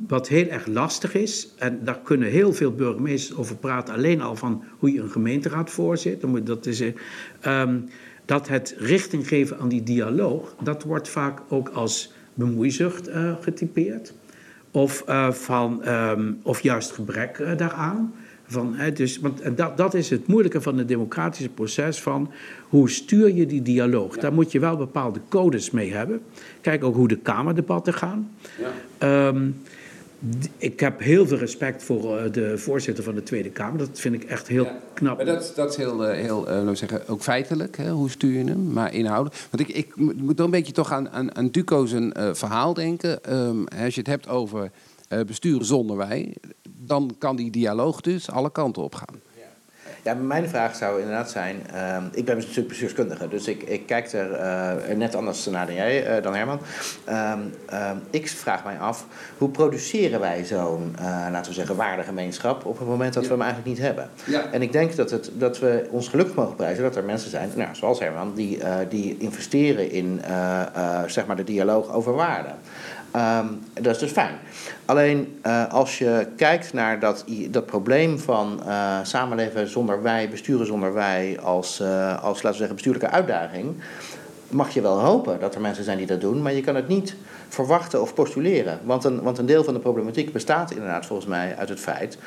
wat 0.07 0.27
heel 0.27 0.47
erg 0.47 0.65
lastig 0.65 1.15
is, 1.15 1.53
en 1.57 1.79
daar 1.83 1.99
kunnen 1.99 2.29
heel 2.29 2.53
veel 2.53 2.71
burgemeesters 2.71 3.37
over 3.37 3.55
praten, 3.55 3.93
alleen 3.93 4.21
al 4.21 4.35
van 4.35 4.63
hoe 4.79 4.93
je 4.93 5.01
een 5.01 5.09
gemeenteraad 5.09 5.69
voorzit. 5.69 6.45
Dat, 6.45 6.65
is, 6.65 6.81
um, 7.45 7.89
dat 8.25 8.47
het 8.47 8.75
richting 8.77 9.27
geven 9.27 9.59
aan 9.59 9.69
die 9.69 9.83
dialoog, 9.83 10.55
dat 10.63 10.83
wordt 10.83 11.09
vaak 11.09 11.41
ook 11.49 11.69
als 11.69 12.11
bemoeizucht 12.33 13.09
uh, 13.09 13.35
getypeerd. 13.41 14.13
Of, 14.75 15.03
uh, 15.09 15.31
van, 15.31 15.87
um, 15.87 16.39
of 16.43 16.61
juist 16.61 16.91
gebrek 16.91 17.37
uh, 17.37 17.57
daaraan. 17.57 18.13
Van, 18.47 18.75
hè, 18.75 18.91
dus, 18.91 19.19
want 19.19 19.57
dat, 19.57 19.77
dat 19.77 19.93
is 19.93 20.09
het 20.09 20.27
moeilijke 20.27 20.61
van 20.61 20.77
het 20.77 20.87
democratische 20.87 21.49
proces. 21.49 22.01
Van 22.01 22.31
hoe 22.69 22.89
stuur 22.89 23.33
je 23.33 23.45
die 23.45 23.61
dialoog? 23.61 24.15
Ja. 24.15 24.21
Daar 24.21 24.33
moet 24.33 24.51
je 24.51 24.59
wel 24.59 24.77
bepaalde 24.77 25.19
codes 25.29 25.71
mee 25.71 25.93
hebben. 25.93 26.21
Kijk 26.61 26.83
ook 26.83 26.95
hoe 26.95 27.07
de 27.07 27.17
Kamerdebatten 27.17 27.93
gaan. 27.93 28.31
Ja. 28.99 29.27
Um, 29.27 29.61
ik 30.57 30.79
heb 30.79 30.99
heel 30.99 31.27
veel 31.27 31.37
respect 31.37 31.83
voor 31.83 32.31
de 32.31 32.57
voorzitter 32.57 33.03
van 33.03 33.15
de 33.15 33.23
Tweede 33.23 33.49
Kamer. 33.49 33.77
Dat 33.77 33.99
vind 33.99 34.15
ik 34.15 34.23
echt 34.23 34.47
heel 34.47 34.63
ja, 34.63 34.79
knap. 34.93 35.15
Maar 35.15 35.25
dat, 35.25 35.53
dat 35.55 35.69
is 35.69 35.75
heel, 35.75 36.01
heel 36.01 36.49
uh, 36.49 36.69
zeggen, 36.73 37.07
ook 37.07 37.21
feitelijk. 37.21 37.77
Hè? 37.77 37.91
Hoe 37.91 38.09
stuur 38.09 38.31
je 38.37 38.43
hem? 38.43 38.71
Maar 38.73 38.93
inhoudelijk. 38.93 39.47
Want 39.51 39.69
ik, 39.69 39.75
ik 39.75 39.95
moet 39.95 40.37
dan 40.37 40.45
een 40.45 40.51
beetje 40.51 40.73
toch 40.73 40.91
aan, 40.91 41.09
aan, 41.09 41.35
aan 41.35 41.49
Duco 41.49 41.85
zijn 41.85 42.13
uh, 42.17 42.33
verhaal 42.33 42.73
denken. 42.73 43.35
Um, 43.37 43.67
als 43.67 43.93
je 43.93 43.99
het 43.99 44.09
hebt 44.09 44.27
over 44.27 44.71
uh, 45.09 45.19
besturen 45.21 45.65
zonder 45.65 45.97
wij, 45.97 46.35
dan 46.77 47.15
kan 47.17 47.35
die 47.35 47.51
dialoog 47.51 48.01
dus 48.01 48.29
alle 48.29 48.51
kanten 48.51 48.83
op 48.83 48.95
gaan. 48.95 49.32
Ja, 50.03 50.13
mijn 50.13 50.49
vraag 50.49 50.75
zou 50.75 50.99
inderdaad 50.99 51.31
zijn... 51.31 51.61
Uh, 51.73 51.97
ik 52.11 52.25
ben 52.25 52.37
natuurlijk 52.37 52.67
bestuurskundige, 52.67 53.27
dus 53.27 53.47
ik, 53.47 53.63
ik 53.63 53.85
kijk 53.85 54.11
er 54.11 54.31
uh, 54.89 54.95
net 54.95 55.15
anders 55.15 55.45
naar 55.45 55.65
dan 55.65 55.75
jij, 55.75 56.17
uh, 56.17 56.23
dan 56.23 56.35
Herman. 56.35 56.59
Uh, 57.09 57.33
ik 58.09 58.29
vraag 58.29 58.63
mij 58.63 58.79
af, 58.79 59.05
hoe 59.37 59.49
produceren 59.49 60.19
wij 60.19 60.45
zo'n, 60.45 60.95
eh, 60.97 61.05
laten 61.31 61.51
we 61.51 61.53
zeggen, 61.53 61.75
waardegemeenschap... 61.75 62.65
op 62.65 62.79
het 62.79 62.87
moment 62.87 63.13
dat 63.13 63.23
ja. 63.23 63.29
we 63.29 63.35
hem 63.35 63.43
eigenlijk 63.43 63.75
niet 63.75 63.85
hebben? 63.85 64.09
Ja. 64.25 64.51
En 64.51 64.61
ik 64.61 64.71
denk 64.71 64.95
dat, 64.95 65.11
het, 65.11 65.31
dat 65.33 65.59
we 65.59 65.87
ons 65.91 66.07
gelukkig 66.07 66.35
mogen 66.35 66.55
prijzen 66.55 66.83
dat 66.83 66.95
er 66.95 67.03
mensen 67.03 67.29
zijn, 67.29 67.49
nou, 67.55 67.75
zoals 67.75 67.99
Herman... 67.99 68.33
die, 68.35 68.59
die 68.89 69.17
investeren 69.17 69.91
in, 69.91 70.21
zeg 71.07 71.25
maar, 71.25 71.35
de 71.35 71.43
dialoog 71.43 71.93
over 71.93 72.13
waarde. 72.13 72.49
Um, 73.15 73.59
dat 73.73 73.93
is 73.93 73.97
dus 73.97 74.11
fijn. 74.11 74.35
Alleen 74.85 75.39
uh, 75.45 75.73
als 75.73 75.97
je 75.97 76.27
kijkt 76.35 76.73
naar 76.73 76.99
dat, 76.99 77.25
dat 77.49 77.65
probleem 77.65 78.19
van 78.19 78.61
uh, 78.65 78.97
samenleven 79.03 79.67
zonder 79.67 80.01
wij, 80.01 80.29
besturen 80.29 80.65
zonder 80.65 80.93
wij, 80.93 81.39
als, 81.43 81.79
uh, 81.79 82.23
als 82.23 82.35
laten 82.35 82.49
we 82.49 82.55
zeggen, 82.57 82.75
bestuurlijke 82.75 83.09
uitdaging, 83.09 83.75
mag 84.49 84.73
je 84.73 84.81
wel 84.81 84.99
hopen 84.99 85.39
dat 85.39 85.55
er 85.55 85.61
mensen 85.61 85.83
zijn 85.83 85.97
die 85.97 86.07
dat 86.07 86.21
doen, 86.21 86.41
maar 86.41 86.53
je 86.53 86.61
kan 86.61 86.75
het 86.75 86.87
niet 86.87 87.15
verwachten 87.49 88.01
of 88.01 88.13
postuleren. 88.13 88.79
Want 88.83 89.03
een, 89.03 89.21
want 89.21 89.37
een 89.37 89.45
deel 89.45 89.63
van 89.63 89.73
de 89.73 89.79
problematiek 89.79 90.33
bestaat 90.33 90.71
inderdaad 90.71 91.05
volgens 91.05 91.27
mij 91.27 91.55
uit 91.57 91.69
het 91.69 91.79
feit 91.79 92.17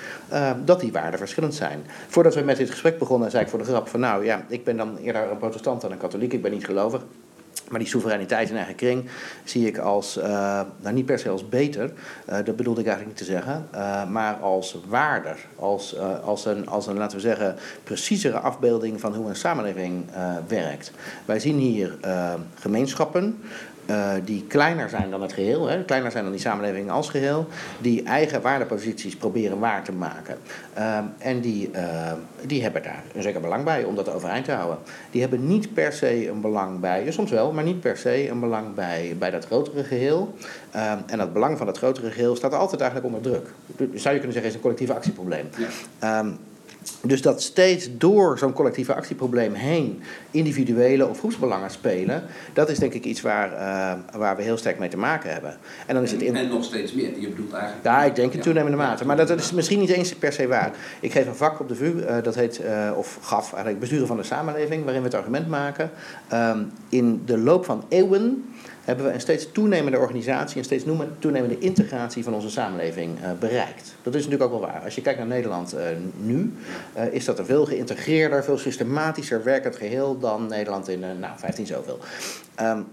dat 0.64 0.80
die 0.80 0.92
waarden 0.92 1.18
verschillend 1.18 1.54
zijn. 1.54 1.84
Voordat 2.08 2.34
we 2.34 2.40
met 2.40 2.56
dit 2.56 2.70
gesprek 2.70 2.98
begonnen, 2.98 3.30
zei 3.30 3.42
ik 3.42 3.50
voor 3.50 3.58
de 3.58 3.64
grap 3.64 3.88
van 3.88 4.00
nou 4.00 4.24
ja, 4.24 4.44
ik 4.48 4.64
ben 4.64 4.76
dan 4.76 4.96
eerder 4.96 5.30
een 5.30 5.38
protestant 5.38 5.80
dan 5.80 5.92
een 5.92 5.98
katholiek, 5.98 6.32
ik 6.32 6.42
ben 6.42 6.52
niet 6.52 6.66
gelovig. 6.66 7.02
Maar 7.68 7.78
die 7.78 7.88
soevereiniteit 7.88 8.50
in 8.50 8.56
eigen 8.56 8.74
kring 8.74 9.08
zie 9.44 9.66
ik 9.66 9.78
als, 9.78 10.16
uh, 10.16 10.24
nou 10.80 10.94
niet 10.94 11.06
per 11.06 11.18
se 11.18 11.28
als 11.28 11.48
beter, 11.48 11.92
uh, 12.28 12.34
dat 12.44 12.56
bedoelde 12.56 12.80
ik 12.80 12.86
eigenlijk 12.86 13.18
niet 13.18 13.26
te 13.26 13.32
zeggen, 13.32 13.68
uh, 13.74 14.10
maar 14.10 14.34
als 14.34 14.76
waarder. 14.88 15.36
Als, 15.56 15.98
als, 16.24 16.44
een, 16.44 16.68
als 16.68 16.86
een, 16.86 16.96
laten 16.96 17.16
we 17.16 17.22
zeggen, 17.22 17.56
preciezere 17.84 18.38
afbeelding 18.38 19.00
van 19.00 19.14
hoe 19.14 19.28
een 19.28 19.36
samenleving 19.36 20.04
werkt. 20.48 20.90
Wij 21.24 21.38
zien 21.38 21.58
hier 21.58 21.96
gemeenschappen, 22.54 23.38
uh, 23.86 24.12
die 24.24 24.44
kleiner 24.48 24.88
zijn 24.88 25.10
dan 25.10 25.22
het 25.22 25.32
geheel, 25.32 25.66
hè, 25.66 25.84
kleiner 25.84 26.10
zijn 26.10 26.22
dan 26.22 26.32
die 26.32 26.40
samenleving 26.40 26.90
als 26.90 27.08
geheel, 27.08 27.46
die 27.80 28.02
eigen 28.02 28.42
waardeposities 28.42 29.16
proberen 29.16 29.58
waar 29.58 29.84
te 29.84 29.92
maken. 29.92 30.38
Uh, 30.78 30.98
en 31.18 31.40
die, 31.40 31.70
uh, 31.74 32.12
die 32.46 32.62
hebben 32.62 32.82
daar 32.82 33.02
een 33.14 33.22
zeker 33.22 33.40
belang 33.40 33.64
bij 33.64 33.84
om 33.84 33.94
dat 33.94 34.12
overeind 34.12 34.44
te 34.44 34.52
houden. 34.52 34.78
Die 35.10 35.20
hebben 35.20 35.46
niet 35.46 35.74
per 35.74 35.92
se 35.92 36.28
een 36.28 36.40
belang 36.40 36.80
bij, 36.80 37.10
soms 37.10 37.30
wel, 37.30 37.52
maar 37.52 37.64
niet 37.64 37.80
per 37.80 37.96
se 37.96 38.28
een 38.28 38.40
belang 38.40 38.74
bij, 38.74 39.16
bij 39.18 39.30
dat 39.30 39.46
grotere 39.46 39.84
geheel. 39.84 40.34
Ehm, 40.70 40.98
en 41.06 41.18
dat 41.18 41.32
belang 41.32 41.56
van 41.56 41.66
dat 41.66 41.78
grotere 41.78 42.10
geheel 42.10 42.36
staat 42.36 42.54
altijd 42.54 42.80
eigenlijk 42.80 43.14
onder 43.14 43.30
druk. 43.30 43.52
Zou 43.76 44.14
je 44.14 44.20
kunnen 44.20 44.32
zeggen, 44.32 44.44
is 44.44 44.54
een 44.54 44.60
collectief 44.60 44.90
actieprobleem. 44.90 45.48
Ja. 45.98 46.18
Um, 46.18 46.38
dus 47.02 47.22
dat 47.22 47.42
steeds 47.42 47.88
door 47.98 48.38
zo'n 48.38 48.52
collectieve 48.52 48.94
actieprobleem 48.94 49.54
heen 49.54 50.02
individuele 50.30 51.06
of 51.06 51.18
groepsbelangen 51.18 51.70
spelen, 51.70 52.22
dat 52.52 52.68
is 52.68 52.78
denk 52.78 52.92
ik 52.92 53.04
iets 53.04 53.20
waar, 53.20 53.52
uh, 53.52 54.18
waar 54.18 54.36
we 54.36 54.42
heel 54.42 54.56
sterk 54.56 54.78
mee 54.78 54.88
te 54.88 54.96
maken 54.96 55.32
hebben. 55.32 55.56
En, 55.86 55.94
dan 55.94 56.02
is 56.02 56.12
het 56.12 56.22
in... 56.22 56.36
en 56.36 56.48
nog 56.48 56.64
steeds 56.64 56.92
meer, 56.92 57.20
je 57.20 57.28
bedoelt 57.28 57.52
eigenlijk. 57.52 57.84
Ja, 57.84 58.04
ik 58.04 58.14
denk 58.14 58.32
in 58.32 58.40
toenemende 58.40 58.76
mate. 58.76 59.06
Maar 59.06 59.16
dat, 59.16 59.28
dat, 59.28 59.38
is 59.38 59.52
misschien 59.52 59.78
niet 59.78 59.90
eens 59.90 60.14
per 60.14 60.32
se 60.32 60.46
waar. 60.46 60.72
Ik 61.00 61.12
geef 61.12 61.26
een 61.26 61.34
vak 61.34 61.60
op 61.60 61.68
de 61.68 61.74
VU, 61.74 61.84
uh, 61.84 62.22
dat 62.22 62.34
heet, 62.34 62.60
uh, 62.64 62.90
of 62.96 63.18
gaf 63.22 63.48
eigenlijk 63.52 63.80
besturen 63.80 64.06
van 64.06 64.16
de 64.16 64.22
samenleving, 64.22 64.84
waarin 64.84 65.02
we 65.02 65.08
het 65.08 65.16
argument 65.16 65.48
maken. 65.48 65.90
Um, 66.32 66.70
in 66.88 67.22
de 67.24 67.38
loop 67.38 67.64
van 67.64 67.84
eeuwen 67.88 68.44
hebben 68.86 69.04
we 69.06 69.12
een 69.12 69.20
steeds 69.20 69.52
toenemende 69.52 69.98
organisatie, 69.98 70.58
een 70.58 70.64
steeds 70.64 70.84
toenemende 71.18 71.58
integratie 71.58 72.24
van 72.24 72.34
onze 72.34 72.50
samenleving 72.50 73.20
uh, 73.20 73.30
bereikt. 73.38 73.94
Dat 74.02 74.14
is 74.14 74.24
natuurlijk 74.24 74.52
ook 74.52 74.60
wel 74.60 74.70
waar. 74.70 74.80
Als 74.84 74.94
je 74.94 75.00
kijkt 75.00 75.18
naar 75.18 75.28
Nederland 75.28 75.74
uh, 75.74 75.80
nu, 76.16 76.52
uh, 76.96 77.12
is 77.12 77.24
dat 77.24 77.38
een 77.38 77.44
veel 77.44 77.66
geïntegreerder, 77.66 78.44
veel 78.44 78.58
systematischer 78.58 79.44
werkend 79.44 79.76
geheel 79.76 80.18
dan 80.18 80.46
Nederland 80.46 80.88
in, 80.88 81.00
nou, 81.00 81.38
15 81.38 81.66
zoveel. 81.66 81.98
Um, 82.60 82.86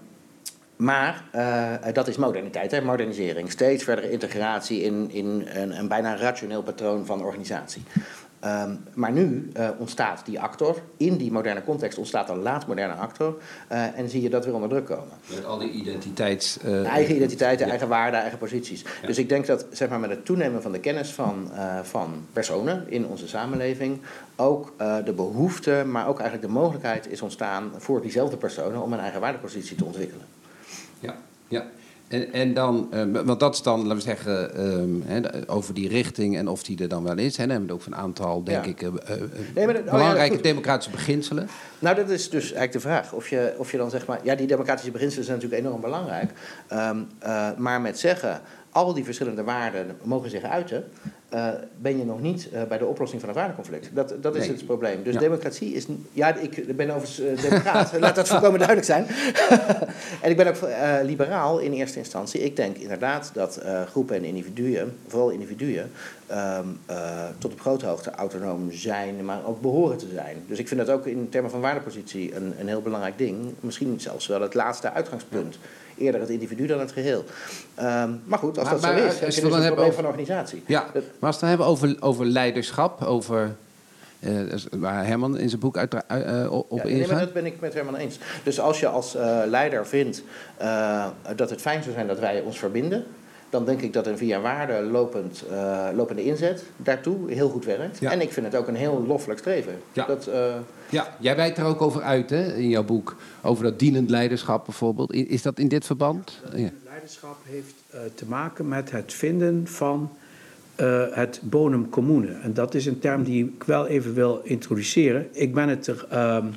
maar 0.76 1.24
dat 1.94 2.08
is 2.08 2.18
moderniteit, 2.18 2.72
hè? 2.72 2.82
modernisering. 2.82 3.52
Steeds 3.52 3.84
verdere 3.84 4.12
integratie 4.12 4.82
in, 4.82 5.10
in 5.12 5.48
een, 5.54 5.78
een 5.80 5.88
bijna 5.88 6.16
rationeel 6.16 6.64
patroon 6.64 7.06
van 7.06 7.24
organisatie. 7.24 7.84
Ehm, 8.44 8.76
maar 8.94 9.12
nu 9.12 9.52
uh, 9.58 9.70
ontstaat 9.78 10.26
die 10.26 10.40
actor, 10.40 10.82
in 10.98 11.18
die 11.18 11.32
moderne 11.32 11.64
context 11.64 11.98
ontstaat 11.98 12.30
een 12.30 12.42
laat-moderne 12.42 12.94
actor. 12.94 13.38
Uh, 13.72 13.98
en 13.98 14.10
zie 14.10 14.22
je 14.22 14.30
dat 14.30 14.46
weer 14.46 14.54
onder 14.54 14.70
druk 14.70 14.86
komen. 14.86 15.14
Met 15.36 15.46
al 15.46 15.58
die 15.58 15.72
identiteits... 15.72 16.58
Uh, 16.66 16.88
eigen 16.88 17.16
identiteiten, 17.16 17.70
eigen 17.70 17.88
waarden, 17.88 18.20
eigen 18.20 18.38
posities. 18.38 18.82
Ja. 19.02 19.08
Dus 19.08 19.18
ik 19.18 19.30
denk 19.30 19.46
dat 19.46 19.66
zeg 19.72 19.90
maar, 19.90 20.00
met 20.00 20.10
het 20.10 20.26
toenemen 20.26 20.62
van 20.62 20.72
de 20.72 20.80
kennis 20.80 21.12
van, 21.12 21.52
van 21.84 22.26
personen 22.34 22.86
in 22.90 23.08
onze 23.08 23.28
samenleving... 23.28 24.02
ook 24.36 24.74
de 25.06 25.14
behoefte, 25.14 25.84
maar 25.88 26.08
ook 26.08 26.20
eigenlijk 26.20 26.48
de 26.48 26.60
mogelijkheid 26.60 27.12
is 27.12 27.22
ontstaan... 27.22 27.72
voor 27.78 28.02
diezelfde 28.02 28.38
personen 28.38 28.82
om 28.82 28.94
een 28.94 29.00
eigen 29.00 29.22
waardepositie 29.22 29.78
te 29.78 29.86
ontwikkelen. 29.86 30.26
Ja, 31.00 31.16
ja. 31.48 31.66
En, 32.08 32.34
en 32.34 32.54
dan, 32.54 32.90
uh, 32.94 33.22
want 33.26 33.40
dat 33.40 33.54
is 33.54 33.62
dan, 33.62 33.80
laten 33.82 33.96
we 33.96 34.02
zeggen, 34.02 34.66
um, 34.66 35.04
he, 35.06 35.22
over 35.48 35.74
die 35.74 35.88
richting 35.88 36.38
en 36.38 36.48
of 36.48 36.64
die 36.64 36.82
er 36.82 36.88
dan 36.88 37.04
wel 37.04 37.18
is. 37.18 37.38
Hè, 37.38 37.44
dan 37.44 37.52
hebben 37.52 37.68
we 37.68 37.74
ook 37.74 37.86
een 37.86 37.96
aantal, 37.96 38.44
denk 38.44 38.66
ja. 38.66 38.72
ik, 38.72 38.82
uh, 38.82 38.90
nee, 39.56 39.66
maar, 39.66 39.84
belangrijke 39.84 40.32
oh 40.32 40.38
ja, 40.38 40.44
democratische 40.44 40.92
beginselen. 40.92 41.48
Nou, 41.80 41.96
dat 41.96 42.10
is 42.10 42.30
dus 42.30 42.44
eigenlijk 42.44 42.72
de 42.72 42.80
vraag. 42.80 43.14
Of 43.14 43.30
je, 43.30 43.54
of 43.58 43.72
je 43.72 43.78
dan 43.78 43.90
zeg 43.90 44.06
maar, 44.06 44.20
ja, 44.24 44.36
die 44.36 44.48
democratische 44.48 44.92
beginselen 44.92 45.26
zijn 45.26 45.38
natuurlijk 45.38 45.66
enorm 45.66 45.82
belangrijk. 45.82 46.32
Um, 46.74 47.08
uh, 47.24 47.48
maar 47.58 47.82
met 47.82 48.00
zeggen, 48.00 48.42
al 48.72 48.94
die 48.94 49.04
verschillende 49.04 49.44
waarden 49.44 49.98
mogen 50.04 50.30
zich 50.30 50.44
uiten 50.44 50.84
uh, 51.34 51.48
ben 51.82 51.98
je 51.98 52.06
nog 52.06 52.22
niet 52.22 52.50
uh, 52.54 52.64
bij 52.64 52.78
de 52.78 52.86
oplossing 52.86 53.22
van 53.22 53.30
het 53.30 53.38
waardeconflict. 53.38 53.90
Dat, 53.94 54.16
dat 54.22 54.36
is 54.36 54.42
nee. 54.48 54.56
het 54.56 54.66
probleem. 54.66 55.04
Dus 55.04 55.14
ja. 55.14 55.20
democratie 55.20 55.74
is. 55.74 55.86
Ja, 56.12 56.36
ik 56.36 56.78
ben 56.78 56.90
overigens 56.90 57.20
uh, 57.20 57.42
democraat, 57.50 58.00
laat 58.00 58.16
dat 58.16 58.28
volkomen 58.28 58.60
duidelijk 58.60 58.88
zijn. 58.88 59.06
en 60.24 60.30
ik 60.30 60.38
ben 60.38 60.48
ook 60.48 60.58
liberaal 61.04 61.60
in 61.60 61.72
eerste 61.72 61.98
instantie. 61.98 62.42
Ik 62.42 62.56
denk 62.56 62.78
inderdaad 62.78 63.32
dat 63.34 63.62
groepen 63.90 64.16
en 64.16 64.24
individuen, 64.24 64.98
vooral 65.08 65.30
individuen, 65.30 65.92
um, 66.32 66.80
tot 67.38 67.54
op 67.54 67.60
grote 67.60 67.86
hoogte 67.86 68.12
autonoom 68.12 68.72
zijn, 68.72 69.26
maar 69.26 69.46
ook 69.46 69.62
behoren 69.62 69.98
te 69.98 70.08
zijn. 70.14 70.38
Dus 70.48 70.60
ik 70.60 70.68
vind 70.68 70.80
dat 70.80 70.90
ook 70.90 71.06
in 71.06 71.30
termen 71.30 71.52
van 71.52 71.62
waardepositie 71.62 72.36
een, 72.36 72.54
een 72.60 72.68
heel 72.68 72.82
belangrijk 72.82 73.18
ding. 73.18 73.54
Misschien 73.60 74.00
zelfs 74.00 74.28
wel 74.28 74.42
het 74.42 74.54
laatste 74.54 74.92
uitgangspunt. 74.92 75.54
Ja 75.54 75.82
eerder 76.04 76.22
het 76.22 76.30
individu 76.30 76.68
dan 76.68 76.80
het 76.80 76.92
geheel. 76.92 77.26
Um, 77.80 78.22
maar 78.24 78.40
goed, 78.40 78.58
als 78.58 78.66
maar, 78.66 78.74
dat 78.74 78.82
maar, 78.82 79.00
zo 79.00 79.06
is, 79.06 79.20
dan 79.20 79.28
is 79.28 79.36
het 79.36 79.46
dus 79.46 79.54
een 79.54 79.66
probleem 79.66 79.80
over, 79.80 79.94
van 79.94 80.06
organisatie. 80.06 80.64
Ja, 80.66 80.86
maar 80.94 81.02
als 81.20 81.40
we 81.40 81.46
het 81.46 81.50
hebben 81.50 81.66
over, 81.66 81.96
over 82.00 82.26
leiderschap, 82.26 83.04
over... 83.04 83.56
Uh, 84.20 84.54
waar 84.72 85.06
Herman 85.06 85.38
in 85.38 85.50
zijn 85.50 85.62
boek 85.62 85.78
uit, 85.78 85.94
uh, 85.94 86.52
op 86.52 86.72
ja, 86.72 86.84
ingaat. 86.84 87.10
Nee, 87.10 87.20
dat 87.20 87.34
ben 87.34 87.46
ik 87.46 87.60
met 87.60 87.74
Herman 87.74 87.96
eens. 87.96 88.18
Dus 88.44 88.60
als 88.60 88.80
je 88.80 88.88
als 88.88 89.16
uh, 89.16 89.42
leider 89.46 89.88
vindt 89.88 90.24
dat 91.36 91.50
het 91.50 91.62
fijn 91.62 91.84
zou 91.84 91.96
zijn 91.96 92.08
dat 92.08 92.20
wij 92.20 92.42
ons 92.42 92.60
verbinden 92.60 93.06
dan 93.54 93.66
denk 93.66 93.82
ik 93.82 93.94
dat 93.94 94.08
een 94.08 94.18
via 94.18 94.42
waarde 94.42 94.82
lopend, 94.82 95.44
uh, 95.52 95.88
lopende 95.96 96.24
inzet 96.24 96.64
daartoe 96.78 97.32
heel 97.32 97.50
goed 97.50 97.66
werkt. 97.66 98.00
Ja. 98.00 98.12
En 98.12 98.22
ik 98.22 98.32
vind 98.32 98.46
het 98.46 98.56
ook 98.56 98.68
een 98.68 98.76
heel 98.76 99.04
loffelijk 99.08 99.40
streven. 99.40 99.74
Ja. 99.92 100.06
Dat, 100.06 100.28
uh... 100.28 100.54
ja, 100.90 101.16
jij 101.20 101.36
wijt 101.36 101.58
er 101.58 101.66
ook 101.66 101.82
over 101.82 102.02
uit 102.02 102.30
hè, 102.30 102.54
in 102.56 102.70
jouw 102.70 102.84
boek, 102.84 103.16
over 103.42 103.64
dat 103.64 103.80
dienend 103.80 104.10
leiderschap 104.10 104.66
bijvoorbeeld. 104.66 105.14
Is 105.14 105.42
dat 105.42 105.60
in 105.60 105.68
dit 105.68 105.86
verband? 105.86 106.42
Ja. 106.56 106.70
Leiderschap 106.84 107.38
heeft 107.44 107.74
uh, 107.94 108.00
te 108.16 108.26
maken 108.26 108.68
met 108.68 108.92
het 108.92 109.14
vinden 109.14 109.68
van 109.68 110.10
het 111.12 111.40
bonum 111.44 111.90
commune. 111.90 112.32
En 112.32 112.54
dat 112.54 112.74
is 112.74 112.86
een 112.86 113.00
term 113.00 113.24
die 113.24 113.46
ik 113.46 113.64
wel 113.64 113.88
even 113.88 114.14
wil 114.14 114.42
introduceren. 114.44 115.28
Ik 115.32 115.54
ben 115.54 115.70
het 115.70 115.88
er 115.88 116.06
ehm, 116.10 116.48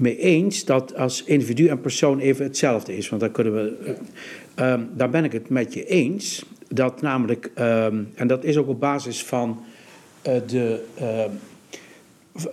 mee 0.00 0.18
eens 0.18 0.64
dat 0.64 0.96
als 0.96 1.24
individu 1.24 1.66
en 1.66 1.80
persoon 1.80 2.18
even 2.18 2.44
hetzelfde 2.44 2.96
is. 2.96 3.08
Want 3.08 3.22
dan 3.22 3.30
kunnen 3.30 3.54
we. 3.54 3.94
Um, 4.56 4.88
daar 4.94 5.10
ben 5.10 5.24
ik 5.24 5.32
het 5.32 5.48
met 5.48 5.74
je 5.74 5.86
eens. 5.86 6.44
Dat 6.68 7.00
namelijk, 7.00 7.50
um, 7.58 8.08
en 8.14 8.26
dat 8.26 8.44
is 8.44 8.56
ook 8.56 8.68
op 8.68 8.80
basis 8.80 9.24
van 9.24 9.64
uh, 10.26 10.34
de. 10.46 10.84
Uh, 11.00 11.24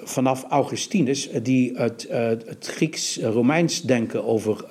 vanaf 0.03 0.45
Augustinus, 0.49 1.29
eh, 1.29 1.43
die 1.43 1.71
het, 1.75 2.07
het 2.09 2.67
Grieks-Romeins 2.75 3.81
denken 3.81 4.25
over, 4.25 4.65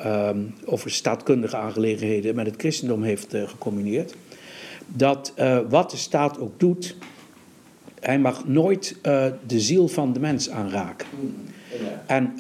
over 0.64 0.90
staatkundige 0.90 1.56
aangelegenheden 1.56 2.34
met 2.34 2.46
het 2.46 2.54
christendom 2.58 3.02
heeft 3.02 3.34
gecombineerd. 3.46 4.14
Dat 4.86 5.34
wat 5.68 5.90
de 5.90 5.96
staat 5.96 6.38
ook 6.38 6.60
doet, 6.60 6.96
hij 8.00 8.18
mag 8.18 8.48
nooit 8.48 8.96
de 9.46 9.60
ziel 9.60 9.88
van 9.88 10.12
de 10.12 10.20
mens 10.20 10.50
aanraken. 10.50 11.06
En 12.06 12.34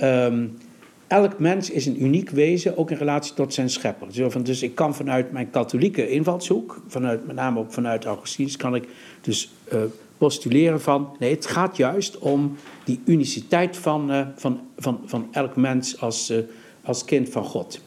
elk 1.06 1.38
mens 1.38 1.70
is 1.70 1.86
een 1.86 2.02
uniek 2.02 2.30
wezen, 2.30 2.76
ook 2.76 2.90
in 2.90 2.96
relatie 2.96 3.34
tot 3.34 3.54
zijn 3.54 3.70
schepper. 3.70 4.08
Dus 4.42 4.62
ik 4.62 4.74
kan 4.74 4.94
vanuit 4.94 5.32
mijn 5.32 5.50
katholieke 5.50 6.08
invalshoek, 6.10 6.82
vanuit, 6.88 7.26
met 7.26 7.36
name 7.36 7.58
ook 7.58 7.72
vanuit 7.72 8.04
Augustinus, 8.04 8.56
kan 8.56 8.74
ik 8.74 8.88
dus 9.20 9.50
uh, 9.72 9.80
postuleren 10.18 10.80
van... 10.80 11.16
nee, 11.18 11.30
het 11.30 11.46
gaat 11.46 11.76
juist 11.76 12.18
om 12.18 12.56
die 12.84 13.00
uniciteit 13.04 13.76
van, 13.76 14.10
uh, 14.10 14.26
van, 14.36 14.60
van, 14.78 15.00
van 15.04 15.28
elk 15.32 15.56
mens 15.56 16.00
als, 16.00 16.30
uh, 16.30 16.38
als 16.82 17.04
kind 17.04 17.28
van 17.28 17.44
God. 17.44 17.80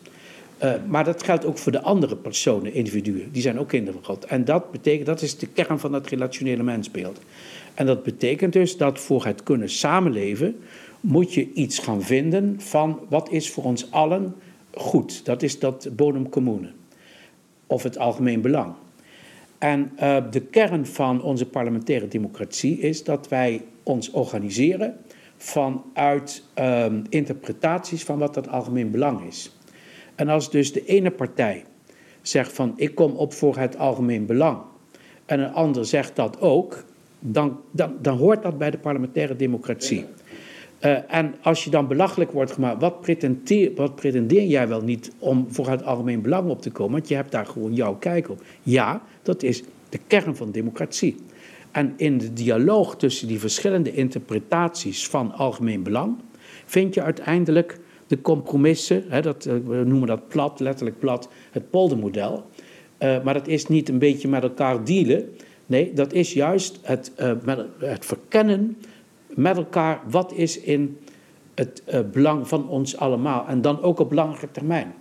maar 0.87 1.03
dat 1.03 1.23
geldt 1.23 1.45
ook 1.45 1.57
voor 1.57 1.71
de 1.71 1.81
andere 1.81 2.15
personen, 2.15 2.73
individuen. 2.73 3.31
Die 3.31 3.41
zijn 3.41 3.59
ook 3.59 3.67
kinderen 3.67 4.03
van 4.03 4.15
God. 4.15 4.25
En 4.25 4.45
dat 4.45 4.71
betekent, 4.71 5.05
dat 5.05 5.21
is 5.21 5.37
de 5.37 5.47
kern 5.47 5.79
van 5.79 5.91
dat 5.91 6.07
relationele 6.07 6.63
mensbeeld. 6.63 7.19
En 7.79 7.85
dat 7.85 8.03
betekent 8.03 8.53
dus 8.53 8.77
dat 8.77 8.99
voor 8.99 9.25
het 9.25 9.43
kunnen 9.43 9.69
samenleven 9.69 10.59
moet 10.99 11.33
je 11.33 11.53
iets 11.53 11.79
gaan 11.79 12.01
vinden 12.01 12.61
van 12.61 12.99
wat 13.09 13.31
is 13.31 13.51
voor 13.51 13.63
ons 13.63 13.91
allen 13.91 14.35
goed. 14.73 15.25
Dat 15.25 15.41
is 15.41 15.59
dat 15.59 15.89
bonum 15.91 16.29
commune. 16.29 16.71
Of 17.67 17.83
het 17.83 17.97
algemeen 17.97 18.41
belang. 18.41 18.73
En 19.57 19.91
uh, 19.99 20.17
de 20.31 20.41
kern 20.41 20.85
van 20.85 21.21
onze 21.21 21.45
parlementaire 21.45 22.07
democratie 22.07 22.79
is 22.79 23.03
dat 23.03 23.27
wij 23.27 23.63
ons 23.83 24.11
organiseren 24.11 24.97
vanuit 25.37 26.43
uh, 26.59 26.85
interpretaties 27.09 28.03
van 28.03 28.17
wat 28.17 28.33
dat 28.33 28.47
algemeen 28.47 28.91
belang 28.91 29.27
is. 29.27 29.57
En 30.15 30.29
als 30.29 30.51
dus 30.51 30.73
de 30.73 30.85
ene 30.85 31.11
partij 31.11 31.63
zegt 32.21 32.53
van 32.53 32.73
ik 32.75 32.95
kom 32.95 33.11
op 33.11 33.33
voor 33.33 33.57
het 33.57 33.77
algemeen 33.77 34.25
belang 34.25 34.59
en 35.25 35.39
een 35.39 35.53
ander 35.53 35.85
zegt 35.85 36.15
dat 36.15 36.41
ook, 36.41 36.87
dan, 37.19 37.59
dan, 37.71 37.93
dan 38.01 38.17
hoort 38.17 38.43
dat 38.43 38.57
bij 38.57 38.71
de 38.71 38.77
parlementaire 38.77 39.35
democratie. 39.35 40.05
Uh, 40.81 41.13
en 41.13 41.35
als 41.41 41.63
je 41.63 41.69
dan 41.69 41.87
belachelijk 41.87 42.31
wordt 42.31 42.51
gemaakt, 42.51 42.81
wat 42.81 43.01
pretendeer, 43.01 43.71
wat 43.75 43.95
pretendeer 43.95 44.45
jij 44.45 44.67
wel 44.67 44.81
niet 44.81 45.11
om 45.19 45.45
voor 45.49 45.69
het 45.69 45.83
algemeen 45.83 46.21
belang 46.21 46.49
op 46.49 46.61
te 46.61 46.71
komen? 46.71 46.91
Want 46.91 47.07
je 47.07 47.15
hebt 47.15 47.31
daar 47.31 47.45
gewoon 47.45 47.73
jouw 47.73 47.95
kijk 47.95 48.29
op. 48.29 48.43
Ja, 48.63 49.01
dat 49.21 49.43
is 49.43 49.63
de 49.89 49.99
kern 50.07 50.35
van 50.35 50.51
democratie. 50.51 51.15
En 51.71 51.93
in 51.97 52.17
de 52.17 52.33
dialoog 52.33 52.95
tussen 52.95 53.27
die 53.27 53.39
verschillende 53.39 53.93
interpretaties 53.93 55.07
van 55.07 55.31
algemeen 55.31 55.83
belang 55.83 56.15
vind 56.65 56.93
je 56.93 57.01
uiteindelijk 57.01 57.79
de 58.07 58.21
compromissen, 58.21 59.03
hè, 59.07 59.21
dat, 59.21 59.45
eh, 59.45 59.53
we 59.65 59.83
noemen 59.85 60.07
dat 60.07 60.27
plat, 60.27 60.59
letterlijk 60.59 60.99
plat, 60.99 61.29
het 61.51 61.69
poldermodel. 61.69 62.45
Uh, 62.99 63.23
maar 63.23 63.33
dat 63.33 63.47
is 63.47 63.67
niet 63.67 63.89
een 63.89 63.99
beetje 63.99 64.27
met 64.27 64.43
elkaar 64.43 64.83
dealen. 64.83 65.29
Nee, 65.69 65.93
dat 65.93 66.13
is 66.13 66.33
juist 66.33 66.79
het, 66.81 67.11
uh, 67.19 67.31
het 67.79 68.05
verkennen 68.05 68.77
met 69.27 69.57
elkaar 69.57 70.01
wat 70.07 70.33
is 70.33 70.59
in 70.59 70.97
het 71.53 71.81
uh, 71.87 71.99
belang 72.11 72.47
van 72.47 72.69
ons 72.69 72.97
allemaal. 72.97 73.47
En 73.47 73.61
dan 73.61 73.81
ook 73.81 73.99
op 73.99 74.11
langere 74.11 74.51
termijn. 74.51 74.93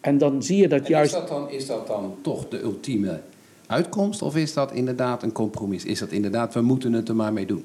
En 0.00 0.18
dan 0.18 0.42
zie 0.42 0.56
je 0.56 0.68
dat 0.68 0.80
en 0.80 0.90
juist. 0.90 1.14
Is 1.14 1.20
dat, 1.20 1.28
dan, 1.28 1.50
is 1.50 1.66
dat 1.66 1.86
dan 1.86 2.16
toch 2.22 2.48
de 2.48 2.60
ultieme 2.60 3.20
uitkomst? 3.66 4.22
Of 4.22 4.36
is 4.36 4.52
dat 4.52 4.72
inderdaad 4.72 5.22
een 5.22 5.32
compromis? 5.32 5.84
Is 5.84 5.98
dat 5.98 6.10
inderdaad, 6.10 6.54
we 6.54 6.60
moeten 6.60 6.92
het 6.92 7.08
er 7.08 7.16
maar 7.16 7.32
mee 7.32 7.46
doen? 7.46 7.64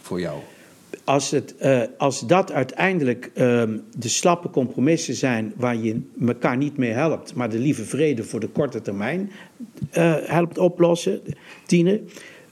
Voor 0.00 0.20
jou? 0.20 0.38
Als, 1.04 1.30
het, 1.30 1.54
uh, 1.62 1.82
als 1.98 2.26
dat 2.26 2.52
uiteindelijk 2.52 3.30
uh, 3.34 3.62
de 3.96 4.08
slappe 4.08 4.50
compromissen 4.50 5.14
zijn 5.14 5.52
waar 5.56 5.76
je 5.76 6.00
elkaar 6.26 6.56
niet 6.56 6.76
mee 6.76 6.90
helpt, 6.90 7.34
maar 7.34 7.50
de 7.50 7.58
lieve 7.58 7.84
vrede 7.84 8.24
voor 8.24 8.40
de 8.40 8.48
korte 8.48 8.82
termijn 8.82 9.30
uh, 9.92 10.14
helpt 10.24 10.58
oplossen, 10.58 11.20
dienen, 11.66 12.08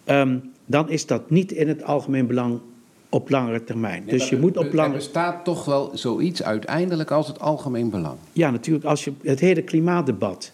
um, 0.07 0.53
dan 0.67 0.91
is 0.91 1.07
dat 1.07 1.31
niet 1.31 1.53
in 1.53 1.69
het 1.69 1.83
algemeen 1.83 2.27
belang 2.27 2.61
op 3.09 3.31
langere 3.31 3.65
termijn. 3.65 4.05
dus 4.07 4.29
je 4.29 4.39
moet 4.39 4.57
op 4.57 4.73
langere... 4.73 4.87
Er 4.87 4.93
bestaat 4.93 5.45
toch 5.45 5.65
wel 5.65 5.91
zoiets 5.95 6.43
uiteindelijk 6.43 7.11
als 7.11 7.27
het 7.27 7.41
algemeen 7.41 7.91
belang. 7.91 8.17
Ja, 8.33 8.51
natuurlijk. 8.51 8.85
Als 8.85 9.05
je 9.05 9.13
het 9.23 9.41
hele 9.41 9.63
klimaatdebat, 9.63 10.51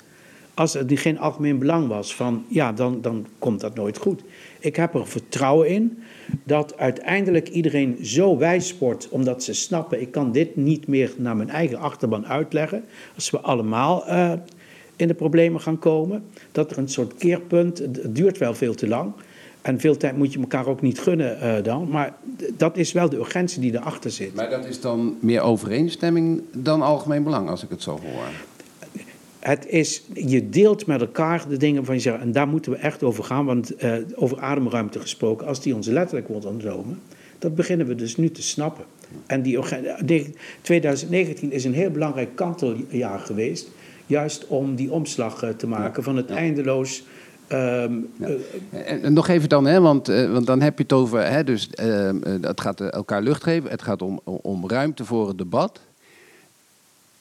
als 0.55 0.75
er 0.75 0.99
geen 0.99 1.19
algemeen 1.19 1.59
belang 1.59 1.89
was, 1.89 2.15
van, 2.15 2.45
ja, 2.49 2.73
dan, 2.73 3.01
dan 3.01 3.27
komt 3.39 3.61
dat 3.61 3.75
nooit 3.75 3.99
goed. 3.99 4.23
Ik 4.67 4.77
heb 4.77 4.95
er 4.95 5.07
vertrouwen 5.07 5.69
in 5.69 5.99
dat 6.45 6.77
uiteindelijk 6.77 7.49
iedereen 7.49 7.99
zo 8.03 8.39
wijs 8.39 8.79
wordt, 8.79 9.09
omdat 9.09 9.43
ze 9.43 9.53
snappen, 9.53 10.01
ik 10.01 10.11
kan 10.11 10.33
dit 10.33 10.57
niet 10.57 10.87
meer 10.87 11.13
naar 11.17 11.37
mijn 11.37 11.51
eigen 11.51 11.79
achterban 11.79 12.27
uitleggen. 12.27 12.85
Als 13.15 13.31
we 13.31 13.41
allemaal 13.41 14.09
uh, 14.09 14.33
in 14.97 15.09
de 15.09 15.15
problemen 15.15 15.61
gaan 15.61 15.79
komen, 15.79 16.25
dat 16.53 16.71
er 16.71 16.79
een 16.79 16.89
soort 16.89 17.15
keerpunt, 17.15 17.79
het 17.79 18.15
duurt 18.15 18.39
wel 18.39 18.55
veel 18.55 18.75
te 18.75 18.89
lang, 18.89 19.13
en 19.63 19.81
veel 19.81 19.97
tijd 19.97 20.17
moet 20.17 20.33
je 20.33 20.39
elkaar 20.39 20.67
ook 20.67 20.83
niet 20.83 21.01
gunnen 21.01 21.39
uh, 21.43 21.63
dan. 21.63 21.89
Maar 21.89 22.15
dat 22.57 22.77
is 22.77 22.93
wel 22.93 23.09
de 23.09 23.17
urgentie 23.17 23.61
die 23.61 23.75
erachter 23.75 24.11
zit. 24.11 24.35
Maar 24.35 24.51
dat 24.51 24.67
is 24.67 24.81
dan 24.81 25.17
meer 25.21 25.41
overeenstemming 25.41 26.43
dan 26.53 26.83
algemeen 26.83 27.23
belang, 27.23 27.49
als 27.49 27.63
ik 27.63 27.71
het 27.71 27.83
zo 27.83 27.91
hoor. 27.91 28.56
Het 29.47 29.67
is, 29.67 30.03
je 30.15 30.49
deelt 30.49 30.87
met 30.87 31.01
elkaar 31.01 31.49
de 31.49 31.57
dingen 31.57 31.85
van 31.85 32.01
je 32.01 32.11
en 32.11 32.33
daar 32.33 32.49
moeten 32.49 32.73
we 32.73 32.79
echt 32.79 33.03
over 33.03 33.25
gaan, 33.25 33.45
want 33.45 33.85
uh, 33.85 33.95
over 34.15 34.41
ademruimte 34.41 35.01
gesproken, 35.01 35.47
als 35.47 35.61
die 35.61 35.75
ons 35.75 35.87
letterlijk 35.87 36.29
wordt 36.29 36.47
ontnomen, 36.47 37.01
dat 37.39 37.55
beginnen 37.55 37.87
we 37.87 37.95
dus 37.95 38.17
nu 38.17 38.31
te 38.31 38.43
snappen. 38.43 38.85
En 39.27 39.43
die, 39.43 39.59
2019 40.61 41.53
is 41.53 41.65
een 41.65 41.75
heel 41.75 41.91
belangrijk 41.91 42.29
kanteljaar 42.35 43.19
geweest, 43.19 43.71
juist 44.07 44.47
om 44.47 44.75
die 44.75 44.91
omslag 44.91 45.43
eh, 45.43 45.51
te 45.51 45.67
maken 45.67 46.03
van 46.03 46.17
het 46.17 46.31
eindeloos. 46.31 47.05
Um, 47.53 48.11
en, 48.71 49.13
nog 49.13 49.29
even 49.29 49.49
dan, 49.49 49.67
hè, 49.67 49.81
want, 49.81 50.09
uh, 50.09 50.33
want 50.33 50.47
dan 50.47 50.61
heb 50.61 50.77
je 50.77 50.83
het 50.83 50.93
over, 50.93 51.31
hè, 51.31 51.45
dus 51.45 51.69
het 52.41 52.61
gaat 52.61 52.81
elkaar 52.81 53.23
lucht 53.23 53.43
geven, 53.43 53.71
het 53.71 53.83
gaat 53.83 54.03
om, 54.03 54.21
om 54.25 54.69
ruimte 54.69 55.05
voor 55.05 55.29
het 55.29 55.39
debat. 55.39 55.81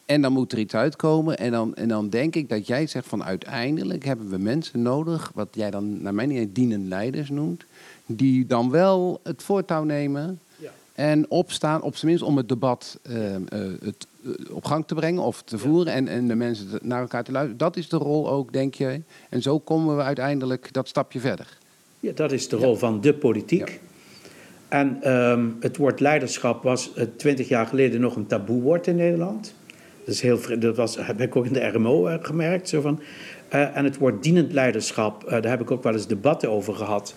En 0.06 0.22
dan 0.22 0.32
moet 0.32 0.52
er 0.52 0.60
iets 0.60 0.76
uitkomen. 0.76 1.38
En 1.38 1.52
dan, 1.52 1.76
en 1.76 1.88
dan 1.88 2.10
denk 2.10 2.36
ik 2.36 2.50
dat 2.50 2.68
jij 2.68 2.88
zegt 2.88 3.08
van 3.08 3.24
uiteindelijk 3.24 4.06
hebben 4.06 4.30
we 4.30 4.38
mensen 4.38 4.82
nodig, 4.82 5.32
wat 5.34 5.48
jij 5.52 5.72
dan 5.72 6.02
naar 6.02 6.14
mijn 6.14 6.32
idee 6.32 6.52
dienend 6.52 6.88
leiders 6.88 7.30
noemt, 7.30 7.64
die 8.06 8.46
dan 8.46 8.70
wel 8.70 9.20
het 9.24 9.44
voortouw 9.44 9.84
nemen 9.84 10.40
ja. 10.58 10.70
en 10.94 11.30
opstaan, 11.30 11.82
op 11.82 11.96
zijn 11.96 12.12
minst 12.12 12.26
om 12.26 12.38
het 12.38 12.50
debat 12.50 13.00
uh, 13.10 13.34
uh, 13.34 13.38
het, 13.84 14.08
uh, 14.22 14.32
op 14.52 14.66
gang 14.66 14.88
te 14.88 14.96
brengen 14.96 15.22
of 15.22 15.42
te 15.42 15.58
voeren 15.58 15.94
en, 15.94 16.08
en 16.08 16.28
de 16.28 16.36
mensen 16.36 16.68
naar 16.82 17.02
elkaar 17.02 17.24
te 17.24 17.32
luisteren. 17.32 17.58
Dat 17.58 17.78
is 17.78 17.90
de 17.90 17.98
rol 17.98 18.30
ook, 18.30 18.54
denk 18.54 18.74
je. 18.74 19.02
En 19.30 19.42
zo 19.42 19.60
komen 19.60 19.98
we 19.98 20.02
uiteindelijk 20.02 20.74
dat 20.74 20.88
stapje 20.88 21.20
verder. 21.20 21.58
Ja, 22.00 22.12
dat 22.12 22.32
is 22.32 22.48
de 22.50 22.56
rol 22.56 22.72
ja. 22.72 22.78
van 22.78 23.02
de 23.02 23.14
politiek. 23.14 23.80
En 24.68 25.12
um, 25.12 25.56
het 25.60 25.78
woord 25.78 26.00
leiderschap 26.00 26.64
was 26.64 26.92
twintig 27.18 27.48
jaar 27.48 27.66
geleden 27.66 28.02
nog 28.02 28.16
een 28.16 28.28
taboewoord 28.28 28.88
in 28.88 28.96
Nederland. 28.96 29.54
Dat, 30.06 30.14
is 30.14 30.22
heel, 30.22 30.40
dat 30.60 30.76
was, 30.76 30.98
heb 31.00 31.22
ik 31.22 31.36
ook 31.36 31.46
in 31.46 31.54
de 31.54 31.68
RMO 31.68 32.08
uh, 32.08 32.16
gemerkt. 32.22 32.70
Zo 32.70 32.82
van, 32.82 33.00
uh, 33.54 33.78
en 33.78 33.84
het 33.84 33.98
woord 33.98 34.24
dienend 34.24 34.54
leiderschap, 34.54 35.24
uh, 35.24 35.30
daar 35.30 35.50
heb 35.50 35.62
ik 35.62 35.72
ook 35.72 35.84
wel 35.84 35.94
eens 35.94 36.08
debatten 36.08 36.50
over 36.50 36.76
gehad. 36.76 37.16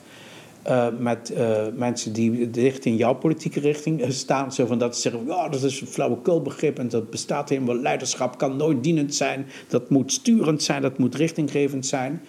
met 0.98 1.32
mensen 1.76 2.12
die 2.12 2.50
dicht 2.50 2.84
in 2.84 2.96
jouw 2.96 3.14
politieke 3.14 3.60
richting 3.60 4.04
staan. 4.08 4.52
Zo 4.52 4.66
van 4.66 4.78
dat 4.78 4.94
ze 4.94 5.00
zeggen, 5.00 5.30
oh, 5.30 5.50
dat 5.50 5.62
is 5.62 5.80
een 5.80 5.86
flauwekulbegrip 5.86 6.78
en 6.78 6.88
dat 6.88 7.10
bestaat 7.10 7.48
helemaal. 7.48 7.76
Leiderschap 7.76 8.38
kan 8.38 8.56
nooit 8.56 8.82
dienend 8.82 9.14
zijn. 9.14 9.46
Dat 9.68 9.90
moet 9.90 10.12
sturend 10.12 10.62
zijn, 10.62 10.82
dat 10.82 10.98
moet 10.98 11.14
richtinggevend 11.14 11.86
zijn. 11.86 12.20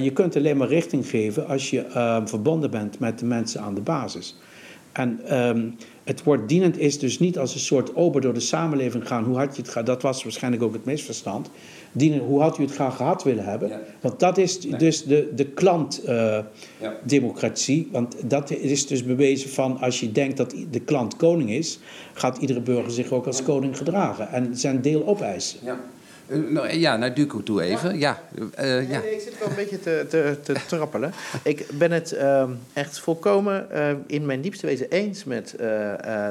je 0.00 0.10
kunt 0.12 0.36
alleen 0.36 0.56
maar 0.56 0.68
richting 0.68 1.08
geven 1.08 1.46
als 1.46 1.70
je 1.70 1.84
verbonden 2.24 2.70
bent 2.70 2.98
met 2.98 3.18
de 3.18 3.26
mensen 3.26 3.60
aan 3.60 3.74
de 3.74 3.80
basis. 3.80 4.36
En 4.94 5.38
um, 5.38 5.76
het 6.04 6.22
woord 6.22 6.48
dienend 6.48 6.78
is 6.78 6.98
dus 6.98 7.18
niet 7.18 7.38
als 7.38 7.54
een 7.54 7.60
soort 7.60 7.96
ober 7.96 8.20
door 8.20 8.34
de 8.34 8.40
samenleving 8.40 9.06
gaan. 9.06 9.24
Hoe 9.24 9.36
had 9.36 9.56
je 9.56 9.62
het 9.62 9.70
gehad? 9.70 9.86
Dat 9.86 10.02
was 10.02 10.22
waarschijnlijk 10.22 10.62
ook 10.62 10.72
het 10.72 10.84
misverstand. 10.84 11.50
Dienen, 11.92 12.18
hoe 12.18 12.40
had 12.40 12.58
u 12.58 12.62
het 12.62 12.72
graag 12.72 12.96
gehad 12.96 13.22
willen 13.22 13.44
hebben? 13.44 13.68
Ja. 13.68 13.80
Want 14.00 14.20
dat 14.20 14.38
is 14.38 14.60
dus 14.60 15.04
de, 15.04 15.32
de 15.34 15.44
klantdemocratie. 15.44 17.78
Uh, 17.78 17.84
ja. 17.84 17.90
Want 17.92 18.30
dat 18.30 18.50
is 18.50 18.86
dus 18.86 19.04
bewezen 19.04 19.50
van 19.50 19.80
als 19.80 20.00
je 20.00 20.12
denkt 20.12 20.36
dat 20.36 20.54
de 20.70 20.80
klant 20.80 21.16
koning 21.16 21.50
is, 21.50 21.78
gaat 22.12 22.38
iedere 22.38 22.60
burger 22.60 22.92
zich 22.92 23.10
ook 23.10 23.26
als 23.26 23.42
koning 23.42 23.76
gedragen 23.76 24.28
en 24.28 24.56
zijn 24.56 24.80
deel 24.80 25.06
opeisen. 25.06 25.58
Ja. 25.62 25.80
Uh, 26.26 26.50
nou, 26.50 26.72
ja, 26.72 26.96
naar 26.96 27.14
Duco 27.14 27.42
toe 27.42 27.62
even. 27.62 27.98
Ja. 27.98 28.18
ja, 28.34 28.64
uh, 28.64 28.90
ja. 28.90 29.00
Nee, 29.00 29.14
ik 29.14 29.20
zit 29.20 29.38
wel 29.38 29.48
een 29.48 29.54
beetje 29.54 29.80
te, 29.80 30.06
te, 30.08 30.36
te 30.42 30.54
trappelen. 30.76 31.12
ik 31.42 31.66
ben 31.72 31.92
het 31.92 32.12
uh, 32.12 32.44
echt 32.72 32.98
volkomen 32.98 33.66
in 34.06 34.26
mijn 34.26 34.40
diepste 34.40 34.66
wezen 34.66 34.90
eens 34.90 35.24
met, 35.24 35.54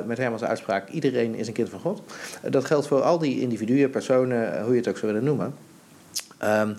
met 0.05 0.17
Hermans 0.17 0.43
uitspraak... 0.43 0.89
iedereen 0.89 1.35
is 1.35 1.47
een 1.47 1.53
kind 1.53 1.69
van 1.69 1.79
God. 1.79 2.01
dat 2.49 2.65
geldt 2.65 2.87
voor 2.87 3.01
al 3.01 3.19
die 3.19 3.41
individuen, 3.41 3.89
personen, 3.89 4.61
hoe 4.63 4.71
je 4.71 4.79
het 4.79 4.87
ook 4.87 4.97
zou 4.97 5.11
willen 5.11 5.27
noemen. 5.27 5.55
Um, 6.43 6.77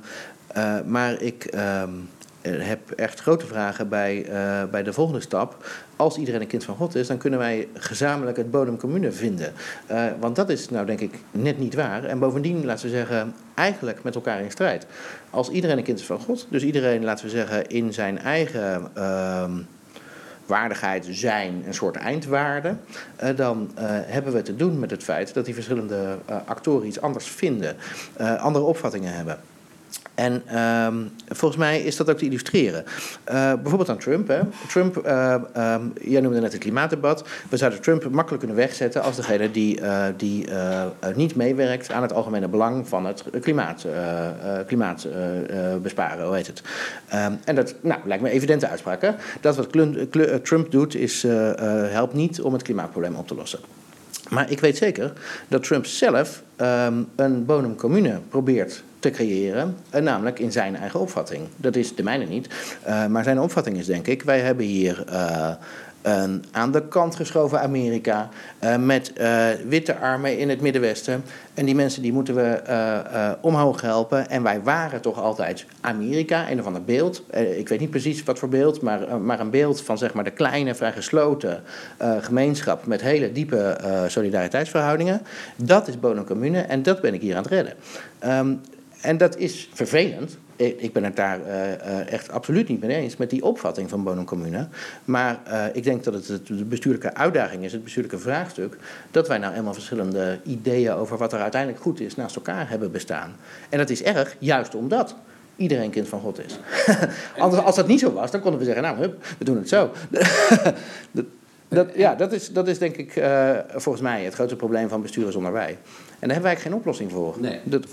maar 0.86 1.20
ik... 1.20 1.54
Um, 1.54 2.08
heb 2.50 2.90
echt 2.90 3.20
grote 3.20 3.46
vragen 3.46 3.88
bij, 3.88 4.26
uh, 4.28 4.70
bij 4.70 4.82
de 4.82 4.92
volgende 4.92 5.20
stap. 5.20 5.66
Als 5.96 6.16
iedereen 6.16 6.40
een 6.40 6.46
kind 6.46 6.64
van 6.64 6.76
God 6.76 6.94
is, 6.94 7.06
dan 7.06 7.18
kunnen 7.18 7.38
wij 7.38 7.68
gezamenlijk 7.74 8.36
het 8.36 8.50
bodem 8.50 8.76
commune 8.76 9.12
vinden. 9.12 9.52
Uh, 9.90 10.04
want 10.20 10.36
dat 10.36 10.48
is 10.48 10.68
nou 10.68 10.86
denk 10.86 11.00
ik 11.00 11.14
net 11.30 11.58
niet 11.58 11.74
waar. 11.74 12.04
En 12.04 12.18
bovendien, 12.18 12.64
laten 12.64 12.84
we 12.84 12.90
zeggen, 12.90 13.34
eigenlijk 13.54 14.02
met 14.02 14.14
elkaar 14.14 14.40
in 14.40 14.50
strijd. 14.50 14.86
Als 15.30 15.48
iedereen 15.48 15.78
een 15.78 15.84
kind 15.84 15.98
is 15.98 16.06
van 16.06 16.20
God, 16.20 16.46
dus 16.50 16.62
iedereen, 16.62 17.04
laten 17.04 17.24
we 17.24 17.30
zeggen, 17.30 17.66
in 17.66 17.92
zijn 17.92 18.18
eigen. 18.18 18.90
Uh, 18.98 19.44
waardigheid 20.46 21.06
zijn 21.10 21.62
een 21.66 21.74
soort 21.74 21.96
eindwaarde, 21.96 22.76
uh, 23.22 23.36
dan 23.36 23.70
uh, 23.78 23.84
hebben 23.88 24.32
we 24.32 24.42
te 24.42 24.56
doen 24.56 24.78
met 24.78 24.90
het 24.90 25.02
feit 25.02 25.34
dat 25.34 25.44
die 25.44 25.54
verschillende 25.54 26.18
actoren 26.44 26.86
iets 26.86 27.00
anders 27.00 27.26
vinden, 27.26 27.76
andere 28.38 28.64
opvattingen 28.64 29.14
hebben. 29.14 29.38
En 30.14 30.58
um, 30.86 31.10
volgens 31.28 31.60
mij 31.60 31.80
is 31.80 31.96
dat 31.96 32.10
ook 32.10 32.18
te 32.18 32.24
illustreren. 32.24 32.84
Uh, 32.84 33.52
bijvoorbeeld 33.54 33.88
aan 33.88 33.98
Trump. 33.98 34.28
Hè. 34.28 34.40
Trump, 34.68 35.06
uh, 35.06 35.34
um, 35.56 35.92
jij 36.00 36.20
noemde 36.20 36.40
net 36.40 36.52
het 36.52 36.60
klimaatdebat. 36.60 37.24
We 37.48 37.56
zouden 37.56 37.80
Trump 37.80 38.08
makkelijk 38.10 38.38
kunnen 38.38 38.56
wegzetten 38.56 39.02
als 39.02 39.16
degene 39.16 39.50
die, 39.50 39.80
uh, 39.80 40.04
die 40.16 40.46
niet 41.14 41.34
meewerkt 41.36 41.90
aan 41.90 42.02
het 42.02 42.12
algemene 42.12 42.48
belang 42.48 42.88
van 42.88 43.06
het 43.06 43.24
klimaat, 43.40 43.86
klimaat 44.66 45.06
besparen. 45.82 46.26
Hoe 46.26 46.36
heet 46.36 46.46
het? 46.46 46.62
Um, 47.14 47.38
en 47.44 47.54
dat 47.54 47.74
nou, 47.80 48.00
lijkt 48.04 48.22
me 48.22 48.30
evidente 48.30 48.68
uitspraak. 48.68 49.02
Hè? 49.02 49.10
Dat 49.40 49.56
wat 49.56 49.72
Trump 50.42 50.70
doet, 50.70 50.94
is, 50.94 51.22
helpt 51.90 52.14
niet 52.14 52.40
om 52.40 52.52
het 52.52 52.62
klimaatprobleem 52.62 53.14
op 53.14 53.28
te 53.28 53.34
lossen. 53.34 53.58
Maar 54.28 54.50
ik 54.50 54.60
weet 54.60 54.76
zeker 54.76 55.12
dat 55.48 55.62
Trump 55.62 55.86
zelf 55.86 56.42
een 57.16 57.44
bonum 57.44 57.76
commune 57.76 58.20
probeert 58.28 58.82
te 59.04 59.10
creëren, 59.10 59.76
uh, 59.94 60.00
namelijk 60.00 60.38
in 60.38 60.52
zijn 60.52 60.76
eigen 60.76 61.00
opvatting. 61.00 61.42
Dat 61.56 61.76
is 61.76 61.94
de 61.94 62.02
mijne 62.02 62.24
niet, 62.24 62.48
uh, 62.86 63.06
maar 63.06 63.24
zijn 63.24 63.40
opvatting 63.40 63.76
is 63.76 63.86
denk 63.86 64.06
ik, 64.06 64.22
wij 64.22 64.40
hebben 64.40 64.66
hier 64.66 65.04
uh, 65.10 65.50
een 66.02 66.44
aan 66.50 66.72
de 66.72 66.88
kant 66.88 67.14
geschoven 67.14 67.60
Amerika 67.60 68.28
met 68.78 69.12
witte 69.68 69.96
armen 69.96 70.38
in 70.38 70.48
het 70.48 70.60
Middenwesten. 70.60 71.24
En 71.54 71.64
die 71.64 71.74
mensen 71.74 72.02
die 72.02 72.12
moeten 72.12 72.34
we 72.34 73.36
omhoog 73.40 73.80
helpen. 73.80 74.28
En 74.30 74.42
wij 74.42 74.62
waren 74.62 75.00
toch 75.00 75.20
altijd 75.20 75.66
Amerika, 75.80 76.50
een 76.50 76.60
of 76.60 76.66
ander 76.66 76.84
beeld. 76.84 77.22
ik 77.56 77.68
weet 77.68 77.80
niet 77.80 77.90
precies 77.90 78.22
wat 78.22 78.38
voor 78.38 78.48
beeld, 78.48 78.80
maar, 78.80 79.20
maar 79.20 79.40
een 79.40 79.50
beeld 79.50 79.80
van 79.82 79.98
zeg 79.98 80.14
maar, 80.14 80.24
de 80.24 80.30
kleine, 80.30 80.74
vrij 80.74 80.92
gesloten 80.92 81.62
gemeenschap 82.20 82.86
met 82.86 83.00
hele 83.00 83.32
diepe 83.32 83.76
solidariteitsverhoudingen. 84.08 85.22
Dat 85.56 85.88
is 85.88 86.00
Bono 86.00 86.24
Commune 86.24 86.60
en 86.60 86.82
dat 86.82 87.00
ben 87.00 87.14
ik 87.14 87.20
hier 87.20 87.36
aan 87.36 87.42
het 87.42 87.52
redden. 87.52 87.74
Um, 88.26 88.60
en 89.04 89.16
dat 89.16 89.36
is 89.36 89.68
vervelend. 89.72 90.38
Ik 90.56 90.92
ben 90.92 91.04
het 91.04 91.16
daar 91.16 91.40
uh, 91.40 92.12
echt 92.12 92.30
absoluut 92.30 92.68
niet 92.68 92.80
mee 92.80 92.96
eens 92.96 93.16
met 93.16 93.30
die 93.30 93.44
opvatting 93.44 93.90
van 93.90 94.02
Bonum 94.04 94.24
Commune. 94.24 94.68
Maar 95.04 95.40
uh, 95.48 95.64
ik 95.72 95.84
denk 95.84 96.04
dat 96.04 96.14
het 96.14 96.46
de 96.46 96.64
bestuurlijke 96.64 97.14
uitdaging 97.14 97.64
is, 97.64 97.72
het 97.72 97.84
bestuurlijke 97.84 98.18
vraagstuk, 98.18 98.76
dat 99.10 99.28
wij 99.28 99.38
nou 99.38 99.54
eenmaal 99.54 99.72
verschillende 99.72 100.38
ideeën 100.44 100.92
over 100.92 101.18
wat 101.18 101.32
er 101.32 101.40
uiteindelijk 101.40 101.82
goed 101.82 102.00
is 102.00 102.16
naast 102.16 102.36
elkaar 102.36 102.68
hebben 102.70 102.92
bestaan. 102.92 103.36
En 103.68 103.78
dat 103.78 103.90
is 103.90 104.02
erg, 104.02 104.36
juist 104.38 104.74
omdat 104.74 105.14
iedereen 105.56 105.90
kind 105.90 106.08
van 106.08 106.20
God 106.20 106.44
is. 106.44 106.58
Anders, 107.38 107.62
als 107.62 107.76
dat 107.76 107.86
niet 107.86 108.00
zo 108.00 108.12
was, 108.12 108.30
dan 108.30 108.40
konden 108.40 108.58
we 108.58 108.66
zeggen, 108.66 108.82
nou, 108.82 108.98
hup, 108.98 109.24
we 109.38 109.44
doen 109.44 109.56
het 109.56 109.68
zo. 109.68 109.92
dat, 111.68 111.88
ja, 111.94 112.14
dat 112.14 112.32
is, 112.32 112.52
dat 112.52 112.68
is 112.68 112.78
denk 112.78 112.96
ik 112.96 113.22
volgens 113.68 114.04
mij 114.04 114.24
het 114.24 114.34
grote 114.34 114.56
probleem 114.56 114.88
van 114.88 115.02
besturen 115.02 115.32
zonder 115.32 115.52
wij. 115.52 115.78
En 116.18 116.28
daar 116.28 116.36
hebben 116.36 116.54
wij 116.54 116.56
geen 116.56 116.74
oplossing 116.74 117.10
voor. 117.10 117.36
Nee, 117.40 117.60
dat, 117.64 117.86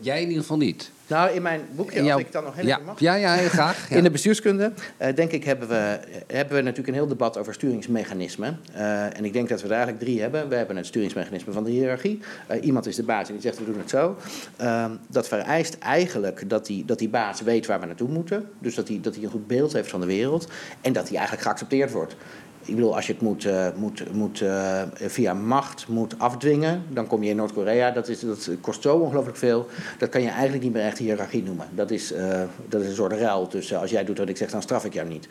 jij 0.00 0.20
in 0.20 0.26
ieder 0.26 0.40
geval 0.40 0.56
niet. 0.56 0.90
Nou, 1.06 1.30
in 1.30 1.42
mijn 1.42 1.60
boekje, 1.74 2.02
jouw, 2.02 2.12
als 2.12 2.20
ik 2.20 2.32
dan 2.32 2.44
nog 2.44 2.54
heel 2.54 2.66
ja, 2.66 2.78
mag. 2.84 3.00
Ja, 3.00 3.14
ja, 3.14 3.36
graag. 3.36 3.80
Ja. 3.90 3.96
In 3.96 4.02
de 4.02 4.10
bestuurskunde, 4.10 4.72
uh, 5.02 5.08
denk 5.14 5.32
ik, 5.32 5.44
hebben 5.44 5.68
we, 5.68 5.98
hebben 6.26 6.56
we 6.56 6.62
natuurlijk 6.62 6.88
een 6.88 6.94
heel 6.94 7.06
debat 7.06 7.38
over 7.38 7.54
sturingsmechanismen. 7.54 8.60
Uh, 8.74 9.16
en 9.16 9.24
ik 9.24 9.32
denk 9.32 9.48
dat 9.48 9.60
we 9.60 9.66
er 9.66 9.72
eigenlijk 9.72 10.04
drie 10.04 10.20
hebben. 10.20 10.48
We 10.48 10.54
hebben 10.54 10.76
het 10.76 10.86
sturingsmechanisme 10.86 11.52
van 11.52 11.64
de 11.64 11.70
hiërarchie. 11.70 12.20
Uh, 12.50 12.64
iemand 12.64 12.86
is 12.86 12.96
de 12.96 13.02
baas 13.02 13.26
en 13.28 13.32
die 13.32 13.42
zegt, 13.42 13.58
we 13.58 13.64
doen 13.64 13.78
het 13.78 13.90
zo. 13.90 14.16
Ehm, 14.56 14.90
dat 15.06 15.28
vereist 15.28 15.78
eigenlijk 15.78 16.48
dat 16.48 16.66
die, 16.66 16.84
dat 16.84 16.98
die 16.98 17.08
baas 17.08 17.40
weet 17.40 17.66
waar 17.66 17.80
we 17.80 17.86
naartoe 17.86 18.08
moeten. 18.08 18.48
Dus 18.58 18.74
dat 18.74 18.88
hij 18.88 18.98
dat 19.02 19.16
een 19.16 19.30
goed 19.30 19.46
beeld 19.46 19.72
heeft 19.72 19.90
van 19.90 20.00
de 20.00 20.06
wereld. 20.06 20.48
En 20.80 20.92
dat 20.92 21.08
hij 21.08 21.16
eigenlijk 21.16 21.46
geaccepteerd 21.46 21.90
wordt. 21.92 22.16
Ik 22.64 22.74
bedoel, 22.74 22.94
als 22.94 23.06
je 23.06 23.12
het 23.12 23.22
moet, 23.22 23.44
uh, 23.44 23.66
moet, 23.76 24.12
moet 24.12 24.40
uh, 24.40 24.82
via 24.94 25.34
macht 25.34 25.88
moet 25.88 26.18
afdwingen, 26.18 26.82
dan 26.88 27.06
kom 27.06 27.22
je 27.22 27.30
in 27.30 27.36
Noord-Korea. 27.36 27.90
Dat, 27.90 28.08
is, 28.08 28.20
dat 28.20 28.50
kost 28.60 28.82
zo 28.82 28.96
ongelooflijk 28.96 29.36
veel. 29.36 29.66
Dat 29.98 30.08
kan 30.08 30.22
je 30.22 30.28
eigenlijk 30.28 30.62
niet 30.62 30.72
meer 30.72 30.84
echt 30.84 30.98
hiërarchie 30.98 31.42
noemen. 31.42 31.66
Dat 31.74 31.90
is, 31.90 32.12
uh, 32.12 32.42
dat 32.68 32.80
is 32.80 32.88
een 32.88 32.94
soort 32.94 33.12
ruil 33.12 33.46
tussen 33.46 33.80
als 33.80 33.90
jij 33.90 34.04
doet 34.04 34.18
wat 34.18 34.28
ik 34.28 34.36
zeg, 34.36 34.50
dan 34.50 34.62
straf 34.62 34.84
ik 34.84 34.92
jou 34.92 35.08
niet. 35.08 35.28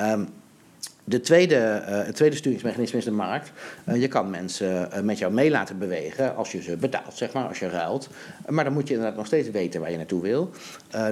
Um, 0.00 0.28
De 1.08 1.20
tweede, 1.20 1.82
uh, 1.88 2.04
het 2.04 2.14
tweede 2.14 2.36
sturingsmechanisme 2.36 2.98
is 2.98 3.04
de 3.04 3.10
markt. 3.10 3.52
Uh, 3.88 4.00
je 4.00 4.08
kan 4.08 4.30
mensen 4.30 4.88
uh, 4.92 5.00
met 5.00 5.18
jou 5.18 5.32
mee 5.32 5.50
laten 5.50 5.78
bewegen 5.78 6.36
als 6.36 6.52
je 6.52 6.62
ze 6.62 6.76
betaalt, 6.76 7.14
zeg 7.14 7.32
maar, 7.32 7.48
als 7.48 7.58
je 7.58 7.68
ruilt. 7.68 8.08
maar 8.48 8.64
dan 8.64 8.72
moet 8.72 8.88
je 8.88 8.94
inderdaad 8.94 9.16
nog 9.16 9.26
steeds 9.26 9.50
weten 9.50 9.80
waar 9.80 9.90
je 9.90 9.96
naartoe 9.96 10.22
wil. 10.22 10.50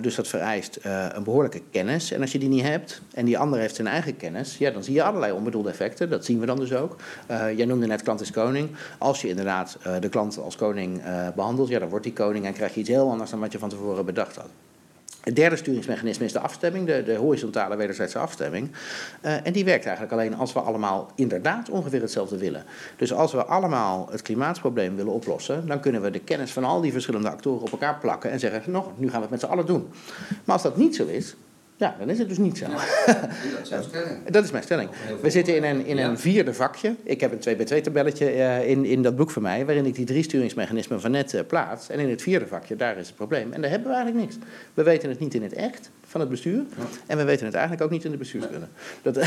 dus 0.01 0.15
dat 0.15 0.29
vereist 0.29 0.79
een 1.13 1.23
behoorlijke 1.23 1.63
kennis. 1.71 2.13
En 2.13 2.21
als 2.21 2.33
je 2.33 2.39
die 2.39 2.49
niet 2.49 2.63
hebt 2.63 3.01
en 3.15 3.25
die 3.25 3.39
ander 3.39 3.59
heeft 3.59 3.75
zijn 3.75 3.87
eigen 3.87 4.17
kennis, 4.17 4.59
ja, 4.59 4.71
dan 4.71 4.85
zie 4.85 4.95
je 4.95 5.03
allerlei 5.03 5.33
onbedoelde 5.33 5.71
effecten. 5.71 6.11
Dat 6.11 6.25
zien 6.25 6.41
we 6.41 6.47
dan 6.47 6.57
dus 6.57 6.73
ook. 6.73 6.97
jij 7.29 7.65
noemde 7.65 7.87
net 7.87 8.03
klant 8.03 8.21
is 8.21 8.31
koning. 8.31 8.69
Als 8.99 9.21
je 9.21 9.29
inderdaad 9.29 9.79
de 10.01 10.09
klant 10.09 10.39
als 10.39 10.57
koning 10.57 11.03
behandelt, 11.35 11.69
ja, 11.69 11.79
dan 11.79 11.89
wordt 11.89 12.05
die 12.05 12.13
koning 12.13 12.47
en 12.47 12.53
krijg 12.53 12.75
je 12.75 12.81
iets 12.81 12.89
heel 12.89 13.11
anders 13.11 13.31
dan 13.31 13.41
wat 13.41 13.53
je 13.53 13.59
van 13.59 13.69
tevoren 13.69 14.05
bedacht 14.05 14.37
had. 14.37 14.49
Het 15.25 15.37
derde 15.37 15.57
sturingsmechanisme 15.57 16.25
is 16.25 16.33
de 16.33 16.39
afstemming, 16.39 16.87
de, 16.87 17.03
de 17.03 17.15
horizontale 17.15 17.77
wederzijdse 17.77 18.19
afstemming. 18.19 18.71
Uh, 19.23 19.47
en 19.47 19.53
die 19.53 19.65
werkt 19.65 19.85
eigenlijk 19.85 20.15
alleen 20.15 20.35
als 20.37 20.53
we 20.53 20.61
allemaal 20.61 21.11
inderdaad 21.15 21.71
ongeveer 21.71 22.01
hetzelfde 22.01 22.39
willen. 22.39 22.65
Dus 22.97 23.13
als 23.13 23.33
we 23.33 23.45
allemaal 23.45 24.09
het 24.11 24.23
klimaatprobleem 24.23 24.97
willen 24.97 25.13
oplossen, 25.13 25.67
dan 25.67 25.81
kunnen 25.81 26.03
we 26.03 26.11
de 26.11 26.19
kennis 26.19 26.53
van 26.53 26.65
al 26.65 26.81
die 26.81 26.93
verschillende 26.93 27.31
actoren 27.31 27.63
op 27.63 27.73
elkaar 27.73 27.99
plakken 27.99 28.31
en 28.31 28.39
zeggen: 28.39 28.73
nog, 28.73 28.91
nu 28.97 29.07
gaan 29.07 29.17
we 29.17 29.23
het 29.23 29.31
met 29.31 29.41
z'n 29.41 29.47
allen 29.47 29.67
doen. 29.67 29.89
Maar 30.45 30.55
als 30.55 30.63
dat 30.63 30.77
niet 30.77 30.97
zo 30.97 31.07
is, 31.07 31.37
ja, 31.85 31.97
dan 31.99 32.11
is 32.11 32.19
het 32.19 32.29
dus 32.29 32.39
niet 32.39 32.59
zo. 32.59 32.67
dat 33.07 33.59
is 33.63 33.69
jouw 33.69 33.83
stelling. 33.83 34.29
Dat 34.31 34.45
is 34.45 34.51
mijn 34.51 34.63
stelling. 34.63 34.91
We 35.23 35.31
zitten 35.31 35.57
in 35.57 35.65
een, 35.65 35.87
in 35.87 35.99
een 35.99 36.19
vierde 36.19 36.55
vakje. 36.55 36.95
Ik 37.03 37.21
heb 37.21 37.33
een 37.33 37.57
2x2-tabelletje 37.57 38.35
uh, 38.35 38.69
in, 38.69 38.85
in 38.85 39.03
dat 39.03 39.17
boek 39.17 39.31
van 39.31 39.43
mij, 39.43 39.65
waarin 39.65 39.87
ik 39.87 39.95
die 39.95 40.05
drie 40.05 40.23
sturingsmechanismen 40.23 41.01
van 41.01 41.11
net 41.11 41.33
uh, 41.33 41.41
plaats. 41.47 41.89
En 41.89 41.99
in 41.99 42.11
het 42.11 42.23
vierde 42.23 42.47
vakje, 42.47 42.77
daar 42.77 42.97
is 42.97 43.07
het 43.07 43.17
probleem. 43.17 43.53
En 43.53 43.61
daar 43.61 43.71
hebben 43.71 43.89
we 43.89 43.95
eigenlijk 43.95 44.27
niks. 44.27 44.47
We 44.75 44.83
weten 44.83 45.09
het 45.09 45.19
niet 45.19 45.35
in 45.35 45.43
het 45.43 45.53
echt 45.53 45.91
van 46.07 46.21
het 46.21 46.31
bestuur. 46.31 46.63
En 47.07 47.17
we 47.17 47.25
weten 47.25 47.47
het 47.47 47.55
eigenlijk 47.55 47.85
ook 47.85 47.91
niet 47.91 48.05
in 48.05 48.11
de 48.11 48.17
bestuurskunde. 48.17 48.67
Dat, 49.03 49.17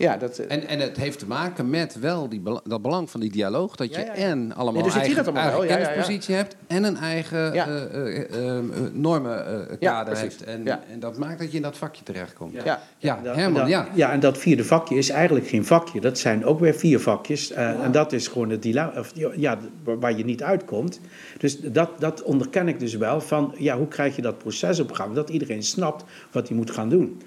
Ja, 0.00 0.16
dat, 0.16 0.38
eh, 0.38 0.56
en, 0.56 0.66
en 0.66 0.78
het 0.78 0.96
heeft 0.96 1.18
te 1.18 1.26
maken 1.26 1.70
met 1.70 1.98
wel 1.98 2.28
die, 2.28 2.42
dat 2.64 2.82
belang 2.82 3.10
van 3.10 3.20
die 3.20 3.30
dialoog. 3.30 3.76
Dat 3.76 3.94
je 3.94 4.00
en 4.00 4.54
allemaal 4.54 4.82
dus 4.82 4.94
eigen, 4.94 5.24
allemaal 5.24 5.42
eigen 5.42 5.66
kennispositie 5.66 6.34
hebt 6.34 6.56
en 6.66 6.84
een 6.84 6.96
eigen 6.96 7.54
uh, 7.54 8.18
uh, 8.40 8.58
normenkader 8.92 10.16
heeft. 10.16 10.44
En, 10.44 10.66
en 10.66 11.00
dat 11.00 11.18
maakt 11.18 11.38
dat 11.38 11.50
je 11.50 11.56
in 11.56 11.62
dat 11.62 11.76
vakje 11.76 12.02
terechtkomt. 12.02 12.52
Ja, 12.64 12.80
ja. 12.98 13.20
Herman, 13.22 13.68
ja. 13.68 13.88
Ja, 13.94 14.12
en 14.12 14.20
dat 14.20 14.38
vierde 14.38 14.64
vakje 14.64 14.96
is 14.96 15.10
eigenlijk 15.10 15.48
geen 15.48 15.64
vakje. 15.64 16.00
Dat 16.00 16.18
zijn 16.18 16.44
ook 16.44 16.60
weer 16.60 16.74
vier 16.74 17.00
vakjes. 17.00 17.52
En 17.52 17.92
dat 17.92 18.12
is 18.12 18.28
gewoon 18.28 18.50
het 18.50 18.62
dilemma, 18.62 19.02
ja, 19.36 19.58
waar 19.82 20.16
je 20.16 20.24
niet 20.24 20.42
uitkomt. 20.42 21.00
Dus 21.38 21.60
dat, 21.60 21.90
dat 21.98 22.22
onderken 22.22 22.68
ik 22.68 22.78
dus 22.78 22.94
wel 22.96 23.20
van, 23.20 23.54
ja, 23.58 23.76
hoe 23.76 23.88
krijg 23.88 24.16
je 24.16 24.22
dat 24.22 24.38
proces 24.38 24.80
op 24.80 24.92
gang? 24.92 25.14
Dat 25.14 25.30
iedereen 25.30 25.62
snapt 25.62 26.04
wat 26.30 26.48
hij 26.48 26.56
moet 26.56 26.70
gaan 26.70 26.88
doen. 26.88 27.22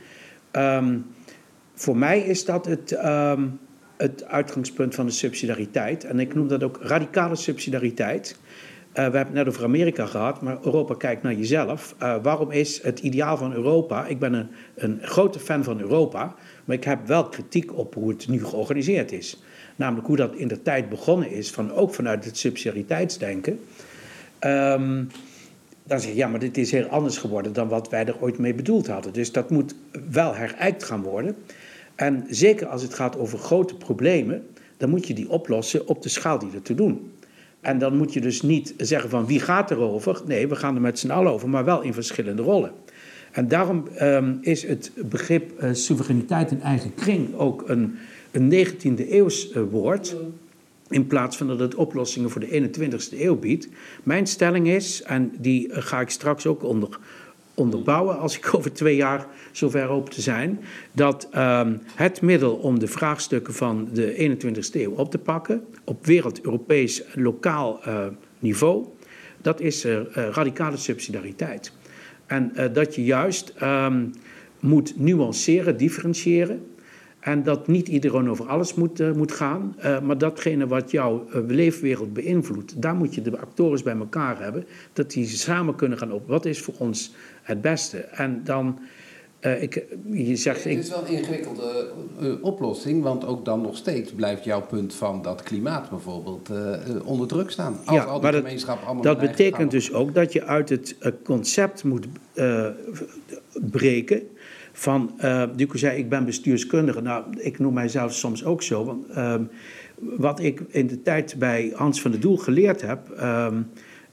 Um, 0.51 1.05
voor 1.73 1.97
mij 1.97 2.19
is 2.19 2.45
dat 2.45 2.65
het, 2.65 2.91
um, 3.05 3.59
het 3.97 4.25
uitgangspunt 4.25 4.95
van 4.95 5.05
de 5.05 5.11
subsidiariteit. 5.11 6.03
En 6.03 6.19
ik 6.19 6.35
noem 6.35 6.47
dat 6.47 6.63
ook 6.63 6.79
radicale 6.81 7.35
subsidiariteit. 7.35 8.37
Uh, 8.39 8.95
we 8.95 9.01
hebben 9.01 9.19
het 9.19 9.33
net 9.33 9.47
over 9.47 9.63
Amerika 9.63 10.05
gehad, 10.05 10.41
maar 10.41 10.57
Europa 10.63 10.95
kijkt 10.95 11.23
naar 11.23 11.33
jezelf. 11.33 11.95
Uh, 12.01 12.15
waarom 12.21 12.51
is 12.51 12.83
het 12.83 12.99
ideaal 12.99 13.37
van 13.37 13.53
Europa? 13.53 14.05
Ik 14.05 14.19
ben 14.19 14.33
een, 14.33 14.47
een 14.75 14.99
grote 15.01 15.39
fan 15.39 15.63
van 15.63 15.79
Europa, 15.79 16.35
maar 16.65 16.75
ik 16.75 16.83
heb 16.83 17.07
wel 17.07 17.29
kritiek 17.29 17.77
op 17.77 17.93
hoe 17.93 18.09
het 18.09 18.27
nu 18.27 18.45
georganiseerd 18.45 19.11
is. 19.11 19.43
Namelijk 19.75 20.07
hoe 20.07 20.15
dat 20.15 20.35
in 20.35 20.47
de 20.47 20.61
tijd 20.61 20.89
begonnen 20.89 21.31
is, 21.31 21.51
van, 21.51 21.71
ook 21.71 21.93
vanuit 21.93 22.25
het 22.25 22.37
subsidiariteitsdenken. 22.37 23.59
Um, 24.39 25.07
dan 25.83 25.99
zeg 25.99 26.09
je, 26.09 26.15
ja, 26.15 26.27
maar 26.27 26.39
dit 26.39 26.57
is 26.57 26.71
heel 26.71 26.85
anders 26.85 27.17
geworden 27.17 27.53
dan 27.53 27.67
wat 27.67 27.89
wij 27.89 28.05
er 28.05 28.15
ooit 28.19 28.37
mee 28.37 28.53
bedoeld 28.53 28.87
hadden. 28.87 29.13
Dus 29.13 29.31
dat 29.31 29.49
moet 29.49 29.75
wel 30.11 30.35
herijkt 30.35 30.83
gaan 30.83 31.01
worden. 31.01 31.35
En 31.95 32.25
zeker 32.29 32.67
als 32.67 32.81
het 32.81 32.93
gaat 32.93 33.17
over 33.17 33.39
grote 33.39 33.75
problemen, 33.75 34.45
dan 34.77 34.89
moet 34.89 35.07
je 35.07 35.13
die 35.13 35.29
oplossen 35.29 35.87
op 35.87 36.01
de 36.01 36.09
schaal 36.09 36.39
die 36.39 36.51
er 36.53 36.61
te 36.61 36.75
doen. 36.75 37.11
En 37.61 37.77
dan 37.77 37.97
moet 37.97 38.13
je 38.13 38.21
dus 38.21 38.41
niet 38.41 38.73
zeggen 38.77 39.09
van 39.09 39.25
wie 39.25 39.39
gaat 39.39 39.71
erover. 39.71 40.21
Nee, 40.25 40.47
we 40.47 40.55
gaan 40.55 40.75
er 40.75 40.81
met 40.81 40.99
z'n 40.99 41.09
allen 41.09 41.31
over, 41.31 41.49
maar 41.49 41.65
wel 41.65 41.81
in 41.81 41.93
verschillende 41.93 42.41
rollen. 42.41 42.71
En 43.31 43.47
daarom 43.47 43.87
um, 44.01 44.37
is 44.41 44.67
het 44.67 44.91
begrip 45.05 45.63
uh, 45.63 45.73
soevereiniteit 45.73 46.51
in 46.51 46.61
eigen 46.61 46.93
kring 46.93 47.35
ook 47.35 47.69
een, 47.69 47.95
een 48.31 48.67
19e 48.67 49.09
eeuws 49.09 49.51
uh, 49.51 49.63
woord. 49.71 50.15
In 50.93 51.07
plaats 51.07 51.37
van 51.37 51.47
dat 51.47 51.59
het 51.59 51.75
oplossingen 51.75 52.29
voor 52.29 52.41
de 52.41 52.69
21ste 52.71 53.19
eeuw 53.19 53.35
biedt. 53.35 53.67
Mijn 54.03 54.27
stelling 54.27 54.67
is, 54.67 55.01
en 55.01 55.31
die 55.39 55.67
uh, 55.67 55.77
ga 55.79 56.01
ik 56.01 56.09
straks 56.09 56.45
ook 56.45 56.63
onder, 56.63 56.99
onderbouwen 57.53 58.19
als 58.19 58.37
ik 58.37 58.49
over 58.55 58.73
twee 58.73 58.95
jaar 58.95 59.27
zover 59.51 59.83
hoop 59.83 60.09
te 60.09 60.21
zijn, 60.21 60.59
dat 60.91 61.29
um, 61.35 61.81
het 61.95 62.21
middel 62.21 62.53
om 62.53 62.79
de 62.79 62.87
vraagstukken 62.87 63.53
van 63.53 63.89
de 63.93 64.37
21ste 64.37 64.81
eeuw 64.81 64.91
op 64.91 65.11
te 65.11 65.17
pakken 65.17 65.63
op 65.83 66.05
wereld, 66.05 66.41
Europees, 66.41 67.03
lokaal 67.13 67.79
uh, 67.87 68.05
niveau, 68.39 68.85
dat 69.41 69.59
is 69.59 69.85
radicale 70.13 70.77
subsidiariteit. 70.77 71.73
En 72.25 72.53
dat 72.73 72.95
je 72.95 73.03
juist 73.03 73.53
um, 73.63 74.11
moet 74.59 74.99
nuanceren, 74.99 75.77
differentiëren. 75.77 76.72
En 77.23 77.43
dat 77.43 77.67
niet 77.67 77.87
iedereen 77.87 78.29
over 78.29 78.47
alles 78.47 78.73
moet, 78.73 78.99
uh, 78.99 79.11
moet 79.11 79.31
gaan, 79.31 79.75
uh, 79.85 79.99
maar 79.99 80.17
datgene 80.17 80.67
wat 80.67 80.91
jouw 80.91 81.25
uh, 81.27 81.41
leefwereld 81.47 82.13
beïnvloedt, 82.13 82.81
daar 82.81 82.95
moet 82.95 83.15
je 83.15 83.21
de 83.21 83.39
acteurs 83.39 83.83
bij 83.83 83.95
elkaar 83.95 84.41
hebben, 84.41 84.65
dat 84.93 85.11
die 85.11 85.27
samen 85.27 85.75
kunnen 85.75 85.97
gaan 85.97 86.11
op 86.11 86.27
wat 86.27 86.45
is 86.45 86.61
voor 86.61 86.73
ons 86.77 87.13
het 87.41 87.61
beste. 87.61 87.97
En 87.97 88.41
dan, 88.43 88.79
ik, 89.59 89.85
je 90.11 90.35
zegt... 90.35 90.63
Het 90.63 90.77
is 90.77 90.89
wel 90.89 90.99
een 91.07 91.13
ingewikkelde 91.13 91.91
oplossing, 92.41 93.03
want 93.03 93.25
ook 93.25 93.45
dan 93.45 93.61
nog 93.61 93.77
steeds 93.77 94.11
blijft 94.11 94.43
jouw 94.43 94.61
punt 94.61 94.93
van 94.93 95.21
dat 95.21 95.43
klimaat 95.43 95.89
bijvoorbeeld 95.89 96.49
onder 97.03 97.27
druk 97.27 97.49
staan. 97.49 97.77
Als 97.85 97.97
ja, 97.97 98.03
al 98.03 98.19
die 98.19 98.31
gemeenschap 98.31 98.77
dat, 98.77 98.85
allemaal 98.85 99.03
dat 99.03 99.19
betekent 99.19 99.71
dus 99.71 99.93
ook 99.93 100.13
dat 100.13 100.33
je 100.33 100.43
uit 100.43 100.69
het 100.69 100.95
concept 101.23 101.83
moet 101.83 102.07
breken 103.71 104.21
van, 104.73 105.11
uh, 105.23 105.43
Duco 105.55 105.77
zei, 105.77 105.97
ik 105.97 106.09
ben 106.09 106.25
bestuurskundige. 106.25 107.01
Nou, 107.01 107.23
ik 107.37 107.59
noem 107.59 107.73
mijzelf 107.73 108.13
soms 108.13 108.45
ook 108.45 108.61
zo. 108.61 108.85
Want 108.85 109.05
uh, 109.09 109.35
wat 109.99 110.39
ik 110.39 110.61
in 110.67 110.87
de 110.87 111.01
tijd 111.01 111.35
bij 111.39 111.71
Hans 111.75 112.01
van 112.01 112.11
der 112.11 112.19
Doel 112.19 112.37
geleerd 112.37 112.81
heb... 112.81 112.99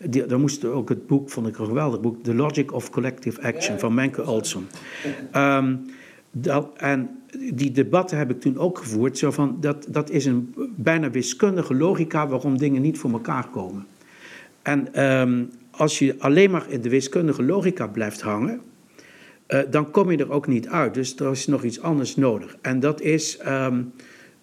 Die, 0.05 0.27
daar 0.27 0.41
moest 0.41 0.65
ook 0.65 0.89
het 0.89 1.07
boek, 1.07 1.31
vond 1.31 1.47
ik 1.47 1.59
een 1.59 1.67
geweldig 1.67 2.01
boek... 2.01 2.23
The 2.23 2.35
Logic 2.35 2.73
of 2.73 2.91
Collective 2.91 3.43
Action 3.43 3.79
van 3.79 3.95
Menke 3.95 4.23
Olson. 4.27 4.67
Um, 5.37 5.81
dat, 6.31 6.71
en 6.77 7.11
die 7.53 7.71
debatten 7.71 8.19
heb 8.19 8.31
ik 8.31 8.41
toen 8.41 8.59
ook 8.59 8.79
gevoerd. 8.79 9.19
Zo 9.19 9.31
van, 9.31 9.57
dat, 9.61 9.87
dat 9.89 10.11
is 10.11 10.25
een 10.25 10.55
bijna 10.77 11.11
wiskundige 11.11 11.75
logica 11.75 12.29
waarom 12.29 12.59
dingen 12.59 12.83
niet 12.83 12.99
voor 12.99 13.11
elkaar 13.11 13.49
komen. 13.49 13.87
En 14.63 14.89
als 15.71 15.99
je 15.99 16.15
alleen 16.19 16.51
maar 16.51 16.65
in 16.69 16.81
de 16.81 16.89
wiskundige 16.89 17.43
logica 17.43 17.87
blijft 17.87 18.21
hangen 18.21 18.61
uh, 19.51 19.61
dan 19.71 19.91
kom 19.91 20.11
je 20.11 20.17
er 20.17 20.31
ook 20.31 20.47
niet 20.47 20.69
uit. 20.69 20.95
Dus 20.95 21.17
er 21.17 21.31
is 21.31 21.47
nog 21.47 21.63
iets 21.65 21.81
anders 21.81 22.17
nodig. 22.17 22.57
En 22.61 22.81
dat 22.81 23.01
is 23.01 23.39
um, 23.47 23.93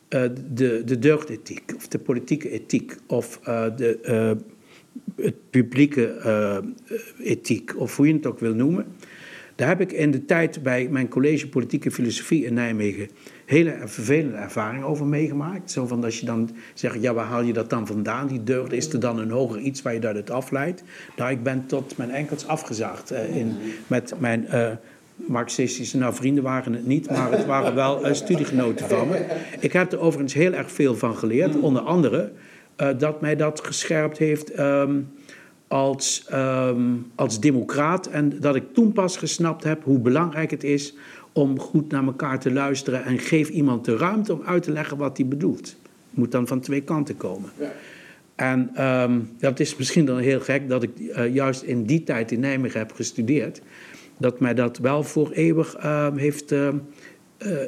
uh, 0.10 0.22
de, 0.54 0.82
de 0.86 1.00
deugdethiek, 1.00 1.74
of 1.76 1.88
de 1.88 2.00
politieke 2.00 2.50
ethiek, 2.50 2.96
of 3.08 3.40
uh, 3.48 3.66
de, 3.76 4.38
het 5.16 5.50
publieke 5.50 6.16
ethiek, 7.20 7.80
of 7.80 7.96
hoe 7.96 8.08
je 8.08 8.14
het 8.14 8.26
ook 8.26 8.40
wil 8.40 8.54
noemen. 8.54 8.86
Daar 9.58 9.68
heb 9.68 9.82
ik 9.82 9.92
in 9.92 10.12
de 10.12 10.26
tijd 10.26 10.64
bij 10.64 10.88
mijn 10.92 11.08
college 11.08 11.50
Politieke 11.50 11.92
Filosofie 11.92 12.46
in 12.46 12.54
Nijmegen 12.54 13.10
hele 13.46 13.76
vervelende 13.86 14.38
ervaringen 14.38 14.88
over 14.88 15.06
meegemaakt. 15.06 15.72
Zo 15.72 15.88
van 15.88 16.04
als 16.04 16.20
je 16.20 16.26
dan 16.26 16.50
zegt, 16.74 17.02
ja, 17.02 17.14
waar 17.14 17.26
haal 17.26 17.42
je 17.42 17.54
dat 17.54 17.70
dan 17.70 17.88
vandaan? 17.88 18.28
Die 18.28 18.44
deugd, 18.44 18.72
is 18.72 18.94
er 18.94 19.00
dan 19.00 19.20
een 19.20 19.30
hoger 19.30 19.60
iets 19.60 19.82
waar 19.82 19.94
je 19.94 20.00
daaruit 20.00 20.30
afleidt? 20.30 20.84
Nou, 21.16 21.32
ik 21.32 21.44
ben 21.44 21.66
tot 21.66 21.98
mijn 21.98 22.12
enkels 22.12 22.48
afgezaagd 22.48 23.12
in, 23.12 23.56
met 23.88 24.14
mijn 24.20 24.48
Marxistische, 25.26 25.98
nou 25.98 26.14
vrienden 26.14 26.44
waren 26.44 26.74
het 26.74 26.86
niet, 26.86 27.10
maar 27.10 27.32
het 27.32 27.46
waren 27.46 27.76
wel 27.76 28.08
uh, 28.08 28.14
studiegenoten 28.14 28.90
van 28.90 29.08
me. 29.08 29.26
Ik 29.60 29.74
heb 29.74 29.92
er 29.92 30.00
overigens 30.00 30.34
heel 30.34 30.54
erg 30.54 30.72
veel 30.72 30.96
van 30.96 31.16
geleerd, 31.16 31.60
onder 31.60 31.82
andere 31.82 32.32
uh, 32.82 32.90
dat 32.98 33.22
mij 33.22 33.36
dat 33.36 33.62
gescherpt 33.64 34.18
heeft 34.18 34.60
um, 34.60 35.10
als, 35.68 36.28
um, 36.34 37.12
als 37.16 37.40
democraat. 37.40 38.08
En 38.08 38.40
dat 38.40 38.56
ik 38.56 38.74
toen 38.74 38.92
pas 38.92 39.18
gesnapt 39.18 39.64
heb 39.64 39.84
hoe 39.84 40.00
belangrijk 40.00 40.52
het 40.52 40.64
is 40.64 40.96
om 41.32 41.60
goed 41.60 41.92
naar 41.92 42.06
elkaar 42.06 42.40
te 42.40 42.52
luisteren 42.52 43.04
en 43.04 43.20
geef 43.20 43.50
iemand 43.50 43.86
de 43.86 43.98
ruimte 43.98 44.34
om 44.34 44.42
uit 44.46 44.64
te 44.64 44.72
leggen 44.72 44.98
wat 44.98 45.18
hij 45.18 45.28
bedoelt. 45.28 45.76
Moet 46.10 46.32
dan 46.32 46.48
van 46.48 46.60
twee 46.60 46.82
kanten 46.82 47.18
komen. 47.18 47.50
Ja. 47.60 47.72
En 48.36 48.86
um, 48.86 49.30
dat 49.40 49.60
is 49.60 49.76
misschien 49.76 50.06
dan 50.06 50.18
heel 50.18 50.40
gek 50.40 50.70
dat 50.70 50.84
ik 50.84 50.92
uh, 51.00 51.34
juist 51.34 51.62
in 51.62 51.84
die 51.84 52.04
tijd 52.04 52.32
in 52.32 52.40
Nijmegen 52.40 52.80
heb 52.80 52.92
gestudeerd 52.92 53.62
dat 54.18 54.40
mij 54.40 54.54
dat 54.54 54.78
wel 54.78 55.04
voor 55.04 55.32
eeuwig 55.32 55.78
uh, 55.84 56.08
heeft 56.16 56.52
uh, 56.52 56.70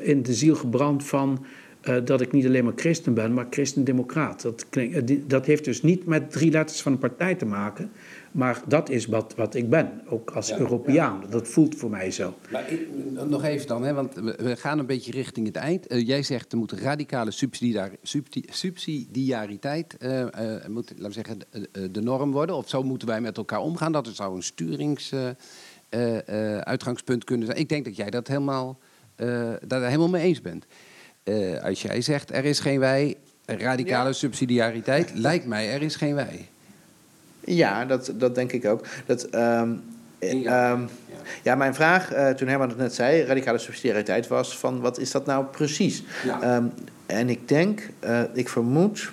in 0.01 0.23
de 0.23 0.33
ziel 0.33 0.55
gebrand 0.55 1.05
van 1.05 1.45
eh, 1.81 1.95
dat 2.05 2.21
ik 2.21 2.31
niet 2.31 2.45
alleen 2.45 2.63
maar 2.63 2.73
christen 2.75 3.13
ben, 3.13 3.33
maar 3.33 3.47
christendemocraat. 3.49 4.41
Dat, 4.41 4.69
klinkt- 4.69 5.09
eh, 5.09 5.19
dat 5.27 5.45
heeft 5.45 5.65
dus 5.65 5.81
niet 5.81 6.05
met 6.05 6.31
drie 6.31 6.51
letters 6.51 6.81
van 6.81 6.91
een 6.91 6.97
partij 6.97 7.35
te 7.35 7.45
maken, 7.45 7.91
maar 8.31 8.61
dat 8.67 8.89
is 8.89 9.05
wat, 9.05 9.33
wat 9.35 9.55
ik 9.55 9.69
ben, 9.69 10.01
ook 10.09 10.31
als 10.31 10.47
Ja, 10.49 10.59
Europeaan. 10.59 11.23
Dat 11.29 11.47
voelt 11.47 11.75
voor 11.75 11.89
mij 11.89 12.11
zo. 12.11 12.33
Maar 12.51 12.71
ik- 12.71 12.87
nog 13.27 13.43
even 13.43 13.67
dan, 13.67 13.83
hè, 13.83 13.93
want 13.93 14.13
we, 14.13 14.55
gaan 14.55 14.79
een 14.79 14.85
beetje 14.85 15.11
richting 15.11 15.47
het 15.47 15.55
eind. 15.55 15.87
Eh, 15.87 16.07
jij 16.07 16.23
zegt 16.23 16.51
er 16.51 16.57
moet 16.57 16.71
radicale 16.71 17.31
subsidiar, 17.31 17.89
subsidiariteit, 18.49 19.97
eh, 19.97 20.21
eh, 20.21 20.65
moet, 20.67 20.89
laten 20.89 21.05
we 21.07 21.11
zeggen, 21.13 21.39
de, 21.39 21.89
eh, 21.93 22.03
norm 22.03 22.31
worden. 22.31 22.55
Of 22.55 22.69
zo 22.69 22.83
moeten 22.83 23.07
wij 23.07 23.21
met 23.21 23.37
elkaar 23.37 23.59
omgaan. 23.61 23.91
Dat 23.91 24.07
zou 24.13 24.35
een 24.35 24.43
sturings-uitgangspunt 25.89 27.23
kunnen 27.23 27.45
zijn. 27.45 27.59
Ik 27.59 27.69
denk 27.69 27.85
dat 27.85 27.95
jij 27.95 28.09
dat 28.09 28.27
helemaal, 28.27 28.79
eh 29.15 29.53
daar 29.67 29.83
helemaal 29.83 30.09
mee 30.09 30.23
eens 30.23 30.41
bent. 30.41 30.65
Eh, 31.23 31.63
als 31.63 31.81
jij 31.81 32.01
zegt 32.01 32.31
er 32.33 32.45
is 32.45 32.59
geen 32.59 32.79
wij, 32.79 33.15
radicale 33.45 34.13
subsidiariteit, 34.13 35.11
lijkt 35.27 35.45
mij 35.45 35.73
er 35.73 35.81
is 35.81 35.95
geen 35.95 36.15
wij. 36.15 36.47
Ja, 37.43 37.85
dat, 37.85 38.11
dat 38.15 38.35
denk 38.35 38.51
ik 38.51 38.65
ook. 38.65 38.85
Dat, 39.05 39.23
ehm, 39.23 39.69
eh, 40.19 40.41
Ja. 40.41 40.71
ehm, 40.71 40.81
ja, 41.43 41.55
mijn 41.55 41.73
vraag 41.75 42.11
eh, 42.11 42.29
toen 42.29 42.47
Herman 42.47 42.69
het 42.69 42.77
net 42.77 42.93
zei, 42.93 43.23
radicale 43.23 43.57
subsidiariteit, 43.57 44.27
was 44.27 44.57
van 44.57 44.79
wat 44.81 44.99
is 44.99 45.11
dat 45.11 45.25
nou 45.25 45.45
precies? 45.45 46.03
Ja. 46.25 46.41
Ehm, 46.41 46.65
en 47.05 47.29
ik 47.29 47.47
denk, 47.47 47.89
eh, 47.99 48.21
ik 48.33 48.49
vermoed. 48.49 49.11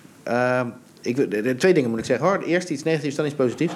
Ik, 1.07 1.59
twee 1.59 1.75
dingen 1.75 1.91
moet 1.91 1.99
ik 1.99 2.05
zeggen 2.05 2.27
hoor. 2.27 2.43
Eerst 2.43 2.71
iets 2.71 2.83
negatiefs, 2.83 3.15
dan 3.15 3.27
iets 3.27 3.35
positiefs. 3.35 3.75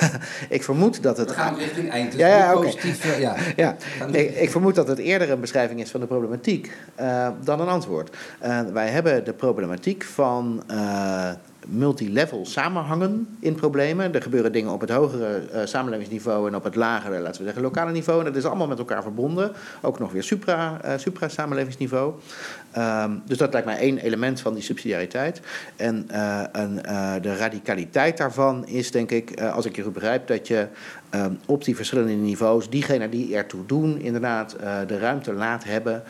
ik 0.48 0.62
vermoed 0.62 1.02
dat 1.02 1.16
het. 1.16 1.28
We 1.28 1.34
gaan 1.34 1.56
richting 1.56 1.90
eind. 1.90 2.10
Dus 2.10 2.20
Ja, 2.20 2.28
ja, 2.28 2.52
positief, 2.52 3.04
eh, 3.04 3.20
ja. 3.56 3.76
Ik, 4.12 4.36
ik 4.36 4.50
vermoed 4.50 4.74
dat 4.74 4.88
het 4.88 4.98
eerder 4.98 5.30
een 5.30 5.40
beschrijving 5.40 5.80
is 5.80 5.90
van 5.90 6.00
de 6.00 6.06
problematiek 6.06 6.72
eh, 6.94 7.28
dan 7.44 7.60
een 7.60 7.68
antwoord. 7.68 8.16
Eh, 8.38 8.60
wij 8.72 8.88
hebben 8.88 9.24
de 9.24 9.32
problematiek 9.32 10.04
van 10.04 10.62
multilevel 11.66 12.46
samenhangen 12.46 13.36
in 13.40 13.54
problemen. 13.54 14.14
Er 14.14 14.22
gebeuren 14.22 14.52
dingen 14.52 14.72
op 14.72 14.80
het 14.80 14.90
hogere 14.90 15.42
samenlevingsniveau 15.64 16.48
en 16.48 16.56
op 16.56 16.64
het 16.64 16.74
lagere, 16.74 17.18
laten 17.18 17.38
we 17.38 17.44
zeggen, 17.44 17.62
lokale 17.62 17.92
niveau. 17.92 18.18
En 18.18 18.24
dat 18.24 18.36
is 18.36 18.44
allemaal 18.44 18.66
met 18.66 18.78
elkaar 18.78 19.02
verbonden. 19.02 19.52
Ook 19.80 19.98
nog 19.98 20.12
weer 20.12 20.22
supra, 20.22 20.80
supra-samenlevingsniveau. 20.96 22.12
Ehm, 22.72 23.10
dus 23.24 23.38
dat 23.38 23.52
lijkt 23.52 23.66
mij 23.66 23.78
één 23.78 23.98
element 23.98 24.40
van 24.40 24.54
die 24.54 24.62
subsidiariteit. 24.62 25.40
En, 25.76 26.04
eh, 26.08 26.42
een, 26.52 26.84
eh, 26.84 27.12
de 27.22 27.36
radicaliteit 27.36 28.16
daarvan 28.16 28.66
is, 28.66 28.90
denk 28.90 29.10
ik, 29.10 29.30
eh, 29.30 29.54
als 29.54 29.64
ik 29.64 29.76
je 29.76 29.82
goed 29.82 29.92
begrijp, 29.92 30.26
dat 30.26 30.46
je 30.48 30.66
ehm, 31.10 31.32
op 31.46 31.64
die 31.64 31.76
verschillende 31.76 32.12
niveaus, 32.12 32.70
diegenen 32.70 33.10
die 33.10 33.36
ertoe 33.36 33.66
doen, 33.66 34.00
inderdaad 34.00 34.56
de 34.86 34.98
ruimte 34.98 35.32
laat 35.32 35.64
hebben 35.64 36.02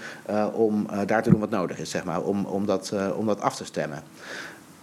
om 0.53 0.87
daar 1.07 1.23
te 1.23 1.31
doen 1.31 1.41
wat 1.41 1.51
nodig 1.51 1.79
is, 1.79 1.91
zeg 1.91 2.05
maar, 2.05 2.23
om, 2.23 2.45
om, 2.45 2.67
dat, 2.67 2.93
om 3.17 3.27
dat 3.27 3.41
af 3.41 3.57
te 3.57 3.65
stemmen. 3.65 4.03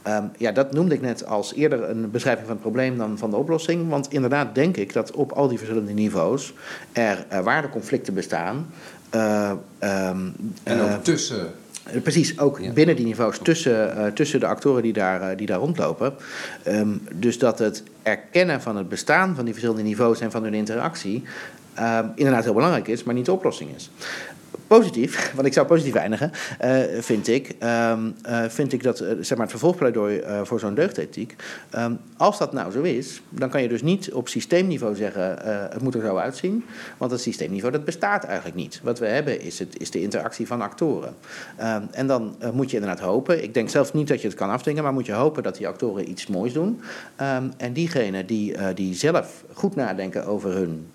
Ehm, 0.01 0.23
ja, 0.37 0.51
dat 0.51 0.73
noemde 0.73 0.95
ik 0.95 1.01
net 1.01 1.25
als 1.25 1.53
eerder 1.53 1.89
een 1.89 2.11
beschrijving 2.11 2.45
van 2.45 2.55
het 2.55 2.63
probleem 2.63 2.97
dan 2.97 3.17
van 3.17 3.29
de 3.29 3.35
oplossing. 3.35 3.89
Want 3.89 4.11
inderdaad 4.11 4.55
denk 4.55 4.77
ik 4.77 4.93
dat 4.93 5.11
op 5.11 5.31
al 5.31 5.47
die 5.47 5.57
verschillende 5.57 5.93
niveaus 5.93 6.53
er 6.91 7.25
waardeconflicten 7.43 8.13
bestaan. 8.13 8.67
En 10.63 10.81
ook 10.81 11.03
tussen. 11.03 11.47
Eh, 11.93 12.01
Precies, 12.01 12.39
ook 12.39 12.59
Ja. 12.59 12.71
binnen 12.71 12.95
die 12.95 13.05
niveaus, 13.05 13.39
tussen, 13.43 13.95
eh, 13.97 14.11
tussen 14.11 14.39
de 14.39 14.45
actoren 14.45 14.83
die 14.83 14.93
daar, 14.93 15.21
eh, 15.21 15.37
die 15.37 15.47
daar 15.47 15.59
rondlopen. 15.59 16.13
Ehm, 16.63 16.89
dus 17.13 17.37
dat 17.39 17.59
het 17.59 17.83
erkennen 18.03 18.61
van 18.61 18.77
het 18.77 18.89
bestaan 18.89 19.35
van 19.35 19.43
die 19.45 19.53
verschillende 19.53 19.83
niveaus 19.83 20.19
en 20.21 20.31
van 20.31 20.43
hun 20.43 20.53
interactie 20.53 21.23
ehm, 21.73 22.05
inderdaad 22.15 22.43
heel 22.43 22.53
belangrijk 22.53 22.87
is, 22.87 23.03
maar 23.03 23.13
niet 23.13 23.25
de 23.25 23.31
oplossing 23.31 23.69
is. 23.75 23.89
Positief, 24.69 25.31
want 25.35 25.47
ik 25.47 25.53
zou 25.53 25.67
positief 25.67 25.95
eindigen, 25.95 26.31
eh, 26.59 26.77
vind, 26.99 27.27
ik, 27.27 27.55
ehm, 27.59 27.99
eh, 28.21 28.43
vind 28.47 28.73
ik 28.73 28.83
dat 28.83 28.99
eh, 28.99 29.07
zeg 29.19 29.29
maar 29.29 29.39
het 29.39 29.49
vervolgpleidooi 29.49 30.21
voor 30.43 30.59
zo'n 30.59 30.73
deugdethiek. 30.73 31.35
ehm, 31.69 31.93
als 32.17 32.37
dat 32.37 32.53
nou 32.53 32.71
zo 32.71 32.81
is, 32.81 33.21
dan 33.29 33.49
kan 33.49 33.61
je 33.61 33.67
dus 33.67 33.81
niet 33.81 34.11
op 34.13 34.27
systeemniveau 34.27 34.95
zeggen 34.95 35.37
het 35.71 35.81
moet 35.81 35.95
er 35.95 36.01
zo 36.01 36.17
uitzien. 36.17 36.65
Want 36.97 37.11
het 37.11 37.21
systeemniveau 37.21 37.71
dat 37.73 37.85
bestaat 37.85 38.23
eigenlijk 38.23 38.55
niet. 38.55 38.79
Wat 38.83 38.99
we 38.99 39.05
hebben 39.05 39.41
is, 39.41 39.59
het, 39.59 39.79
is 39.79 39.91
de 39.91 40.01
interactie 40.01 40.47
van 40.47 40.61
actoren. 40.61 41.15
Ehm, 41.57 41.81
en 41.91 42.07
dan 42.07 42.35
moet 42.53 42.69
je 42.71 42.77
inderdaad 42.77 43.03
hopen. 43.05 43.43
Ik 43.43 43.53
denk 43.53 43.69
zelf 43.69 43.93
niet 43.93 44.07
dat 44.07 44.21
je 44.21 44.27
het 44.27 44.37
kan 44.37 44.49
afdwingen, 44.49 44.83
maar 44.83 44.93
moet 44.93 45.05
je 45.05 45.13
hopen 45.13 45.43
dat 45.43 45.57
die 45.57 45.67
actoren 45.67 46.09
iets 46.09 46.27
moois 46.27 46.53
doen. 46.53 46.81
En 47.57 47.73
diegenen 47.73 48.25
die, 48.25 48.55
die 48.73 48.95
zelf 48.95 49.43
goed 49.53 49.75
nadenken 49.75 50.25
over 50.25 50.53
hun 50.53 50.87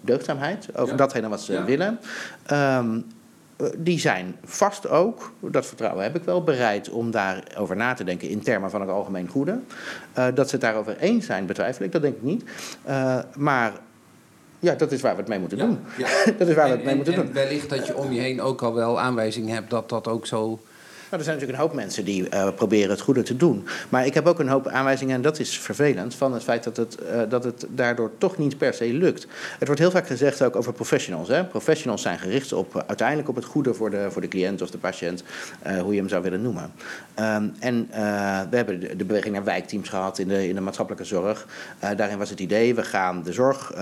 deugdzaamheid, 0.00 0.68
over 0.76 0.90
Ja. 0.90 0.96
datgene 0.96 1.28
wat 1.28 1.40
ze 1.42 1.52
Ja. 1.52 1.64
willen. 1.64 1.98
eh, 2.46 2.84
die 3.78 3.98
zijn 3.98 4.36
vast 4.44 4.88
ook, 4.88 5.32
dat 5.40 5.66
vertrouwen 5.66 6.02
heb 6.02 6.16
ik 6.16 6.22
wel, 6.24 6.44
bereid 6.44 6.90
om 6.90 7.10
daarover 7.10 7.76
na 7.76 7.94
te 7.94 8.04
denken 8.04 8.28
in 8.28 8.42
termen 8.42 8.70
van 8.70 8.80
het 8.80 8.90
algemeen 8.90 9.28
goede. 9.28 9.58
Eh, 10.12 10.26
dat 10.34 10.46
ze 10.48 10.52
het 10.54 10.64
daarover 10.64 10.96
eens 10.98 11.26
zijn, 11.26 11.46
betwijfel 11.46 11.84
ik, 11.84 11.92
dat 11.92 12.02
denk 12.02 12.16
ik 12.16 12.22
niet. 12.22 12.44
Eh, 12.84 13.18
maar 13.36 13.72
ja, 14.58 14.74
dat 14.74 14.92
is 14.92 15.00
waar 15.00 15.12
we 15.12 15.20
het 15.20 15.28
mee 15.28 15.38
moeten 15.38 15.58
doen. 15.58 15.78
Ja. 15.96 16.08
Dat 16.38 16.48
is 16.48 16.54
waar 16.54 16.64
we 16.64 16.70
het 16.70 16.80
mee 16.80 16.90
en- 16.90 16.96
moeten 16.96 17.14
en 17.14 17.20
doen. 17.24 17.32
wellicht 17.32 17.68
dat 17.70 17.86
je 17.86 17.96
om 17.96 18.12
je 18.12 18.20
heen 18.20 18.40
ook 18.40 18.62
al 18.62 18.74
wel 18.74 19.00
aanwijzingen 19.00 19.54
hebt 19.54 19.70
dat 19.70 19.88
dat 19.88 20.08
ook 20.08 20.26
zo. 20.26 20.60
Nou, 21.10 21.22
er 21.22 21.28
zijn 21.28 21.38
natuurlijk 21.38 21.62
een 21.62 21.68
hoop 21.70 21.84
mensen 21.84 22.04
die 22.04 22.28
eh, 22.28 22.48
proberen 22.54 22.90
het 22.90 23.00
goede 23.00 23.22
te 23.22 23.36
doen. 23.36 23.66
Maar 23.88 24.06
ik 24.06 24.14
heb 24.14 24.26
ook 24.26 24.38
een 24.38 24.48
hoop 24.48 24.68
aanwijzingen, 24.68 25.14
en 25.14 25.22
dat 25.22 25.38
is 25.38 25.58
vervelend, 25.58 26.14
van 26.14 26.32
het 26.32 26.42
feit 26.42 26.64
dat 26.64 26.76
het, 26.76 26.98
eh, 26.98 27.20
dat 27.28 27.44
het 27.44 27.66
daardoor 27.68 28.10
toch 28.18 28.38
niet 28.38 28.58
per 28.58 28.74
se 28.74 28.92
lukt. 28.92 29.26
Het 29.58 29.66
wordt 29.66 29.80
heel 29.80 29.90
vaak 29.90 30.06
gezegd 30.06 30.42
ook 30.42 30.56
over 30.56 30.72
professionals. 30.72 31.28
Hè? 31.28 31.44
Professionals 31.44 32.02
zijn 32.02 32.18
gericht 32.18 32.52
op 32.52 32.76
eh, 32.76 32.82
uiteindelijk 32.86 33.28
op 33.28 33.34
het 33.34 33.44
goede 33.44 33.74
voor 33.74 33.90
de, 33.90 34.06
voor 34.10 34.20
de 34.20 34.28
cliënt 34.28 34.62
of 34.62 34.70
de 34.70 34.78
patiënt, 34.78 35.22
hoe 35.82 35.92
je 35.92 35.98
hem 35.98 36.08
zou 36.08 36.22
willen 36.22 36.42
noemen. 36.42 36.72
Ehm, 37.14 37.48
en 37.58 37.88
we 38.50 38.56
hebben 38.56 38.98
de, 38.98 39.04
beweging 39.04 39.34
naar 39.34 39.44
wijkteams 39.44 39.88
gehad 39.88 40.18
in 40.18 40.28
de, 40.28 40.48
in 40.48 40.54
de 40.54 40.60
maatschappelijke 40.60 41.06
zorg. 41.06 41.46
Daarin 41.96 42.18
was 42.18 42.30
het 42.30 42.40
idee, 42.40 42.74
we 42.74 42.82
gaan 42.82 43.22
de 43.22 43.32
zorg, 43.32 43.72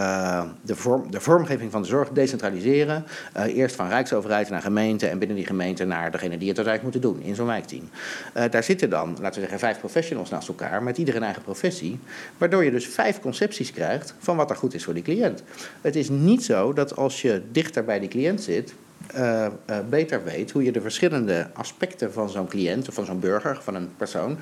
de, 0.62 0.76
vorm, 0.76 1.10
de 1.10 1.20
vormgeving 1.20 1.70
van 1.70 1.82
de 1.82 1.88
zorg 1.88 2.08
decentraliseren. 2.08 3.04
Eerst 3.46 3.76
van 3.76 3.88
Rijksoverheid 3.88 4.50
naar 4.50 4.62
gemeente 4.62 5.06
en 5.06 5.18
binnen 5.18 5.36
die 5.36 5.46
gemeente 5.46 5.84
naar 5.84 6.10
degene 6.10 6.38
die 6.38 6.48
het 6.48 6.56
uiteindelijk 6.56 6.82
moeten 6.82 7.00
doen 7.00 7.17
in 7.22 7.34
zo'n 7.34 7.46
wijkteam. 7.46 7.88
Eh, 8.32 8.44
daar 8.50 8.64
zitten 8.64 8.90
dan, 8.90 9.16
laten 9.20 9.34
we 9.34 9.40
zeggen, 9.40 9.58
vijf 9.58 9.78
professionals 9.78 10.30
naast 10.30 10.48
elkaar 10.48 10.82
met 10.82 10.98
ieder 10.98 11.16
een 11.16 11.22
eigen 11.22 11.42
professie. 11.42 11.98
Waardoor 12.38 12.64
je 12.64 12.70
dus 12.70 12.86
vijf 12.86 13.20
concepties 13.20 13.72
krijgt 13.72 14.14
van 14.18 14.36
wat 14.36 14.50
er 14.50 14.56
goed 14.56 14.74
is 14.74 14.84
voor 14.84 14.94
die 14.94 15.02
cliënt. 15.02 15.42
Het 15.80 15.96
is 15.96 16.08
niet 16.08 16.44
zo 16.44 16.72
dat 16.72 16.96
als 16.96 17.22
je 17.22 17.42
dichter 17.52 17.84
bij 17.84 18.00
die 18.00 18.08
cliënt 18.08 18.42
zit, 18.42 18.74
eh, 19.06 19.44
eh, 19.46 19.50
beter 19.88 20.24
weet 20.24 20.50
hoe 20.50 20.62
je 20.62 20.72
de 20.72 20.80
verschillende 20.80 21.50
aspecten 21.52 22.12
van 22.12 22.30
zo'n 22.30 22.48
cliënt 22.48 22.88
of 22.88 22.94
van 22.94 23.04
zo'n 23.04 23.20
burger, 23.20 23.58
van 23.62 23.74
een 23.74 23.90
persoon, 23.96 24.38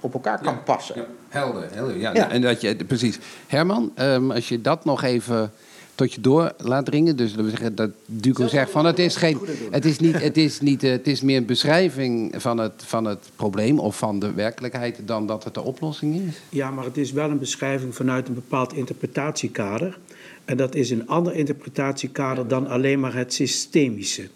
op 0.00 0.14
elkaar 0.14 0.40
kan 0.40 0.62
passen. 0.62 0.96
Ja, 0.96 1.06
helder, 1.28 1.68
helder. 1.72 1.96
Ja, 1.96 2.14
Ja. 2.14 2.30
En 2.30 2.40
dat 2.40 2.60
je, 2.60 2.76
precies. 2.76 3.18
Herman, 3.46 3.92
ehm, 3.94 4.30
als 4.30 4.48
je 4.48 4.60
dat 4.60 4.84
nog 4.84 5.02
even 5.02 5.52
tot 5.94 6.12
je 6.12 6.20
door 6.20 6.52
laat 6.58 6.84
dringen. 6.84 7.16
Dus 7.16 7.34
dat 7.34 7.44
we 7.44 7.50
zeggen 7.50 7.74
dat 7.74 7.90
Duco 8.06 8.46
zegt 8.46 8.70
van 8.70 8.86
het 8.86 8.98
is 8.98 9.16
geen. 9.16 9.38
Het 9.70 9.84
is 9.84 9.98
niet. 9.98 10.20
Het 10.20 10.36
is 10.36 10.60
niet. 10.60 10.82
eh, 10.82 10.90
Het 10.90 11.06
is 11.06 11.20
meer 11.22 11.36
een 11.36 11.46
beschrijving 11.46 12.34
van 12.36 12.58
het, 12.58 12.72
van 12.76 13.04
het 13.04 13.30
probleem 13.36 13.78
of 13.78 13.98
van 13.98 14.18
de 14.18 14.32
werkelijkheid 14.32 15.00
dan 15.04 15.26
dat 15.26 15.44
het 15.44 15.54
de 15.54 15.62
oplossing 15.62 16.14
is. 16.28 16.40
Ja, 16.48 16.70
maar 16.70 16.84
het 16.84 16.96
is 16.96 17.12
wel 17.12 17.30
een 17.30 17.38
beschrijving 17.38 17.94
vanuit 17.94 18.28
een 18.28 18.34
bepaald 18.34 18.72
interpretatiekader. 18.74 19.98
En 20.44 20.56
dat 20.56 20.74
is 20.74 20.90
een 20.90 21.06
ander 21.08 21.34
interpretatiekader 21.34 22.48
dan 22.48 22.66
alleen 22.66 23.00
maar 23.00 23.14
het 23.14 23.34
systemische, 23.34 24.28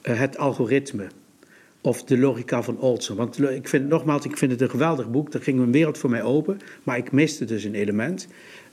eh, 0.00 0.18
het 0.18 0.38
algoritme 0.38 1.06
of 1.80 2.04
de 2.04 2.18
logica 2.18 2.62
van 2.62 2.78
Olson. 2.80 3.16
Want 3.16 3.40
ik 3.50 3.68
vind, 3.68 3.88
nogmaals, 3.88 4.24
ik 4.24 4.36
vind 4.36 4.50
het 4.52 4.60
een 4.60 4.70
geweldig 4.70 5.10
boek. 5.10 5.34
Er 5.34 5.42
ging 5.42 5.58
een 5.60 5.72
wereld 5.72 5.98
voor 5.98 6.10
mij 6.10 6.22
open, 6.22 6.60
maar 6.82 6.96
ik 6.96 7.12
miste 7.12 7.44
dus 7.44 7.64
een 7.64 7.74
element. 7.74 8.26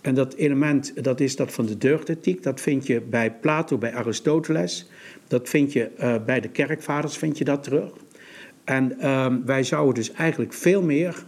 En 0.03 0.15
dat 0.15 0.33
element, 0.33 1.03
dat 1.03 1.19
is 1.19 1.35
dat 1.35 1.51
van 1.51 1.65
de 1.65 1.77
deugdethiek. 1.77 2.43
Dat 2.43 2.61
vind 2.61 2.87
je 2.87 3.01
bij 3.01 3.31
Plato, 3.31 3.77
bij 3.77 3.93
Aristoteles. 3.93 4.89
Dat 5.27 5.49
vind 5.49 5.73
je 5.73 5.89
eh, 5.97 6.15
bij 6.25 6.39
de 6.39 6.49
kerkvaders, 6.49 7.17
vind 7.17 7.37
je 7.37 7.43
dat 7.43 7.63
terug. 7.63 7.91
En 8.63 8.99
ehm, 8.99 9.39
wij 9.45 9.63
zouden 9.63 9.93
dus 9.93 10.11
eigenlijk 10.11 10.53
veel 10.53 10.81
meer 10.81 11.23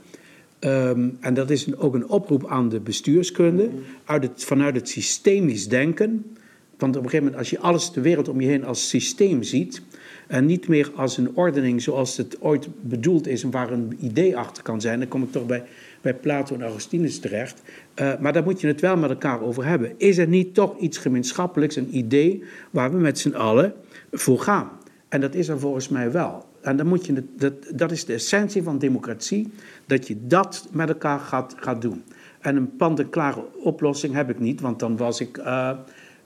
Ehm, 0.65 1.09
en 1.19 1.33
dat 1.33 1.49
is 1.49 1.75
ook 1.75 1.93
een 1.93 2.09
oproep 2.09 2.47
aan 2.47 2.69
de 2.69 2.79
bestuurskunde, 2.79 3.69
uit 4.05 4.23
het, 4.23 4.43
vanuit 4.43 4.75
het 4.75 4.89
systemisch 4.89 5.67
denken. 5.67 6.35
Want 6.77 6.95
op 6.95 7.03
een 7.03 7.09
gegeven 7.09 7.25
moment, 7.25 7.37
als 7.37 7.49
je 7.49 7.59
alles, 7.59 7.91
de 7.91 8.01
wereld 8.01 8.27
om 8.27 8.41
je 8.41 8.47
heen 8.47 8.65
als 8.65 8.89
systeem 8.89 9.43
ziet, 9.43 9.81
en 10.27 10.45
niet 10.45 10.67
meer 10.67 10.91
als 10.95 11.17
een 11.17 11.35
ordening 11.35 11.81
zoals 11.81 12.17
het 12.17 12.41
ooit 12.41 12.67
bedoeld 12.81 13.27
is 13.27 13.43
en 13.43 13.51
waar 13.51 13.71
een 13.71 13.97
idee 13.99 14.37
achter 14.37 14.63
kan 14.63 14.81
zijn, 14.81 14.99
dan 14.99 15.07
kom 15.07 15.23
ik 15.23 15.31
toch 15.31 15.45
bij, 15.45 15.63
bij 16.05 16.13
Plato 16.13 16.55
en 16.55 16.61
Augustinus 16.61 17.19
terecht. 17.19 17.61
Eh, 17.93 18.11
maar 18.19 18.33
daar 18.33 18.43
moet 18.43 18.61
je 18.61 18.67
het 18.67 18.81
wel 18.81 18.97
met 18.97 19.09
elkaar 19.09 19.41
over 19.41 19.65
hebben. 19.65 19.93
Is 19.97 20.17
er 20.17 20.27
niet 20.27 20.53
toch 20.53 20.77
iets 20.77 20.97
gemeenschappelijks, 20.97 21.75
een 21.75 21.97
idee 21.97 22.43
waar 22.69 22.91
we 22.91 22.97
met 22.97 23.19
z'n 23.19 23.33
allen 23.33 23.73
voor 24.11 24.39
gaan? 24.39 24.69
En 25.09 25.21
dat 25.21 25.35
is 25.35 25.47
er 25.47 25.59
volgens 25.59 25.89
mij 25.89 26.11
wel. 26.11 26.45
En 26.61 26.77
dan 26.77 26.87
moet 26.87 27.05
je 27.05 27.23
dat, 27.35 27.53
dat 27.75 27.91
is 27.91 28.05
de 28.05 28.13
essentie 28.13 28.63
van 28.63 28.77
democratie, 28.77 29.51
dat 29.85 30.07
je 30.07 30.17
dat 30.27 30.67
met 30.71 30.89
elkaar 30.89 31.19
gaat, 31.19 31.55
gaat 31.57 31.81
doen. 31.81 32.03
En 32.39 32.55
een 32.55 32.75
pand-en-klare 32.75 33.43
oplossing 33.63 34.13
heb 34.13 34.29
ik 34.29 34.39
niet, 34.39 34.61
want 34.61 34.79
dan 34.79 34.97
was 34.97 35.19
ik, 35.19 35.37
eh, 35.37 35.71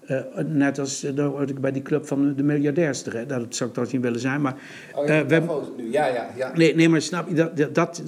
Eh, 0.09 0.43
net 0.45 0.79
als 0.79 1.03
uh, 1.03 1.25
hoorde 1.25 1.53
ik 1.53 1.61
bij 1.61 1.71
die 1.71 1.81
club 1.81 2.07
van 2.07 2.35
de 2.35 2.43
miljardairs 2.43 3.01
terecht. 3.01 3.29
Dat 3.29 3.55
zou 3.55 3.69
ik 3.69 3.75
toch 3.75 3.91
niet 3.91 4.01
willen 4.01 4.19
zijn. 4.19 4.41
Maar, 4.41 4.55
oh, 4.95 5.07
ja, 5.07 5.25
we 5.25 5.33
hebben... 5.33 5.61
nu. 5.77 5.91
Ja, 5.91 6.05
ja, 6.05 6.29
ja. 6.37 6.51
Nee, 6.55 6.75
nee, 6.75 6.89
maar 6.89 7.01
snap 7.01 7.29
je 7.29 7.35
dat. 7.35 7.75
dat 7.75 8.03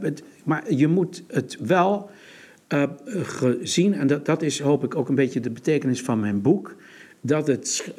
het, 0.00 0.22
maar 0.44 0.72
je 0.74 0.86
moet 0.86 1.22
het 1.28 1.56
wel 1.60 2.10
gezien, 3.22 3.94
en 3.94 4.06
dat, 4.06 4.26
dat 4.26 4.42
is 4.42 4.60
hoop 4.60 4.84
ik 4.84 4.94
ook 4.94 5.08
een 5.08 5.14
beetje 5.14 5.40
de 5.40 5.50
betekenis 5.50 6.02
van 6.02 6.20
mijn 6.20 6.42
boek. 6.42 6.76
Dat 7.20 7.46
het 7.46 7.92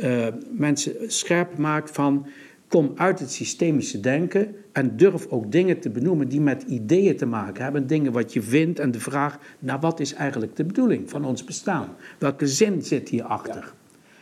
mensen 0.51 0.93
scherp 1.08 1.58
maakt 1.58 1.91
van. 1.91 2.28
Kom 2.74 2.91
uit 2.95 3.19
het 3.19 3.32
systemische 3.32 3.99
denken 3.99 4.55
en 4.71 4.97
durf 4.97 5.28
ook 5.30 5.51
dingen 5.51 5.80
te 5.80 5.89
benoemen 5.89 6.28
die 6.28 6.41
met 6.41 6.63
ideeën 6.63 7.17
te 7.17 7.26
maken 7.26 7.63
hebben. 7.63 7.88
Dingen 7.88 8.11
wat 8.11 8.34
je 8.34 8.41
vindt 8.41 8.80
en 8.80 8.91
de 8.91 8.99
vraag, 8.99 9.39
nou 9.59 9.80
wat 9.80 9.99
is 9.99 10.13
eigenlijk 10.13 10.55
de 10.55 10.63
bedoeling 10.63 11.09
van 11.09 11.26
ons 11.26 11.43
bestaan? 11.43 11.95
Welke 12.19 12.47
zin 12.47 12.82
zit 12.82 13.09
hierachter? 13.09 13.55
Ja. 13.55 13.71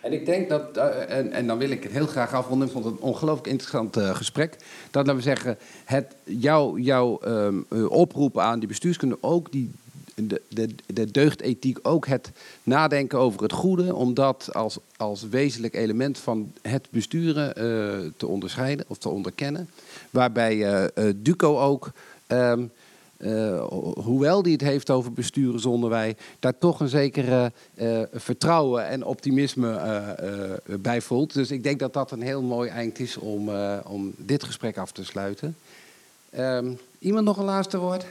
En 0.01 0.13
ik 0.13 0.25
denk 0.25 0.49
dat, 0.49 0.77
uh, 0.77 1.17
en, 1.17 1.31
en 1.31 1.47
dan 1.47 1.57
wil 1.57 1.69
ik 1.69 1.83
het 1.83 1.91
heel 1.91 2.05
graag 2.05 2.33
afronden, 2.33 2.67
ik 2.67 2.73
vond 2.73 2.85
het 2.85 2.93
een 2.93 3.01
ongelooflijk 3.01 3.47
interessant 3.47 3.97
uh, 3.97 4.15
gesprek. 4.15 4.55
Dat, 4.91 5.05
laten 5.05 5.15
we 5.15 5.21
zeggen, 5.21 5.57
het, 5.85 6.15
jouw 6.23 6.77
jou, 6.77 7.27
um, 7.27 7.65
oproep 7.87 8.39
aan 8.39 8.59
die 8.59 8.67
bestuurskunde 8.67 9.17
ook 9.21 9.51
die 9.51 9.71
de, 10.15 10.41
de, 10.47 10.69
de 10.85 11.11
deugdethiek 11.11 11.79
ook 11.81 12.07
het 12.07 12.31
nadenken 12.63 13.19
over 13.19 13.41
het 13.43 13.51
goede, 13.51 13.95
om 13.95 14.13
dat 14.13 14.49
als, 14.53 14.77
als 14.97 15.29
wezenlijk 15.29 15.73
element 15.73 16.17
van 16.17 16.51
het 16.61 16.87
besturen 16.89 17.47
uh, 17.47 18.11
te 18.17 18.27
onderscheiden 18.27 18.85
of 18.87 18.97
te 18.97 19.09
onderkennen. 19.09 19.69
Waarbij 20.09 20.55
uh, 20.55 20.83
uh, 20.95 21.13
Duco 21.15 21.59
ook, 21.59 21.91
um, 22.27 22.71
hoewel 24.03 24.41
die 24.41 24.53
het 24.53 24.61
heeft 24.61 24.89
over 24.89 25.13
besturen 25.13 25.59
zonder 25.59 25.89
wij, 25.89 26.15
daar 26.39 26.57
toch 26.57 26.79
een 26.79 26.89
zekere 26.89 27.51
vertrouwen 28.13 28.87
en 28.87 29.05
optimisme 29.05 29.79
bij 30.79 31.01
voelt. 31.01 31.33
Dus 31.33 31.51
ik 31.51 31.63
denk 31.63 31.79
dat 31.79 31.93
dat 31.93 32.11
een 32.11 32.21
heel 32.21 32.41
mooi 32.41 32.69
eind 32.69 32.99
is 32.99 33.17
om, 33.17 33.49
om 33.85 34.13
dit 34.17 34.43
gesprek 34.43 34.77
af 34.77 34.91
te 34.91 35.05
sluiten. 35.05 35.55
Um, 36.37 36.77
iemand 36.99 37.25
nog 37.25 37.37
een 37.37 37.45
laatste 37.45 37.77
woord? 37.77 38.05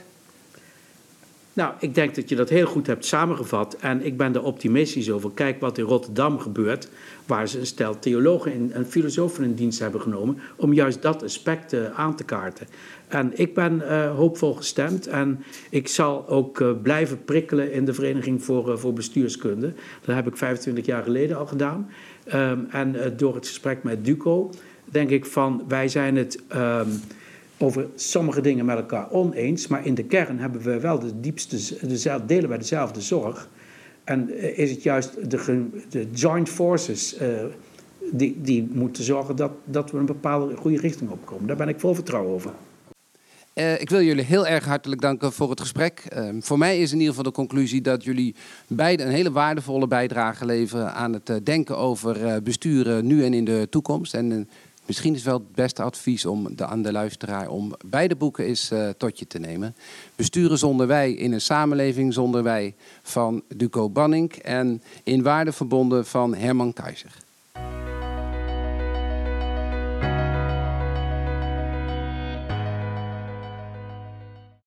Nou, 1.53 1.73
ik 1.79 1.95
denk 1.95 2.15
dat 2.15 2.29
je 2.29 2.35
dat 2.35 2.49
heel 2.49 2.65
goed 2.65 2.87
hebt 2.87 3.05
samengevat. 3.05 3.77
En 3.79 4.05
ik 4.05 4.17
ben 4.17 4.35
er 4.35 4.43
optimistisch 4.43 5.11
over. 5.11 5.31
Kijk 5.33 5.59
wat 5.59 5.77
in 5.77 5.83
Rotterdam 5.83 6.39
gebeurt, 6.39 6.89
waar 7.25 7.47
ze 7.47 7.59
een 7.59 7.65
stel 7.65 7.99
theologen 7.99 8.71
en 8.73 8.85
filosofen 8.85 9.43
in 9.43 9.53
dienst 9.53 9.79
hebben 9.79 10.01
genomen. 10.01 10.37
om 10.55 10.73
juist 10.73 11.01
dat 11.01 11.23
aspect 11.23 11.73
uh, 11.73 11.99
aan 11.99 12.15
te 12.15 12.23
kaarten. 12.23 12.67
En 13.07 13.31
ik 13.35 13.53
ben 13.53 13.81
uh, 13.81 14.15
hoopvol 14.15 14.53
gestemd. 14.53 15.07
En 15.07 15.43
ik 15.69 15.87
zal 15.87 16.27
ook 16.27 16.59
uh, 16.59 16.71
blijven 16.81 17.23
prikkelen 17.25 17.71
in 17.71 17.85
de 17.85 17.93
Vereniging 17.93 18.43
voor, 18.43 18.79
voor 18.79 18.93
Bestuurskunde. 18.93 19.73
Dat 20.05 20.15
heb 20.15 20.27
ik 20.27 20.37
25 20.37 20.85
jaar 20.85 21.03
geleden 21.03 21.37
al 21.37 21.45
gedaan. 21.45 21.89
Um, 22.33 22.67
en 22.69 23.13
door 23.17 23.35
het 23.35 23.47
gesprek 23.47 23.83
met 23.83 24.05
Duco 24.05 24.49
denk 24.85 25.09
ik 25.09 25.25
van 25.25 25.63
wij 25.67 25.87
zijn 25.87 26.15
het. 26.15 26.43
Um, 26.55 27.01
over 27.61 27.87
sommige 27.95 28.41
dingen 28.41 28.65
met 28.65 28.77
elkaar 28.77 29.11
oneens, 29.11 29.67
maar 29.67 29.85
in 29.85 29.95
de 29.95 30.03
kern 30.03 30.39
hebben 30.39 30.61
we 30.61 30.79
wel 30.79 30.99
de 30.99 31.19
diepste, 31.19 31.87
dezelfde, 31.87 32.25
delen 32.25 32.49
wij 32.49 32.57
dezelfde 32.57 33.01
zorg. 33.01 33.49
En 34.03 34.29
eh, 34.29 34.57
is 34.57 34.71
het 34.71 34.83
juist 34.83 35.31
de, 35.31 35.67
de 35.89 36.07
joint 36.13 36.49
forces 36.49 37.21
uh, 37.21 37.27
die, 38.11 38.41
die 38.41 38.69
moeten 38.71 39.03
zorgen 39.03 39.35
dat, 39.35 39.51
dat 39.65 39.91
we 39.91 39.97
een 39.97 40.05
bepaalde 40.05 40.55
goede 40.55 40.77
richting 40.77 41.09
opkomen. 41.09 41.47
Daar 41.47 41.55
ben 41.55 41.67
ik 41.67 41.79
vol 41.79 41.93
vertrouwen 41.93 42.33
over. 42.33 42.51
Uh, 43.53 43.81
ik 43.81 43.89
wil 43.89 44.01
jullie 44.01 44.23
heel 44.23 44.47
erg 44.47 44.65
hartelijk 44.65 45.01
danken 45.01 45.31
voor 45.31 45.49
het 45.49 45.59
gesprek. 45.59 46.03
Uh, 46.15 46.29
voor 46.39 46.57
mij 46.57 46.79
is 46.79 46.91
in 46.91 46.97
ieder 46.97 47.13
geval 47.13 47.31
de 47.31 47.37
conclusie 47.37 47.81
dat 47.81 48.03
jullie 48.03 48.35
beide 48.67 49.03
een 49.03 49.11
hele 49.11 49.31
waardevolle 49.31 49.87
bijdrage 49.87 50.45
leveren 50.45 50.93
aan 50.93 51.13
het 51.13 51.45
denken 51.45 51.77
over 51.77 52.43
besturen 52.43 53.07
nu 53.07 53.23
en 53.25 53.33
in 53.33 53.45
de 53.45 53.67
toekomst. 53.69 54.13
En 54.13 54.49
Misschien 54.91 55.15
is 55.15 55.23
wel 55.23 55.37
het 55.37 55.51
beste 55.51 55.81
advies 55.81 56.25
om 56.25 56.55
de, 56.55 56.65
aan 56.65 56.81
de 56.81 56.91
luisteraar 56.91 57.49
om 57.49 57.73
beide 57.85 58.15
boeken 58.15 58.45
eens 58.45 58.71
uh, 58.71 58.89
tot 58.89 59.19
je 59.19 59.27
te 59.27 59.39
nemen. 59.39 59.75
Besturen 60.15 60.57
zonder 60.57 60.87
wij 60.87 61.11
in 61.11 61.31
een 61.31 61.41
samenleving 61.41 62.13
zonder 62.13 62.43
wij 62.43 62.75
van 63.01 63.43
Duco 63.55 63.89
Banning 63.89 64.31
en 64.31 64.81
In 65.03 65.23
Waarde 65.23 65.51
verbonden 65.51 66.05
van 66.05 66.35
Herman 66.35 66.73
Keizer. 66.73 67.20